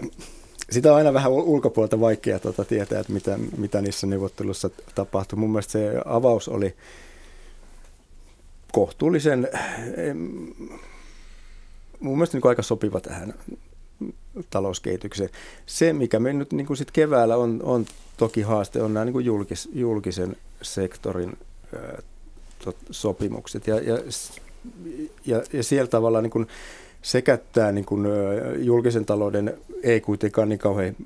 sitä 0.70 0.90
on 0.90 0.98
aina 0.98 1.12
vähän 1.12 1.32
ulkopuolelta 1.32 2.00
vaikea 2.00 2.38
tota, 2.38 2.64
tietää, 2.64 3.00
että 3.00 3.12
mitä, 3.12 3.38
mitä 3.56 3.80
niissä 3.80 4.06
neuvotteluissa 4.06 4.70
tapahtui. 4.94 5.38
Mun 5.38 5.50
mielestä 5.50 5.72
se 5.72 5.92
avaus 6.04 6.48
oli 6.48 6.76
kohtuullisen, 8.72 9.48
mun 12.00 12.18
mielestä 12.18 12.36
niin 12.36 12.48
aika 12.48 12.62
sopiva 12.62 13.00
tähän 13.00 13.34
talouskehitykseen. 14.50 15.30
Se, 15.66 15.92
mikä 15.92 16.20
me 16.20 16.32
nyt 16.32 16.52
niin 16.52 16.66
kuin 16.66 16.76
sit 16.76 16.90
keväällä 16.90 17.36
on, 17.36 17.60
on 17.62 17.86
toki 18.16 18.42
haaste, 18.42 18.82
on 18.82 18.94
nämä 18.94 19.04
niin 19.04 19.12
kuin 19.12 19.24
julkis, 19.24 19.68
julkisen 19.72 20.36
sektorin 20.62 21.38
ää, 21.76 22.02
tot, 22.64 22.76
sopimukset. 22.90 23.66
Ja, 23.66 23.76
ja, 23.76 23.98
ja, 25.26 25.42
ja 25.52 25.62
siellä 25.62 25.88
tavallaan 25.88 26.24
niin 26.24 26.30
kuin 26.30 26.46
sekä 27.02 27.38
tämä 27.52 27.72
niin 27.72 27.84
kuin, 27.84 28.06
julkisen 28.58 29.04
talouden 29.04 29.54
ei 29.82 30.00
kuitenkaan 30.00 30.48
niin 30.48 30.58
kauhean 30.58 30.96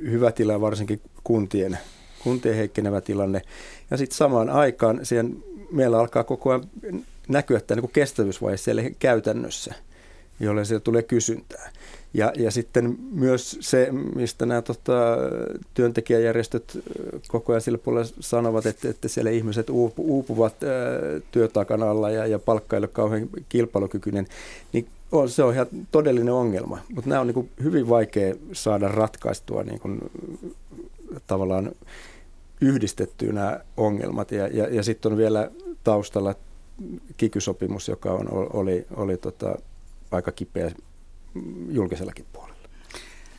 hyvä 0.00 0.32
tila, 0.32 0.60
varsinkin 0.60 1.00
kuntien 1.24 1.78
kuntien 2.22 2.56
heikkenevä 2.56 3.00
tilanne. 3.00 3.42
Ja 3.90 3.96
sitten 3.96 4.16
samaan 4.16 4.50
aikaan 4.50 5.06
siihen 5.06 5.44
meillä 5.72 5.98
alkaa 5.98 6.24
koko 6.24 6.50
ajan 6.50 6.64
näkyä 7.28 7.60
tämä 7.60 7.80
niin 7.80 7.90
kestävyysvaihe 7.92 8.56
siellä 8.56 8.82
käytännössä, 8.98 9.74
jolle 10.40 10.64
siellä 10.64 10.80
tulee 10.80 11.02
kysyntää. 11.02 11.70
Ja, 12.14 12.32
ja 12.36 12.50
sitten 12.50 12.98
myös 13.12 13.58
se, 13.60 13.88
mistä 14.14 14.46
nämä 14.46 14.62
tota, 14.62 15.16
työntekijäjärjestöt 15.74 16.78
koko 17.28 17.52
ajan 17.52 17.60
sillä 17.60 17.78
puolella 17.78 18.10
sanovat, 18.20 18.66
että, 18.66 18.88
että 18.88 19.08
siellä 19.08 19.30
ihmiset 19.30 19.70
uupu, 19.70 20.14
uupuvat 20.14 20.62
ää, 20.62 20.70
työtakan 21.30 21.82
alla 21.82 22.10
ja, 22.10 22.26
ja 22.26 22.38
palkka 22.38 22.76
ei 22.76 22.78
ole 22.78 22.88
kauhean 22.88 23.28
kilpailukykyinen, 23.48 24.26
niin 24.72 24.88
on, 25.12 25.28
se 25.28 25.42
on 25.42 25.54
ihan 25.54 25.66
todellinen 25.90 26.34
ongelma. 26.34 26.78
Mutta 26.94 27.10
nämä 27.10 27.20
on 27.20 27.26
niin 27.26 27.50
hyvin 27.62 27.88
vaikea 27.88 28.34
saada 28.52 28.88
ratkaistua 28.88 29.62
niin 29.62 29.80
kuin, 29.80 30.00
tavallaan 31.26 31.72
yhdistettyä 32.60 33.32
nämä 33.32 33.60
ongelmat. 33.76 34.32
Ja, 34.32 34.46
ja, 34.46 34.74
ja 34.74 34.82
sitten 34.82 35.12
on 35.12 35.18
vielä 35.18 35.50
taustalla 35.84 36.34
kikysopimus, 37.16 37.88
joka 37.88 38.12
on, 38.12 38.26
oli, 38.52 38.86
oli 38.96 39.16
tota, 39.16 39.58
aika 40.10 40.32
kipeä 40.32 40.72
julkisellakin 41.70 42.26
puolella. 42.32 42.68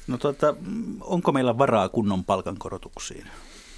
No 0.08 0.18
tuota, 0.18 0.56
onko 1.02 1.32
meillä 1.32 1.58
varaa 1.58 1.90
kunnon 1.90 2.24
palkankorotuksiin? 2.24 3.28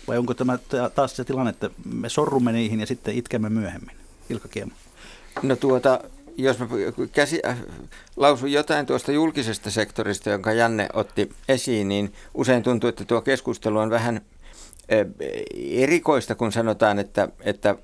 Vai 0.07 0.17
onko 0.17 0.33
tämä 0.33 0.57
taas 0.95 1.15
se 1.15 1.23
tilanne, 1.23 1.49
että 1.49 1.69
me 1.85 2.09
sorrumme 2.09 2.51
niihin 2.51 2.79
ja 2.79 2.85
sitten 2.85 3.17
itkemme 3.17 3.49
myöhemmin? 3.49 3.95
Ilkka 4.29 4.47
Kiemo. 4.47 4.71
No 5.43 5.55
tuota, 5.55 5.99
jos 6.37 6.59
mä 6.59 6.67
käsi, 7.11 7.39
äh, 7.45 7.57
lausun 8.15 8.51
jotain 8.51 8.85
tuosta 8.85 9.11
julkisesta 9.11 9.71
sektorista, 9.71 10.29
jonka 10.29 10.53
Janne 10.53 10.89
otti 10.93 11.29
esiin, 11.47 11.89
niin 11.89 12.13
usein 12.33 12.63
tuntuu, 12.63 12.87
että 12.89 13.05
tuo 13.05 13.21
keskustelu 13.21 13.77
on 13.77 13.89
vähän 13.89 14.15
äh, 14.15 15.07
erikoista, 15.71 16.35
kun 16.35 16.51
sanotaan, 16.51 16.99
että, 16.99 17.27
että 17.41 17.75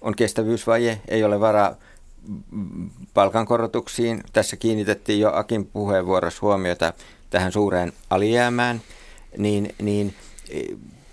on 0.00 0.16
kestävyysvaje, 0.16 1.00
ei 1.08 1.24
ole 1.24 1.40
varaa 1.40 1.76
palkankorotuksiin. 3.14 4.22
Tässä 4.32 4.56
kiinnitettiin 4.56 5.20
jo 5.20 5.30
Akin 5.32 5.66
puheenvuorossa 5.66 6.38
huomiota 6.42 6.92
tähän 7.30 7.52
suureen 7.52 7.92
alijäämään, 8.10 8.80
niin, 9.38 9.74
niin 9.82 10.14
e, 10.50 10.60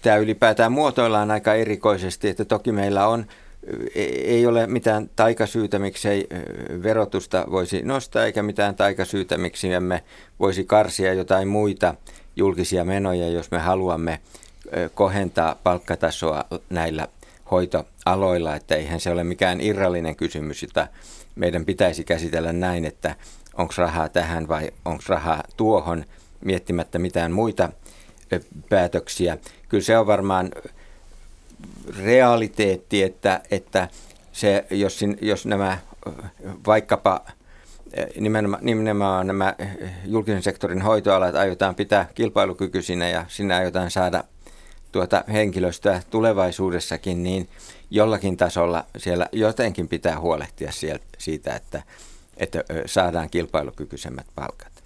tämä 0.02 0.16
ylipäätään 0.16 0.72
muotoillaan 0.72 1.32
aika 1.32 1.54
erikoisesti, 1.54 2.28
että 2.28 2.46
toki 2.46 2.72
meillä 2.72 3.08
on 3.08 3.26
e, 3.96 4.04
ei 4.04 4.46
ole 4.46 4.68
mitään 4.68 5.10
taikasyytä, 5.16 5.80
miksei 5.80 6.28
e, 6.30 6.38
verotusta 6.84 7.46
voisi 7.52 7.82
nostaa, 7.82 8.26
eikä 8.26 8.44
mitään 8.44 8.76
taikasyytä, 8.76 9.38
miksi 9.38 9.74
emme 9.74 10.04
voisi 10.40 10.64
karsia 10.64 11.14
jotain 11.14 11.48
muita 11.48 11.96
julkisia 12.36 12.86
menoja, 12.86 13.30
jos 13.30 13.52
me 13.52 13.60
haluamme 13.60 14.20
kohentaa 14.94 15.56
palkkatasoa 15.64 16.44
näillä 16.70 17.08
hoitoaloilla, 17.52 18.56
että 18.56 18.76
eihän 18.76 19.00
se 19.00 19.12
ole 19.12 19.24
mikään 19.24 19.62
irrallinen 19.62 20.16
kysymys, 20.16 20.62
jota 20.62 20.88
meidän 21.36 21.66
pitäisi 21.66 22.04
käsitellä 22.04 22.54
näin, 22.54 22.86
että 22.86 23.16
onko 23.54 23.74
rahaa 23.78 24.10
tähän 24.10 24.48
vai 24.48 24.72
onko 24.86 25.04
rahaa 25.08 25.44
tuohon, 25.58 26.06
miettimättä 26.42 27.00
mitään 27.00 27.32
muita 27.32 27.70
päätöksiä. 28.70 29.38
Kyllä 29.70 29.84
se 29.84 29.98
on 29.98 30.08
varmaan 30.08 30.52
realiteetti, 32.04 33.04
että, 33.04 33.42
että 33.52 33.88
se, 34.32 34.66
jos, 34.70 35.00
jos 35.22 35.46
nämä 35.46 35.78
vaikkapa 36.68 37.26
nimenomaan, 38.20 38.66
nimenomaan 38.66 39.28
nämä 39.28 39.56
julkisen 40.06 40.44
sektorin 40.44 40.82
hoitoalat 40.82 41.36
aiotaan 41.36 41.76
pitää 41.76 42.10
kilpailukykyisinä 42.16 43.10
ja 43.10 43.26
sinne 43.28 43.56
aiotaan 43.56 43.92
saada 43.92 44.24
tuota 44.94 45.24
henkilöstöä 45.34 46.02
tulevaisuudessakin, 46.10 47.24
niin 47.24 47.50
jollakin 47.92 48.38
tasolla 48.38 48.86
siellä 48.98 49.28
jotenkin 49.32 49.88
pitää 49.88 50.20
huolehtia 50.20 50.72
siitä, 51.18 51.56
että, 51.56 51.84
että 52.38 52.64
saadaan 52.86 53.30
kilpailukykyisemmät 53.30 54.26
palkat. 54.36 54.84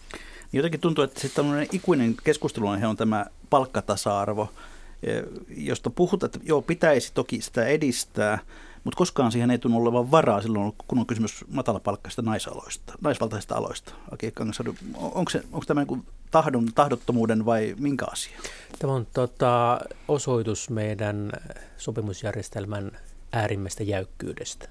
Niin 0.51 0.58
jotenkin 0.58 0.80
tuntuu, 0.80 1.03
että 1.03 1.20
sitten 1.20 1.36
tämmöinen 1.36 1.68
ikuinen 1.72 2.16
keskustelu 2.24 2.68
on 2.68 2.97
tämä 2.97 3.26
palkkatasa-arvo, 3.49 4.49
e, 5.03 5.12
josta 5.58 5.89
puhutaan, 5.89 6.28
että 6.28 6.39
joo, 6.43 6.62
pitäisi 6.62 7.12
toki 7.14 7.41
sitä 7.41 7.66
edistää, 7.66 8.39
mutta 8.84 8.98
koskaan 8.98 9.32
siihen 9.32 9.52
ei 9.52 9.58
tunnu 9.58 9.78
olevan 9.78 10.12
varaa 10.12 10.42
silloin, 10.42 10.74
kun 10.88 11.00
on 11.00 11.06
kysymys 11.06 11.46
matalapalkkaista 11.48 12.22
naisaloista, 12.22 12.94
naisvaltaisista 13.02 13.56
aloista. 13.56 13.94
onko, 15.02 15.30
se, 15.30 15.44
onko 15.52 15.66
tämä 15.68 15.86
niin 15.86 16.06
tahdon, 16.32 16.70
tahdottomuuden 16.76 17.46
vai 17.46 17.76
minkä 17.80 18.06
asia? 18.12 18.40
Tämä 18.80 18.94
on 18.94 19.08
tota, 19.14 19.80
osoitus 20.08 20.70
meidän 20.70 21.32
sopimusjärjestelmän 21.78 22.92
äärimmäistä 23.32 23.84
jäykkyydestä. 23.84 24.70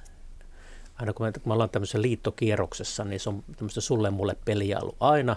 Aina 0.97 1.13
kun 1.13 1.27
me, 1.27 1.33
kun 1.33 1.43
me 1.45 1.53
ollaan 1.53 1.71
tämmöisessä 1.71 2.03
liittokierroksessa, 2.03 3.05
niin 3.05 3.21
se 3.21 3.29
on 3.29 3.45
tämmöistä 3.57 3.81
sulle 3.81 4.11
mulle 4.11 4.37
peliä 4.45 4.79
ollut 4.83 4.97
aina, 5.01 5.37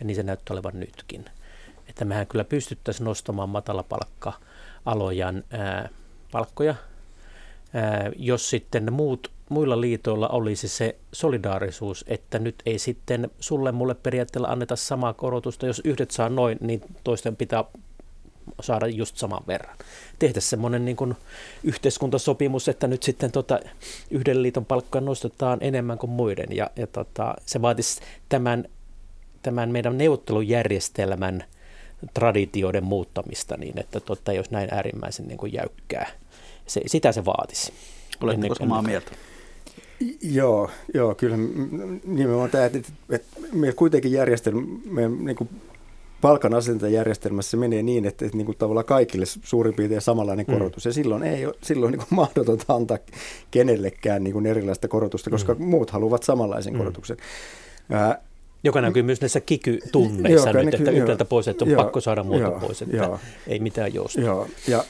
ja 0.00 0.06
niin 0.06 0.16
se 0.16 0.22
näyttää 0.22 0.54
olevan 0.54 0.80
nytkin. 0.80 1.24
Että 1.88 2.04
mehän 2.04 2.26
kyllä 2.26 2.44
pystyttäisiin 2.44 3.04
nostamaan 3.04 3.48
matalapalkka-alojan 3.48 5.44
ää, 5.50 5.88
palkkoja– 6.32 6.74
jos 8.16 8.50
sitten 8.50 8.92
muut, 8.92 9.30
muilla 9.48 9.80
liitoilla 9.80 10.28
olisi 10.28 10.68
se 10.68 10.96
solidaarisuus, 11.12 12.04
että 12.08 12.38
nyt 12.38 12.54
ei 12.66 12.78
sitten 12.78 13.30
sulle 13.40 13.72
mulle 13.72 13.94
periaatteella 13.94 14.48
anneta 14.48 14.76
samaa 14.76 15.12
korotusta. 15.12 15.66
Jos 15.66 15.80
yhdet 15.84 16.10
saa 16.10 16.28
noin, 16.28 16.58
niin 16.60 16.80
toisten 17.04 17.36
pitää 17.36 17.64
saada 18.60 18.86
just 18.86 19.16
saman 19.16 19.42
verran. 19.46 19.76
Tehdä 20.18 20.40
semmoinen 20.40 20.84
niin 20.84 20.96
kuin 20.96 21.14
yhteiskuntasopimus, 21.64 22.68
että 22.68 22.86
nyt 22.86 23.02
sitten 23.02 23.32
tota, 23.32 23.60
yhden 24.10 24.42
liiton 24.42 24.64
palkkaa 24.64 25.00
nostetaan 25.00 25.58
enemmän 25.60 25.98
kuin 25.98 26.10
muiden. 26.10 26.56
Ja, 26.56 26.70
ja 26.76 26.86
tota, 26.86 27.34
se 27.46 27.62
vaatisi 27.62 28.00
tämän, 28.28 28.64
tämän 29.42 29.70
meidän 29.70 29.98
neuvottelujärjestelmän 29.98 31.44
traditioiden 32.14 32.84
muuttamista 32.84 33.56
niin, 33.56 33.78
että 33.78 34.00
tota, 34.00 34.32
jos 34.32 34.50
näin 34.50 34.74
äärimmäisen 34.74 35.28
niin 35.28 35.38
kuin 35.38 35.52
jäykkää 35.52 36.21
se, 36.66 36.80
sitä 36.86 37.12
se 37.12 37.24
vaatisi. 37.24 37.72
Oletteko 38.20 38.54
samaa 38.54 38.82
mieltä? 38.82 39.12
Joo, 40.22 40.70
joo, 40.94 41.14
kyllä 41.14 41.36
nimenomaan 42.04 42.50
tämä, 42.50 42.64
että, 42.64 42.78
että 43.10 43.40
meillä 43.52 43.76
kuitenkin 43.76 44.12
järjestelmä, 44.12 44.62
meidän 44.84 45.24
niin 45.24 45.36
kuin 45.36 45.48
palkan 46.22 46.54
asentajärjestelmässä 46.54 47.50
se 47.50 47.56
menee 47.56 47.82
niin, 47.82 48.04
että, 48.04 48.24
että 48.24 48.36
niin 48.36 48.46
kuin 48.46 48.58
tavallaan 48.58 48.86
kaikille 48.86 49.26
suurin 49.26 49.74
piirtein 49.74 50.00
samanlainen 50.00 50.46
mm. 50.48 50.52
korotus. 50.52 50.84
Mm. 50.84 50.88
Ja 50.88 50.92
silloin 50.92 51.22
ei 51.22 51.46
ole 51.46 51.54
silloin 51.62 51.92
niin 51.92 51.98
kuin 51.98 52.16
mahdotonta 52.20 52.74
antaa 52.74 52.98
kenellekään 53.50 54.24
niin 54.24 54.32
kuin 54.32 54.46
erilaista 54.46 54.88
korotusta, 54.88 55.30
koska 55.30 55.54
mm. 55.54 55.64
muut 55.64 55.90
haluavat 55.90 56.22
samanlaisen 56.22 56.72
mm. 56.72 56.78
korotuksen. 56.78 57.16
Ää, 57.90 58.22
joka 58.64 58.80
näkyy 58.80 59.02
myös 59.02 59.20
näissä 59.20 59.40
kiky-tunneissa 59.40 60.52
nyt, 60.52 60.74
että 60.74 60.90
yhdeltä 60.90 61.24
pois, 61.24 61.48
että 61.48 61.64
on 61.64 61.70
joo, 61.70 61.82
pakko 61.82 62.00
saada 62.00 62.22
muuta 62.22 62.40
joo, 62.40 62.60
pois, 62.60 62.82
että 62.82 62.96
joo, 62.96 63.18
ei 63.46 63.58
mitään 63.58 63.94
joustoa. 63.94 64.24
Joo, 64.24 64.46
ja 64.68 64.84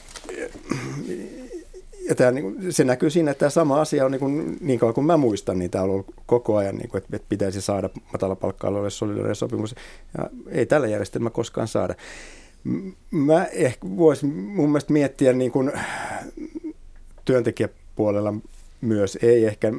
ja 2.13 2.17
tämä, 2.17 2.31
niin 2.31 2.73
se 2.73 2.83
näkyy 2.83 3.09
siinä, 3.09 3.31
että 3.31 3.39
tämä 3.39 3.49
sama 3.49 3.81
asia 3.81 4.05
on 4.05 4.11
niin, 4.11 4.19
kuin, 4.19 4.57
niin 4.61 4.79
kauan 4.79 4.93
kuin 4.93 5.05
mä 5.05 5.17
muistan, 5.17 5.59
niin 5.59 5.71
tämä 5.71 5.83
on 5.83 5.89
ollut 5.89 6.13
koko 6.25 6.57
ajan, 6.57 6.75
niin 6.75 6.89
kuin, 6.89 7.03
että 7.13 7.27
pitäisi 7.29 7.61
saada 7.61 7.89
matalapalkka-alueelle 8.11 8.89
solidaarinen 8.89 9.35
sopimus. 9.35 9.75
Ja 10.17 10.29
ei 10.47 10.65
tällä 10.65 10.87
järjestelmä 10.87 11.29
koskaan 11.29 11.67
saada. 11.67 11.95
Mä 13.11 13.45
ehkä 13.45 13.87
voisin 13.97 14.29
mun 14.29 14.69
mielestä 14.69 14.93
miettiä 14.93 15.33
niin 15.33 15.51
kuin 15.51 15.71
työntekijäpuolella 17.25 18.33
myös, 18.81 19.17
ei 19.21 19.45
ehkä 19.45 19.71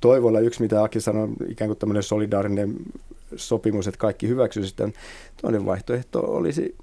toivolla 0.00 0.40
yksi, 0.40 0.62
mitä 0.62 0.82
Aki 0.82 1.00
sanoi, 1.00 1.28
ikään 1.48 1.68
kuin 1.68 1.78
tämmöinen 1.78 2.02
solidaarinen 2.02 2.76
sopimus, 3.36 3.88
että 3.88 3.98
kaikki 3.98 4.28
hyväksyisivät 4.28 4.70
sitä. 4.70 5.00
Toinen 5.42 5.66
vaihtoehto 5.66 6.20
olisi 6.20 6.76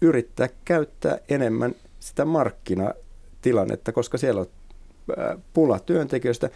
yrittää 0.00 0.48
käyttää 0.64 1.18
enemmän 1.28 1.74
sitä 2.00 2.24
markkina 2.24 2.94
tilannetta, 3.44 3.92
koska 3.92 4.18
siellä 4.18 4.40
on 4.40 4.46
pula 5.52 5.78
työntekijöistä, 5.78 6.50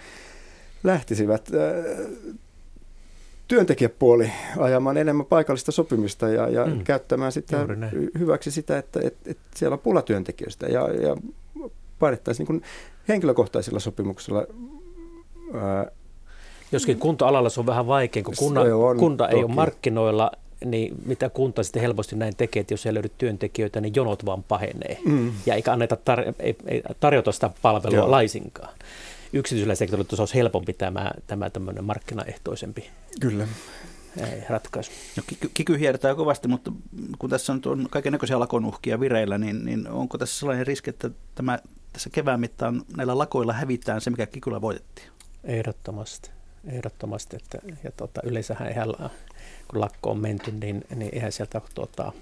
lähtisivät 0.85 1.51
työntekijäpuoli 3.49 4.31
ajamaan 4.59 4.97
enemmän 4.97 5.27
paikallista 5.27 5.73
sopimista 5.73 6.29
ja, 6.29 6.49
ja 6.49 6.67
mm. 6.67 6.85
käyttämään 6.85 7.33
sitä 7.33 7.67
hyväksi 8.19 8.51
sitä, 8.51 8.79
että, 8.79 9.01
että, 9.03 9.31
että 9.31 9.43
siellä 9.57 9.75
on 9.75 9.81
pula 9.81 10.03
työntekijöistä 10.03 10.67
ja, 10.67 10.89
ja 10.93 11.17
painettaisiin 11.99 12.47
niin 12.49 12.63
henkilökohtaisilla 13.09 13.81
sopimuksilla 13.81 14.47
ää, 15.55 15.91
Joskin 16.73 16.99
kunta-alalla 16.99 17.49
se 17.49 17.61
on 17.61 17.67
vähän 17.67 17.87
vaikea, 17.87 18.23
kun 18.23 18.35
kunna, 18.39 18.61
kunta 18.99 19.25
toki. 19.25 19.37
ei 19.37 19.45
ole 19.45 19.55
markkinoilla 19.55 20.31
niin 20.65 20.95
mitä 21.07 21.29
kunta 21.29 21.63
sitten 21.63 21.83
helposti 21.83 22.17
näin 22.17 22.37
tekee, 22.37 22.61
että 22.61 22.75
jos 22.75 22.87
ei 22.87 22.95
löydy 22.95 23.11
työntekijöitä, 23.19 23.81
niin 23.81 23.95
jonot 23.97 24.27
vaan 24.27 24.43
pahenee. 24.43 24.99
Mm. 25.05 25.33
Ja 25.47 25.55
eikä 25.55 25.73
anneta 25.73 25.95
tar- 25.95 26.35
ei, 26.39 26.57
ei 26.67 26.83
tarjota 27.01 27.33
sitä 27.33 27.51
palvelua 27.63 27.97
Joo. 27.97 28.11
laisinkaan. 28.11 28.75
Yksityisellä 29.33 29.75
sektorilla 29.75 30.09
olisi 30.19 30.35
helpompi 30.35 30.73
tämä, 30.73 31.11
tämä 31.27 31.51
tämmöinen 31.51 31.85
markkinaehtoisempi 31.85 32.91
Kyllä. 33.21 33.49
ratkaisu. 34.49 34.91
No, 35.17 35.23
kiky 35.55 35.79
hiertää 35.79 36.15
kovasti, 36.15 36.49
mutta 36.49 36.73
kun 37.19 37.31
tässä 37.31 37.53
on, 37.53 37.61
on 37.67 37.87
kaiken 37.91 38.13
näköisiä 38.13 38.41
lakonuhkia 38.41 39.01
vireillä, 39.01 39.39
niin, 39.39 39.65
niin 39.65 39.89
onko 39.89 40.19
tässä 40.19 40.39
sellainen 40.39 40.67
riski, 40.67 40.91
että 40.91 41.11
tämä, 41.35 41.59
tässä 41.93 42.11
kevään 42.11 42.41
mittaan 42.41 42.83
näillä 42.97 43.19
lakoilla 43.19 43.53
hävitään 43.53 44.01
se, 44.01 44.11
mikä 44.11 44.27
kikyllä 44.27 44.61
voitettiin? 44.61 45.09
Ehdottomasti. 45.45 46.31
Ehdottomasti. 46.65 47.37
Että, 47.37 47.59
ja 47.85 47.93
tota, 47.93 48.21
yleensähän 48.25 48.69
eihän, 48.69 48.89
kun 49.69 49.81
lakko 49.81 50.11
on 50.11 50.19
menty, 50.19 50.53
niin, 50.53 50.85
niin 50.95 51.15
eihän 51.15 51.33
sieltä 51.33 51.61
tota, 51.75 52.13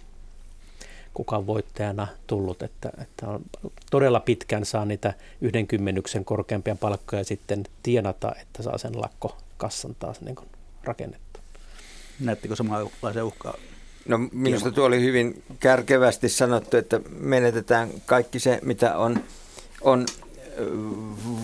kukaan 1.15 1.47
voittajana 1.47 2.07
tullut, 2.27 2.63
että, 2.63 2.93
että 3.03 3.29
on 3.29 3.43
todella 3.91 4.21
pitkään 4.21 4.65
saa 4.65 4.85
niitä 4.85 5.15
yhden 5.41 5.67
kymmenyksen 5.67 6.25
korkeampia 6.25 6.77
palkkoja 6.77 7.25
sitten 7.25 7.65
tienata, 7.83 8.35
että 8.43 8.63
saa 8.63 8.79
sen 8.79 9.01
lakkokassan 9.01 9.97
taas 9.99 10.21
niin 10.21 10.37
kuin 10.37 10.49
rakennettu. 10.85 11.41
Näettekö 12.21 12.57
samanlaisen 12.57 13.25
uhkaa? 13.25 13.55
No 14.09 14.19
minusta 14.33 14.71
tuo 14.71 14.85
oli 14.85 15.01
hyvin 15.01 15.43
kärkevästi 15.61 16.29
sanottu, 16.29 16.77
että 16.77 17.01
menetetään 17.19 17.91
kaikki 18.07 18.41
se, 18.41 18.59
mitä 18.63 18.97
on, 18.97 19.25
on 19.81 20.07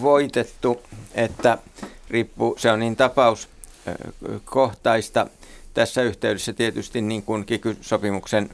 voitettu, 0.00 0.82
että 1.14 1.58
riippuu, 2.10 2.54
se 2.58 2.72
on 2.72 2.80
niin 2.80 2.96
tapauskohtaista. 2.96 5.26
Tässä 5.74 6.02
yhteydessä 6.02 6.52
tietysti 6.52 7.00
niin 7.00 7.22
kuin 7.22 7.44
kiky-sopimuksen 7.44 8.50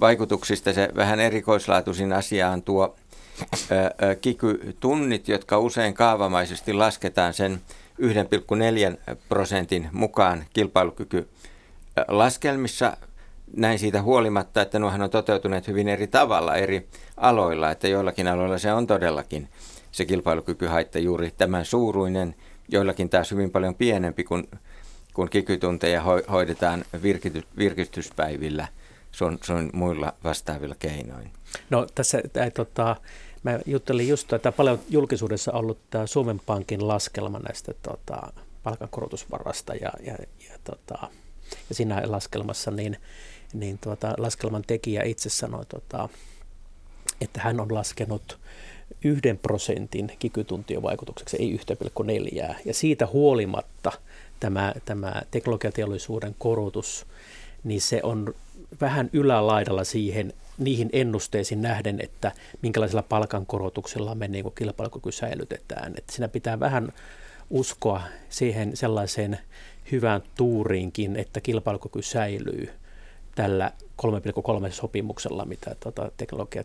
vaikutuksista 0.00 0.72
se 0.72 0.88
vähän 0.96 1.20
erikoislaatuisin 1.20 2.12
asiaan 2.12 2.62
tuo 2.62 2.96
kiky-tunnit, 4.20 5.28
jotka 5.28 5.58
usein 5.58 5.94
kaavamaisesti 5.94 6.72
lasketaan 6.72 7.34
sen 7.34 7.60
1,4 8.02 9.16
prosentin 9.28 9.88
mukaan 9.92 10.44
kilpailukyky 10.52 11.28
laskelmissa. 12.08 12.96
Näin 13.56 13.78
siitä 13.78 14.02
huolimatta, 14.02 14.62
että 14.62 14.78
nuohan 14.78 15.02
on 15.02 15.10
toteutuneet 15.10 15.68
hyvin 15.68 15.88
eri 15.88 16.06
tavalla 16.06 16.54
eri 16.54 16.88
aloilla, 17.16 17.70
että 17.70 17.88
joillakin 17.88 18.28
aloilla 18.28 18.58
se 18.58 18.72
on 18.72 18.86
todellakin 18.86 19.48
se 19.92 20.04
kilpailukykyhaitta 20.04 20.98
juuri 20.98 21.30
tämän 21.30 21.64
suuruinen, 21.64 22.34
joillakin 22.68 23.10
taas 23.10 23.30
hyvin 23.30 23.50
paljon 23.50 23.74
pienempi, 23.74 24.24
kun, 24.24 24.48
kun 25.20 25.30
kikytunteja 25.30 26.02
hoidetaan 26.28 26.84
virkistyspäivillä– 27.56 28.68
sun, 29.12 29.38
sun 29.42 29.70
muilla 29.72 30.12
vastaavilla 30.24 30.74
keinoin? 30.78 31.30
No 31.70 31.86
tässä 31.94 32.22
äh, 32.36 32.52
tota, 32.54 32.96
mä 33.42 33.58
juttelin 33.66 34.08
just, 34.08 34.32
että 34.32 34.52
paljon 34.52 34.80
julkisuudessa 34.88 35.52
ollut 35.52 35.78
tämä 35.90 36.06
Suomen 36.06 36.40
Pankin 36.46 36.88
laskelma 36.88 37.38
näistä 37.38 37.74
tota, 37.82 38.32
palkankorotusvarasta 38.62 39.74
ja, 39.74 39.92
ja, 40.06 40.16
ja, 40.50 40.58
tota, 40.64 41.08
ja 41.68 41.74
siinä 41.74 42.02
laskelmassa 42.06 42.70
niin, 42.70 42.96
niin 43.52 43.78
tuota, 43.78 44.14
laskelman 44.18 44.64
tekijä 44.66 45.02
itse 45.02 45.28
sanoi, 45.28 45.66
tota, 45.66 46.08
että 47.20 47.40
hän 47.40 47.60
on 47.60 47.74
laskenut 47.74 48.38
yhden 49.04 49.38
prosentin 49.38 50.12
kikytuntien 50.18 50.82
vaikutukseksi, 50.82 51.36
ei 51.36 51.60
1,4. 52.50 52.54
Ja 52.64 52.74
siitä 52.74 53.06
huolimatta 53.06 53.92
tämä, 54.40 54.74
tämä 54.84 55.22
teknologiateollisuuden 55.30 56.34
korotus, 56.38 57.06
niin 57.64 57.80
se 57.80 58.00
on 58.02 58.34
vähän 58.80 59.10
ylälaidalla 59.12 59.84
siihen, 59.84 60.32
niihin 60.58 60.90
ennusteisiin 60.92 61.62
nähden, 61.62 62.00
että 62.00 62.32
minkälaisella 62.62 63.02
palkankorotuksella 63.02 64.14
me 64.14 64.28
niin 64.28 64.52
kilpailukyky 64.54 65.12
säilytetään. 65.12 65.94
Että 65.98 66.12
siinä 66.12 66.28
pitää 66.28 66.60
vähän 66.60 66.92
uskoa 67.50 68.02
siihen 68.28 68.76
sellaiseen 68.76 69.38
hyvään 69.92 70.22
tuuriinkin, 70.36 71.16
että 71.16 71.40
kilpailukyky 71.40 72.02
säilyy 72.02 72.70
tällä 73.34 73.72
3,3 74.66 74.72
sopimuksella, 74.72 75.44
mitä 75.44 75.76
tuota 75.80 76.10
teknologia 76.16 76.64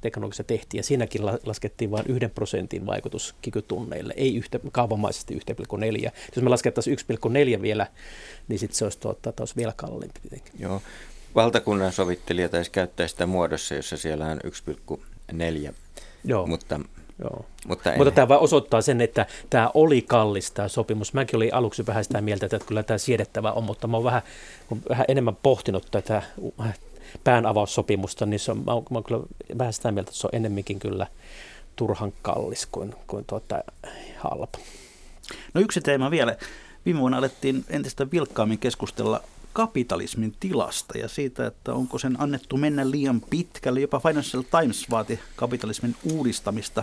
te, 0.00 0.08
teknologiassa 0.08 0.44
tehtiin. 0.44 0.78
Ja 0.78 0.82
siinäkin 0.82 1.26
laskettiin 1.26 1.90
vain 1.90 2.04
yhden 2.08 2.30
prosentin 2.30 2.86
vaikutus 2.86 3.34
kikytunneille, 3.42 4.14
ei 4.16 4.36
yhtä, 4.36 4.60
kaavamaisesti 4.72 5.34
1,4. 5.34 6.10
Jos 6.36 6.44
me 6.44 6.50
laskettaisiin 6.50 6.98
1,4 7.56 7.62
vielä, 7.62 7.86
niin 8.48 8.58
sitten 8.58 8.78
se 8.78 8.84
olisi, 8.84 8.98
tuota, 8.98 9.32
olisi 9.38 9.56
vielä 9.56 9.72
kalliimpi 9.76 10.20
tietenkin. 10.20 10.52
Joo, 10.58 10.82
valtakunnan 11.34 11.92
sovittelija 11.92 12.48
taisi 12.48 12.70
käyttää 12.70 13.08
sitä 13.08 13.26
muodossa, 13.26 13.74
jossa 13.74 13.96
siellä 13.96 14.26
on 14.26 14.40
1,4. 15.30 15.74
Joo. 16.24 16.46
Mutta, 16.46 16.80
Joo. 17.22 17.44
Mutta, 17.66 17.92
mutta 17.96 18.10
tämä 18.10 18.28
vain 18.28 18.40
osoittaa 18.40 18.82
sen, 18.82 19.00
että 19.00 19.26
tämä 19.50 19.70
oli 19.74 20.02
kallis 20.02 20.50
tämä 20.50 20.68
sopimus. 20.68 21.14
Mäkin 21.14 21.36
olin 21.36 21.54
aluksi 21.54 21.86
vähän 21.86 22.04
sitä 22.04 22.20
mieltä, 22.20 22.46
että 22.46 22.58
kyllä 22.66 22.82
tämä 22.82 22.98
siedettävä 22.98 23.52
on, 23.52 23.64
mutta 23.64 23.86
mä 23.86 23.96
olen 23.96 24.04
vähän, 24.04 24.22
vähän 24.88 25.04
enemmän 25.08 25.36
pohtinut 25.36 25.86
tätä 25.90 26.22
päänavaussopimusta, 27.24 28.26
niin 28.26 28.40
se 28.40 28.50
on, 28.50 28.64
mä, 28.66 28.72
olen, 28.72 28.84
mä 28.90 28.98
olen 28.98 29.04
kyllä 29.04 29.24
vähän 29.58 29.72
sitä 29.72 29.92
mieltä, 29.92 30.08
että 30.08 30.20
se 30.20 30.26
on 30.26 30.34
enemmänkin 30.34 30.78
kyllä 30.78 31.06
turhan 31.76 32.12
kallis 32.22 32.66
kuin, 32.72 32.94
kuin 33.06 33.24
tuota, 33.24 33.62
halpa. 34.16 34.58
No 35.54 35.60
yksi 35.60 35.80
teema 35.80 36.10
vielä. 36.10 36.36
Viime 36.84 37.00
vuonna 37.00 37.18
alettiin 37.18 37.64
entistä 37.68 38.10
vilkkaammin 38.10 38.58
keskustella 38.58 39.20
kapitalismin 39.52 40.34
tilasta 40.40 40.98
ja 40.98 41.08
siitä, 41.08 41.46
että 41.46 41.72
onko 41.72 41.98
sen 41.98 42.20
annettu 42.20 42.56
mennä 42.56 42.90
liian 42.90 43.20
pitkälle. 43.20 43.80
Jopa 43.80 44.00
Financial 44.00 44.42
Times 44.42 44.90
vaati 44.90 45.18
kapitalismin 45.36 45.96
uudistamista 46.12 46.82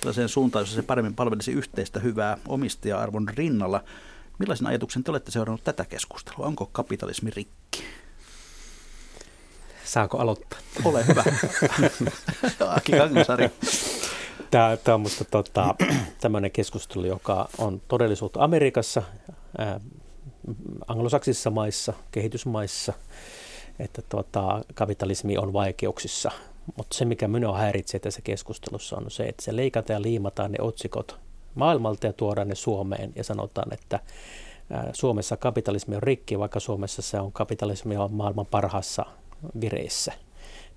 sellaiseen 0.00 0.28
suuntaan, 0.28 0.62
jossa 0.62 0.76
se 0.76 0.82
paremmin 0.82 1.14
palvelisi 1.14 1.52
yhteistä 1.52 2.00
hyvää 2.00 2.38
omistaja-arvon 2.48 3.28
rinnalla. 3.28 3.84
Millaisen 4.38 4.66
ajatuksen 4.66 5.04
te 5.04 5.10
olette 5.10 5.30
seurannut 5.30 5.64
tätä 5.64 5.84
keskustelua? 5.84 6.46
Onko 6.46 6.66
kapitalismi 6.72 7.30
rikki? 7.30 7.59
Saako 9.90 10.18
aloittaa? 10.18 10.58
Ole 10.84 11.06
hyvä. 11.06 11.24
Aki 12.76 12.92
Kangasari. 12.92 13.50
Tämä, 14.50 14.76
tämä 14.84 14.94
on 14.94 15.00
minusta 15.00 15.24
tota, 15.24 15.74
tämmöinen 16.20 16.50
keskustelu, 16.50 17.06
joka 17.06 17.48
on 17.58 17.82
todellisuutta 17.88 18.44
Amerikassa, 18.44 19.02
anglosaksisissa 20.86 21.50
maissa, 21.50 21.92
kehitysmaissa, 22.10 22.92
että 23.78 24.02
tuota, 24.08 24.64
kapitalismi 24.74 25.38
on 25.38 25.52
vaikeuksissa. 25.52 26.30
Mutta 26.76 26.96
se, 26.96 27.04
mikä 27.04 27.28
minua 27.28 27.58
häiritsee 27.58 28.00
tässä 28.00 28.20
keskustelussa, 28.22 28.96
on 28.96 29.10
se, 29.10 29.22
että 29.22 29.44
se 29.44 29.56
leikataan 29.56 29.96
ja 29.96 30.02
liimataan 30.02 30.52
ne 30.52 30.58
otsikot 30.60 31.18
maailmalta 31.54 32.06
ja 32.06 32.12
tuodaan 32.12 32.48
ne 32.48 32.54
Suomeen 32.54 33.12
ja 33.16 33.24
sanotaan, 33.24 33.72
että 33.72 34.00
Suomessa 34.92 35.36
kapitalismi 35.36 35.96
on 35.96 36.02
rikki, 36.02 36.38
vaikka 36.38 36.60
Suomessa 36.60 37.02
se 37.02 37.20
on 37.20 37.32
kapitalismi 37.32 37.96
on 37.96 38.12
maailman 38.12 38.46
parhaassa 38.46 39.06
vireissä. 39.60 40.12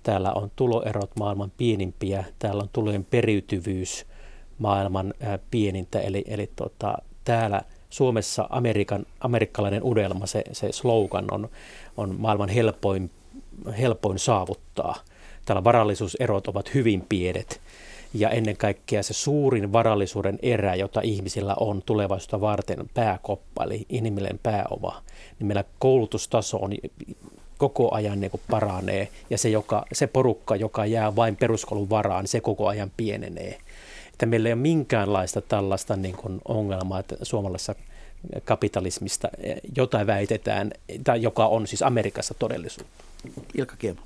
Täällä 0.02 0.32
on 0.32 0.50
tuloerot 0.56 1.10
maailman 1.18 1.52
pienimpiä, 1.56 2.24
täällä 2.38 2.62
on 2.62 2.68
tulojen 2.72 3.04
periytyvyys 3.04 4.06
maailman 4.58 5.14
pienintä, 5.50 6.00
eli, 6.00 6.24
eli 6.26 6.50
tota, 6.56 6.98
täällä– 7.24 7.62
Suomessa 7.94 8.46
Amerikan, 8.50 9.06
amerikkalainen 9.20 9.84
udelma, 9.84 10.26
se, 10.26 10.44
se 10.52 10.72
slogan 10.72 11.24
on, 11.30 11.48
on 11.96 12.14
maailman 12.18 12.48
helpoin, 12.48 13.10
helpoin 13.78 14.18
saavuttaa. 14.18 14.96
Täällä 15.44 15.64
varallisuuserot 15.64 16.48
ovat 16.48 16.74
hyvin 16.74 17.04
pienet 17.08 17.60
ja 18.14 18.30
ennen 18.30 18.56
kaikkea 18.56 19.02
se 19.02 19.14
suurin 19.14 19.72
varallisuuden 19.72 20.38
erä, 20.42 20.74
jota 20.74 21.00
ihmisillä 21.00 21.54
on 21.60 21.82
tulevaisuutta 21.86 22.40
varten, 22.40 22.90
pääkoppa, 22.94 23.64
eli 23.64 23.86
inhimillinen 23.88 24.40
pääoma, 24.42 25.02
niin 25.38 25.46
meillä 25.46 25.64
koulutustaso 25.78 26.56
on 26.56 26.74
koko 27.58 27.94
ajan 27.94 28.20
niin 28.20 28.30
paranee 28.50 29.08
ja 29.30 29.38
se, 29.38 29.48
joka, 29.48 29.84
se 29.92 30.06
porukka, 30.06 30.56
joka 30.56 30.86
jää 30.86 31.16
vain 31.16 31.36
peruskoulun 31.36 31.90
varaan, 31.90 32.26
se 32.26 32.40
koko 32.40 32.68
ajan 32.68 32.92
pienenee 32.96 33.58
että 34.14 34.26
meillä 34.26 34.48
ei 34.48 34.52
ole 34.52 34.60
minkäänlaista 34.60 35.40
tällaista 35.40 35.96
niin 35.96 36.16
kuin 36.16 36.40
ongelmaa, 36.44 37.00
että 37.00 37.16
suomalaisessa 37.22 37.74
kapitalismista 38.44 39.28
jotain 39.76 40.06
väitetään, 40.06 40.72
tai 41.04 41.22
joka 41.22 41.46
on 41.46 41.66
siis 41.66 41.82
Amerikassa 41.82 42.34
todellisuutta. 42.34 43.04
Ilkka 43.54 43.76
Kiema. 43.76 44.02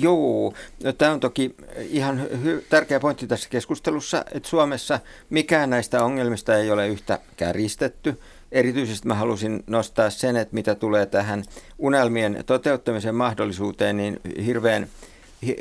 Joo, 0.00 0.54
no, 0.84 0.92
tämä 0.92 1.12
on 1.12 1.20
toki 1.20 1.56
ihan 1.90 2.26
hy- 2.32 2.62
tärkeä 2.68 3.00
pointti 3.00 3.26
tässä 3.26 3.48
keskustelussa, 3.48 4.24
että 4.34 4.48
Suomessa 4.48 5.00
mikään 5.30 5.70
näistä 5.70 6.04
ongelmista 6.04 6.56
ei 6.56 6.70
ole 6.70 6.88
yhtä 6.88 7.18
kärjistetty. 7.36 8.20
Erityisesti 8.52 9.08
mä 9.08 9.14
halusin 9.14 9.62
nostaa 9.66 10.10
sen, 10.10 10.36
että 10.36 10.54
mitä 10.54 10.74
tulee 10.74 11.06
tähän 11.06 11.44
unelmien 11.78 12.44
toteuttamisen 12.46 13.14
mahdollisuuteen, 13.14 13.96
niin 13.96 14.20
hirveän 14.46 14.88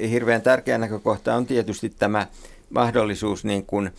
hirveän 0.09 0.41
tärkeä 0.41 0.77
näkökohta 0.77 1.35
on 1.35 1.45
tietysti 1.45 1.89
tämä 1.89 2.27
mahdollisuus 2.69 3.45
niin 3.45 3.65
kuin, 3.65 3.91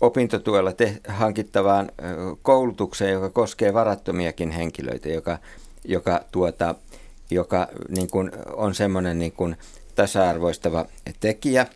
opintotuella 0.00 0.72
te, 0.72 1.00
hankittavaan 1.08 1.92
koulutukseen, 2.42 3.12
joka 3.12 3.30
koskee 3.30 3.74
varattomiakin 3.74 4.50
henkilöitä, 4.50 5.08
joka, 5.08 5.38
joka, 5.84 6.24
tuota, 6.32 6.74
joka 7.30 7.68
niin 7.88 8.10
kuin 8.10 8.30
on 8.56 8.74
semmoinen 8.74 9.18
niin 9.18 9.32
kuin 9.32 9.56
tasa-arvoistava 9.94 10.86
tekijä. 11.20 11.66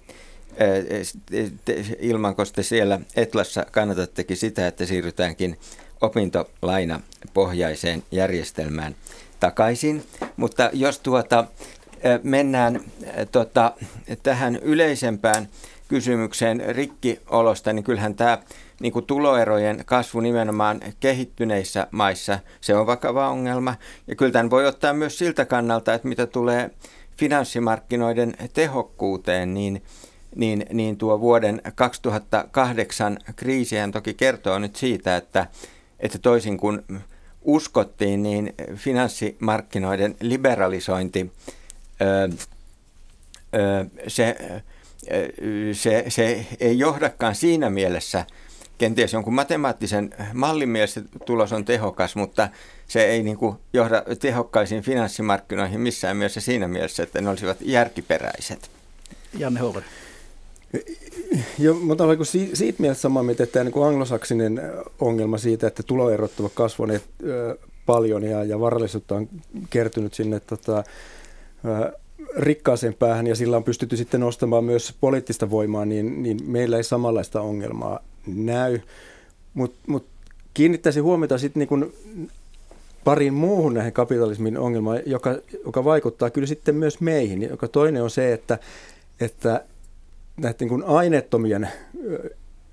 Ilman, 1.98 2.34
koska 2.34 2.62
siellä 2.62 3.00
Etlassa 3.16 3.66
kannatattekin 3.72 4.36
sitä, 4.36 4.66
että 4.66 4.86
siirrytäänkin 4.86 5.58
opintolainapohjaiseen 6.00 8.02
järjestelmään 8.10 8.96
takaisin. 9.40 10.04
Mutta 10.36 10.70
jos 10.72 10.98
tuota, 10.98 11.44
mennään 12.22 12.80
tota, 13.32 13.72
tähän 14.22 14.56
yleisempään 14.56 15.48
kysymykseen 15.88 16.62
rikkiolosta, 16.68 17.72
niin 17.72 17.84
kyllähän 17.84 18.14
tämä 18.14 18.38
niin 18.80 18.92
kuin 18.92 19.06
tuloerojen 19.06 19.82
kasvu 19.86 20.20
nimenomaan 20.20 20.80
kehittyneissä 21.00 21.86
maissa, 21.90 22.38
se 22.60 22.74
on 22.74 22.86
vakava 22.86 23.28
ongelma. 23.28 23.74
Ja 24.06 24.16
kyllä 24.16 24.32
tämän 24.32 24.50
voi 24.50 24.66
ottaa 24.66 24.92
myös 24.92 25.18
siltä 25.18 25.44
kannalta, 25.44 25.94
että 25.94 26.08
mitä 26.08 26.26
tulee 26.26 26.70
finanssimarkkinoiden 27.16 28.34
tehokkuuteen, 28.52 29.54
niin, 29.54 29.82
niin, 30.36 30.66
niin 30.72 30.96
tuo 30.96 31.20
vuoden 31.20 31.62
2008 31.74 33.18
kriisihän 33.36 33.92
toki 33.92 34.14
kertoo 34.14 34.58
nyt 34.58 34.76
siitä, 34.76 35.16
että, 35.16 35.46
että 36.00 36.18
toisin 36.18 36.58
kuin 36.58 36.82
uskottiin, 37.42 38.22
niin 38.22 38.54
finanssimarkkinoiden 38.74 40.16
liberalisointi, 40.20 41.32
öö, 42.02 42.28
öö, 43.54 43.84
se, 44.08 44.36
se, 45.72 46.04
se 46.08 46.46
ei 46.60 46.78
johdakaan 46.78 47.34
siinä 47.34 47.70
mielessä 47.70 48.24
kenties 48.78 49.12
jonkun 49.12 49.34
matemaattisen 49.34 50.14
mallin 50.32 50.68
mielessä 50.68 51.02
tulos 51.26 51.52
on 51.52 51.64
tehokas, 51.64 52.16
mutta 52.16 52.48
se 52.88 53.04
ei 53.04 53.22
niin 53.22 53.36
kuin 53.36 53.56
johda 53.72 54.02
tehokkaisiin 54.20 54.82
finanssimarkkinoihin 54.82 55.80
missään 55.80 56.16
mielessä 56.16 56.40
siinä 56.40 56.68
mielessä, 56.68 57.02
että 57.02 57.20
ne 57.20 57.28
olisivat 57.28 57.56
järkiperäiset. 57.60 58.70
Janne 59.38 59.60
Hover. 59.60 59.82
Joo, 61.58 61.74
mutta 61.74 62.04
olen 62.04 62.18
siitä 62.54 62.82
mielessä 62.82 63.02
samaa 63.02 63.22
mieltä, 63.22 63.42
että 63.42 63.52
tämä 63.52 63.64
niin 63.64 63.86
anglosaksinen 63.86 64.62
ongelma 65.00 65.38
siitä, 65.38 65.66
että 65.66 65.82
tuloerot 65.82 66.40
ovat 66.40 66.52
kasvaneet 66.54 67.04
paljon 67.86 68.22
ja, 68.22 68.44
ja 68.44 68.60
varallisuutta 68.60 69.14
on 69.14 69.28
kertynyt 69.70 70.14
sinne 70.14 70.40
tota, 70.40 70.84
rikkaaseen 72.36 72.94
päähän 72.94 73.26
ja 73.26 73.34
sillä 73.34 73.56
on 73.56 73.64
pystytty 73.64 73.96
sitten 73.96 74.20
nostamaan 74.20 74.64
myös 74.64 74.94
poliittista 75.00 75.50
voimaa, 75.50 75.84
niin, 75.84 76.22
niin 76.22 76.38
meillä 76.46 76.76
ei 76.76 76.84
samanlaista 76.84 77.40
ongelmaa 77.40 78.00
näy. 78.26 78.80
Mutta 79.54 79.78
mut 79.86 80.06
kiinnittäisin 80.54 81.02
huomiota 81.02 81.38
sitten 81.38 81.66
niin 81.70 81.92
pariin 83.04 83.34
muuhun 83.34 83.74
näihin 83.74 83.92
kapitalismin 83.92 84.58
ongelmaan, 84.58 85.00
joka, 85.06 85.38
joka 85.64 85.84
vaikuttaa 85.84 86.30
kyllä 86.30 86.46
sitten 86.46 86.74
myös 86.74 87.00
meihin. 87.00 87.42
Joka 87.42 87.68
toinen 87.68 88.02
on 88.02 88.10
se, 88.10 88.32
että, 88.32 88.58
että 89.20 89.64
näiden 90.36 90.68
niin 90.68 90.84
aineettomien 90.84 91.68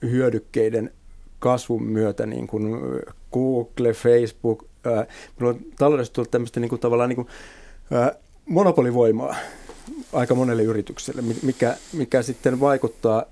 hyödykkeiden 0.01 0.91
kasvun 1.39 1.83
myötä, 1.83 2.25
niin 2.25 2.47
kuin 2.47 2.75
Google, 3.33 3.93
Facebook, 3.93 4.65
ää, 4.85 5.05
on 5.41 5.59
taloudessa 5.77 6.13
tullut 6.13 6.31
tämmöistä 6.31 6.59
niin 6.59 6.69
kuin, 6.69 6.79
tavallaan 6.79 7.09
niin 7.09 7.15
kuin, 7.15 7.27
ää, 7.91 8.15
monopolivoimaa 8.45 9.35
aika 10.13 10.35
monelle 10.35 10.63
yritykselle, 10.63 11.21
mikä, 11.43 11.77
mikä 11.93 12.21
sitten 12.21 12.59
vaikuttaa 12.59 13.25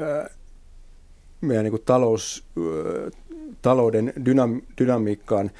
ää, 0.00 0.30
meidän 1.40 1.64
niin 1.64 1.72
kuin 1.72 1.82
talous, 1.86 2.44
talouden 3.62 4.12
dynam, 4.24 4.60
dynamiikkaan. 4.78 5.50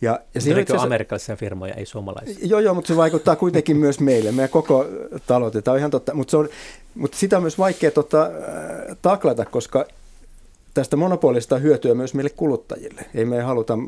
Ja, 0.00 0.20
ja 0.34 0.40
siinä 0.40 0.60
itse 0.60 0.76
amerikkalaisia 0.76 1.36
firmoja, 1.36 1.74
ei 1.74 1.86
suomalaisia. 1.86 2.36
Joo, 2.42 2.60
joo, 2.60 2.74
mutta 2.74 2.88
se 2.88 2.96
vaikuttaa 2.96 3.36
kuitenkin 3.36 3.76
myös 3.76 4.00
meille, 4.00 4.32
meidän 4.32 4.50
koko 4.50 4.86
talouteen. 5.26 5.64
Tämä 5.64 5.72
on 5.72 5.78
ihan 5.78 5.90
totta, 5.90 6.14
mutta, 6.14 6.30
se 6.30 6.36
on, 6.36 6.48
mutta 6.94 7.16
sitä 7.18 7.36
on 7.36 7.42
myös 7.42 7.58
vaikea 7.58 7.90
tota, 7.90 8.30
taklata, 9.02 9.44
koska 9.44 9.86
tästä 10.74 10.96
monopolista 10.96 11.58
hyötyä 11.58 11.94
myös 11.94 12.14
meille 12.14 12.30
kuluttajille. 12.30 13.04
Ei 13.14 13.24
me 13.24 13.40
haluta 13.40 13.78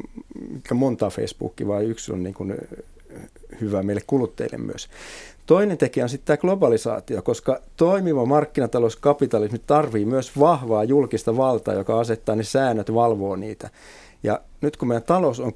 monta 0.75 1.11
Facebookia, 1.11 1.69
vaan 1.69 1.85
yksi 1.85 2.13
on 2.13 2.23
niin 2.23 2.35
kuin 2.35 2.55
hyvä 3.61 3.83
meille 3.83 4.03
kuluttajille 4.07 4.59
myös. 4.59 4.89
Toinen 5.47 5.79
tekijä 5.79 6.05
on 6.05 6.09
sitten 6.09 6.27
tämä 6.27 6.37
globalisaatio, 6.37 7.23
koska 7.23 7.61
toimiva 7.77 8.27
markkinatalouskapitalismi 8.27 9.59
tarvii 9.67 10.05
myös 10.05 10.39
vahvaa 10.39 10.85
julkista 10.85 11.37
valtaa, 11.37 11.75
joka 11.75 12.01
asettaa 12.01 12.37
ne 12.37 12.43
säännöt, 12.43 12.95
valvoo 12.95 13.37
niitä. 13.37 13.71
Ja 14.23 14.41
nyt 14.61 14.77
kun 14.77 14.89
meidän 14.89 15.03
talous 15.03 15.41
on 15.41 15.53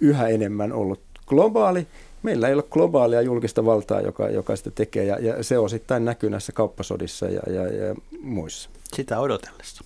yhä 0.00 0.28
enemmän 0.28 0.72
ollut 0.72 1.00
globaali, 1.26 1.86
meillä 2.22 2.48
ei 2.48 2.54
ole 2.54 2.62
globaalia 2.62 3.22
julkista 3.22 3.64
valtaa, 3.64 4.00
joka, 4.00 4.28
joka 4.28 4.56
sitä 4.56 4.70
tekee, 4.70 5.04
ja, 5.04 5.18
ja 5.18 5.44
se 5.44 5.58
osittain 5.58 6.04
näkyy 6.04 6.30
näissä 6.30 6.52
kauppasodissa 6.52 7.26
ja, 7.26 7.42
ja, 7.46 7.68
ja 7.68 7.94
muissa. 8.20 8.70
Sitä 8.94 9.20
odotellessa. 9.20 9.84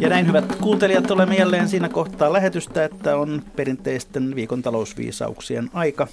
Ja 0.00 0.08
näin 0.08 0.26
hyvät 0.26 0.56
kuuntelijat, 0.56 1.10
olemme 1.10 1.36
jälleen 1.36 1.68
siinä 1.68 1.88
kohtaa 1.88 2.32
lähetystä, 2.32 2.84
että 2.84 3.16
on 3.16 3.42
perinteisten 3.56 4.34
viikon 4.34 4.62
talousviisauksien 4.62 5.70
aika. 5.72 6.06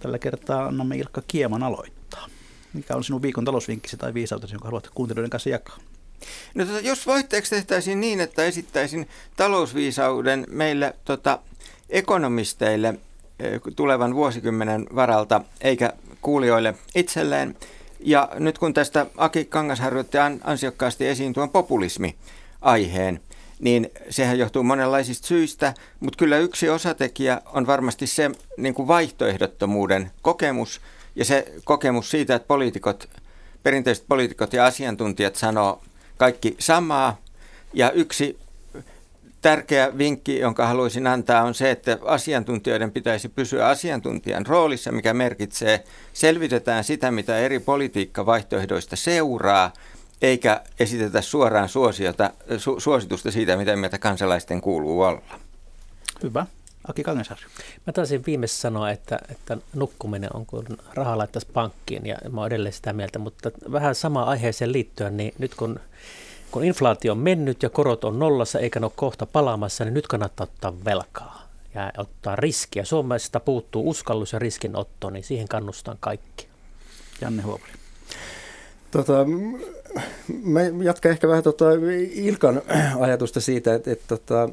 Tällä 0.00 0.18
kertaa 0.18 0.66
annamme 0.66 0.96
Ilkka 0.96 1.22
Kieman 1.28 1.62
aloittaa. 1.62 2.26
Mikä 2.72 2.96
on 2.96 3.04
sinun 3.04 3.22
viikon 3.22 3.44
talousvinkkisi 3.44 3.96
tai 3.96 4.14
viisautesi, 4.14 4.54
jonka 4.54 4.68
haluat 4.68 4.90
kuuntelijoiden 4.94 5.30
kanssa 5.30 5.50
jakaa? 5.50 5.78
No, 6.54 6.66
tota, 6.66 6.80
jos 6.80 7.06
vaihteeksi 7.06 7.54
tehtäisiin 7.54 8.00
niin, 8.00 8.20
että 8.20 8.44
esittäisin 8.44 9.08
talousviisauden 9.36 10.46
meille 10.50 10.94
tota, 11.04 11.38
ekonomisteille 11.90 12.94
eh, 13.40 13.60
tulevan 13.76 14.14
vuosikymmenen 14.14 14.86
varalta, 14.94 15.40
eikä 15.60 15.92
kuulijoille 16.20 16.74
itselleen. 16.94 17.56
Ja 18.00 18.28
nyt 18.38 18.58
kun 18.58 18.74
tästä 18.74 19.06
Aki 19.16 19.44
Kangasharju 19.44 20.00
otti 20.00 20.18
ansiokkaasti 20.44 21.06
esiin 21.06 21.32
tuon 21.32 21.50
populismi, 21.50 22.16
aiheen, 22.60 23.20
niin 23.58 23.90
sehän 24.10 24.38
johtuu 24.38 24.62
monenlaisista 24.62 25.26
syistä, 25.26 25.74
mutta 26.00 26.16
kyllä 26.16 26.38
yksi 26.38 26.68
osatekijä 26.68 27.40
on 27.46 27.66
varmasti 27.66 28.06
se 28.06 28.30
niin 28.56 28.74
kuin 28.74 28.88
vaihtoehdottomuuden 28.88 30.10
kokemus 30.22 30.80
ja 31.16 31.24
se 31.24 31.52
kokemus 31.64 32.10
siitä, 32.10 32.34
että 32.34 32.48
poliitikot, 32.48 33.08
perinteiset 33.62 34.04
poliitikot 34.08 34.52
ja 34.52 34.66
asiantuntijat 34.66 35.36
sanoo 35.36 35.82
kaikki 36.16 36.56
samaa. 36.58 37.20
Ja 37.74 37.90
yksi 37.90 38.38
tärkeä 39.42 39.98
vinkki, 39.98 40.38
jonka 40.38 40.66
haluaisin 40.66 41.06
antaa, 41.06 41.42
on 41.42 41.54
se, 41.54 41.70
että 41.70 41.98
asiantuntijoiden 42.04 42.92
pitäisi 42.92 43.28
pysyä 43.28 43.68
asiantuntijan 43.68 44.46
roolissa, 44.46 44.92
mikä 44.92 45.14
merkitsee, 45.14 45.84
selvitetään 46.12 46.84
sitä, 46.84 47.10
mitä 47.10 47.38
eri 47.38 47.58
politiikkavaihtoehdoista 47.58 48.96
seuraa, 48.96 49.72
eikä 50.22 50.60
esitetä 50.80 51.20
suoraan 51.20 51.68
suositusta 52.78 53.30
siitä, 53.30 53.56
mitä 53.56 53.76
mieltä 53.76 53.98
kansalaisten 53.98 54.60
kuuluu 54.60 55.02
olla. 55.02 55.38
Hyvä. 56.22 56.46
Aki 56.88 57.02
Kangasarju. 57.02 57.46
Mä 57.86 57.92
taisin 57.92 58.22
viimeisessä 58.26 58.60
sanoa, 58.60 58.90
että, 58.90 59.18
että 59.30 59.56
nukkuminen 59.74 60.30
on 60.36 60.46
kuin 60.46 60.66
raha 60.94 61.18
laittaisi 61.18 61.48
pankkiin 61.52 62.06
ja 62.06 62.16
mä 62.30 62.40
oon 62.40 62.46
edelleen 62.46 62.72
sitä 62.72 62.92
mieltä, 62.92 63.18
mutta 63.18 63.50
vähän 63.72 63.94
sama 63.94 64.22
aiheeseen 64.22 64.72
liittyen, 64.72 65.16
niin 65.16 65.34
nyt 65.38 65.54
kun, 65.54 65.80
kun 66.50 66.64
inflaatio 66.64 67.12
on 67.12 67.18
mennyt 67.18 67.62
ja 67.62 67.70
korot 67.70 68.04
on 68.04 68.18
nollassa 68.18 68.58
eikä 68.58 68.80
ne 68.80 68.86
ole 68.86 68.92
kohta 68.96 69.26
palaamassa, 69.26 69.84
niin 69.84 69.94
nyt 69.94 70.06
kannattaa 70.06 70.44
ottaa 70.44 70.84
velkaa 70.84 71.48
ja 71.74 71.92
ottaa 71.98 72.36
riskiä. 72.36 72.84
Suomesta 72.84 73.40
puuttuu 73.40 73.88
uskallus 73.90 74.32
ja 74.32 74.38
riskinotto, 74.38 75.10
niin 75.10 75.24
siihen 75.24 75.48
kannustan 75.48 75.96
kaikki. 76.00 76.48
Janne 77.20 77.42
Huopari. 77.42 77.72
Tota, 78.90 79.26
mä 80.42 80.60
jatkan 80.82 81.12
ehkä 81.12 81.28
vähän 81.28 81.42
tota 81.42 81.64
Ilkan 82.12 82.62
ajatusta 83.00 83.40
siitä, 83.40 83.74
että, 83.74 83.90
että 83.90 84.04
tota, 84.08 84.48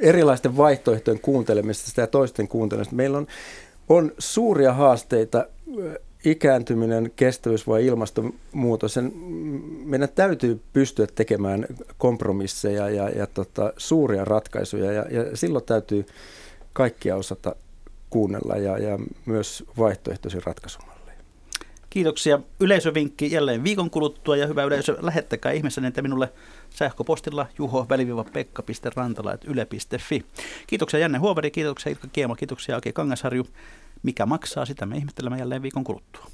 erilaisten 0.00 0.56
vaihtoehtojen 0.56 1.20
kuuntelemisesta 1.20 2.00
ja 2.00 2.06
toisten 2.06 2.48
kuuntelemisesta. 2.48 2.96
Meillä 2.96 3.18
on, 3.18 3.26
on 3.88 4.12
suuria 4.18 4.72
haasteita, 4.72 5.46
ikääntyminen, 6.24 7.12
kestävyys 7.16 7.66
vai 7.66 7.86
ilmastonmuutos. 7.86 8.94
Sen, 8.94 9.12
meidän 9.84 10.08
täytyy 10.14 10.60
pystyä 10.72 11.06
tekemään 11.14 11.66
kompromisseja 11.98 12.88
ja, 12.90 13.08
ja 13.08 13.26
tota, 13.26 13.72
suuria 13.76 14.24
ratkaisuja 14.24 14.92
ja, 14.92 15.06
ja 15.10 15.36
silloin 15.36 15.64
täytyy 15.64 16.06
kaikkia 16.72 17.16
osata 17.16 17.56
kuunnella 18.10 18.56
ja, 18.56 18.78
ja 18.78 18.98
myös 19.26 19.64
vaihtoehtoisia 19.78 20.40
ratkaisuja. 20.44 20.91
Kiitoksia. 21.92 22.40
Yleisövinkki 22.60 23.32
jälleen 23.32 23.64
viikon 23.64 23.90
kuluttua 23.90 24.36
ja 24.36 24.46
hyvä 24.46 24.64
yleisö, 24.64 24.96
lähettäkää 25.00 25.52
ihmeessä 25.52 25.82
että 25.86 26.02
minulle 26.02 26.32
sähköpostilla 26.70 27.46
juho-pekka.rantala.yle.fi. 27.58 30.24
Kiitoksia 30.66 31.00
Janne 31.00 31.18
Huoveri, 31.18 31.50
kiitoksia 31.50 31.90
Ilkka 31.90 32.08
Kiemo, 32.12 32.34
kiitoksia 32.34 32.76
Aki 32.76 32.92
Kangasharju. 32.92 33.46
Mikä 34.02 34.26
maksaa, 34.26 34.64
sitä 34.64 34.86
me 34.86 34.96
ihmettelemme 34.96 35.38
jälleen 35.38 35.62
viikon 35.62 35.84
kuluttua. 35.84 36.31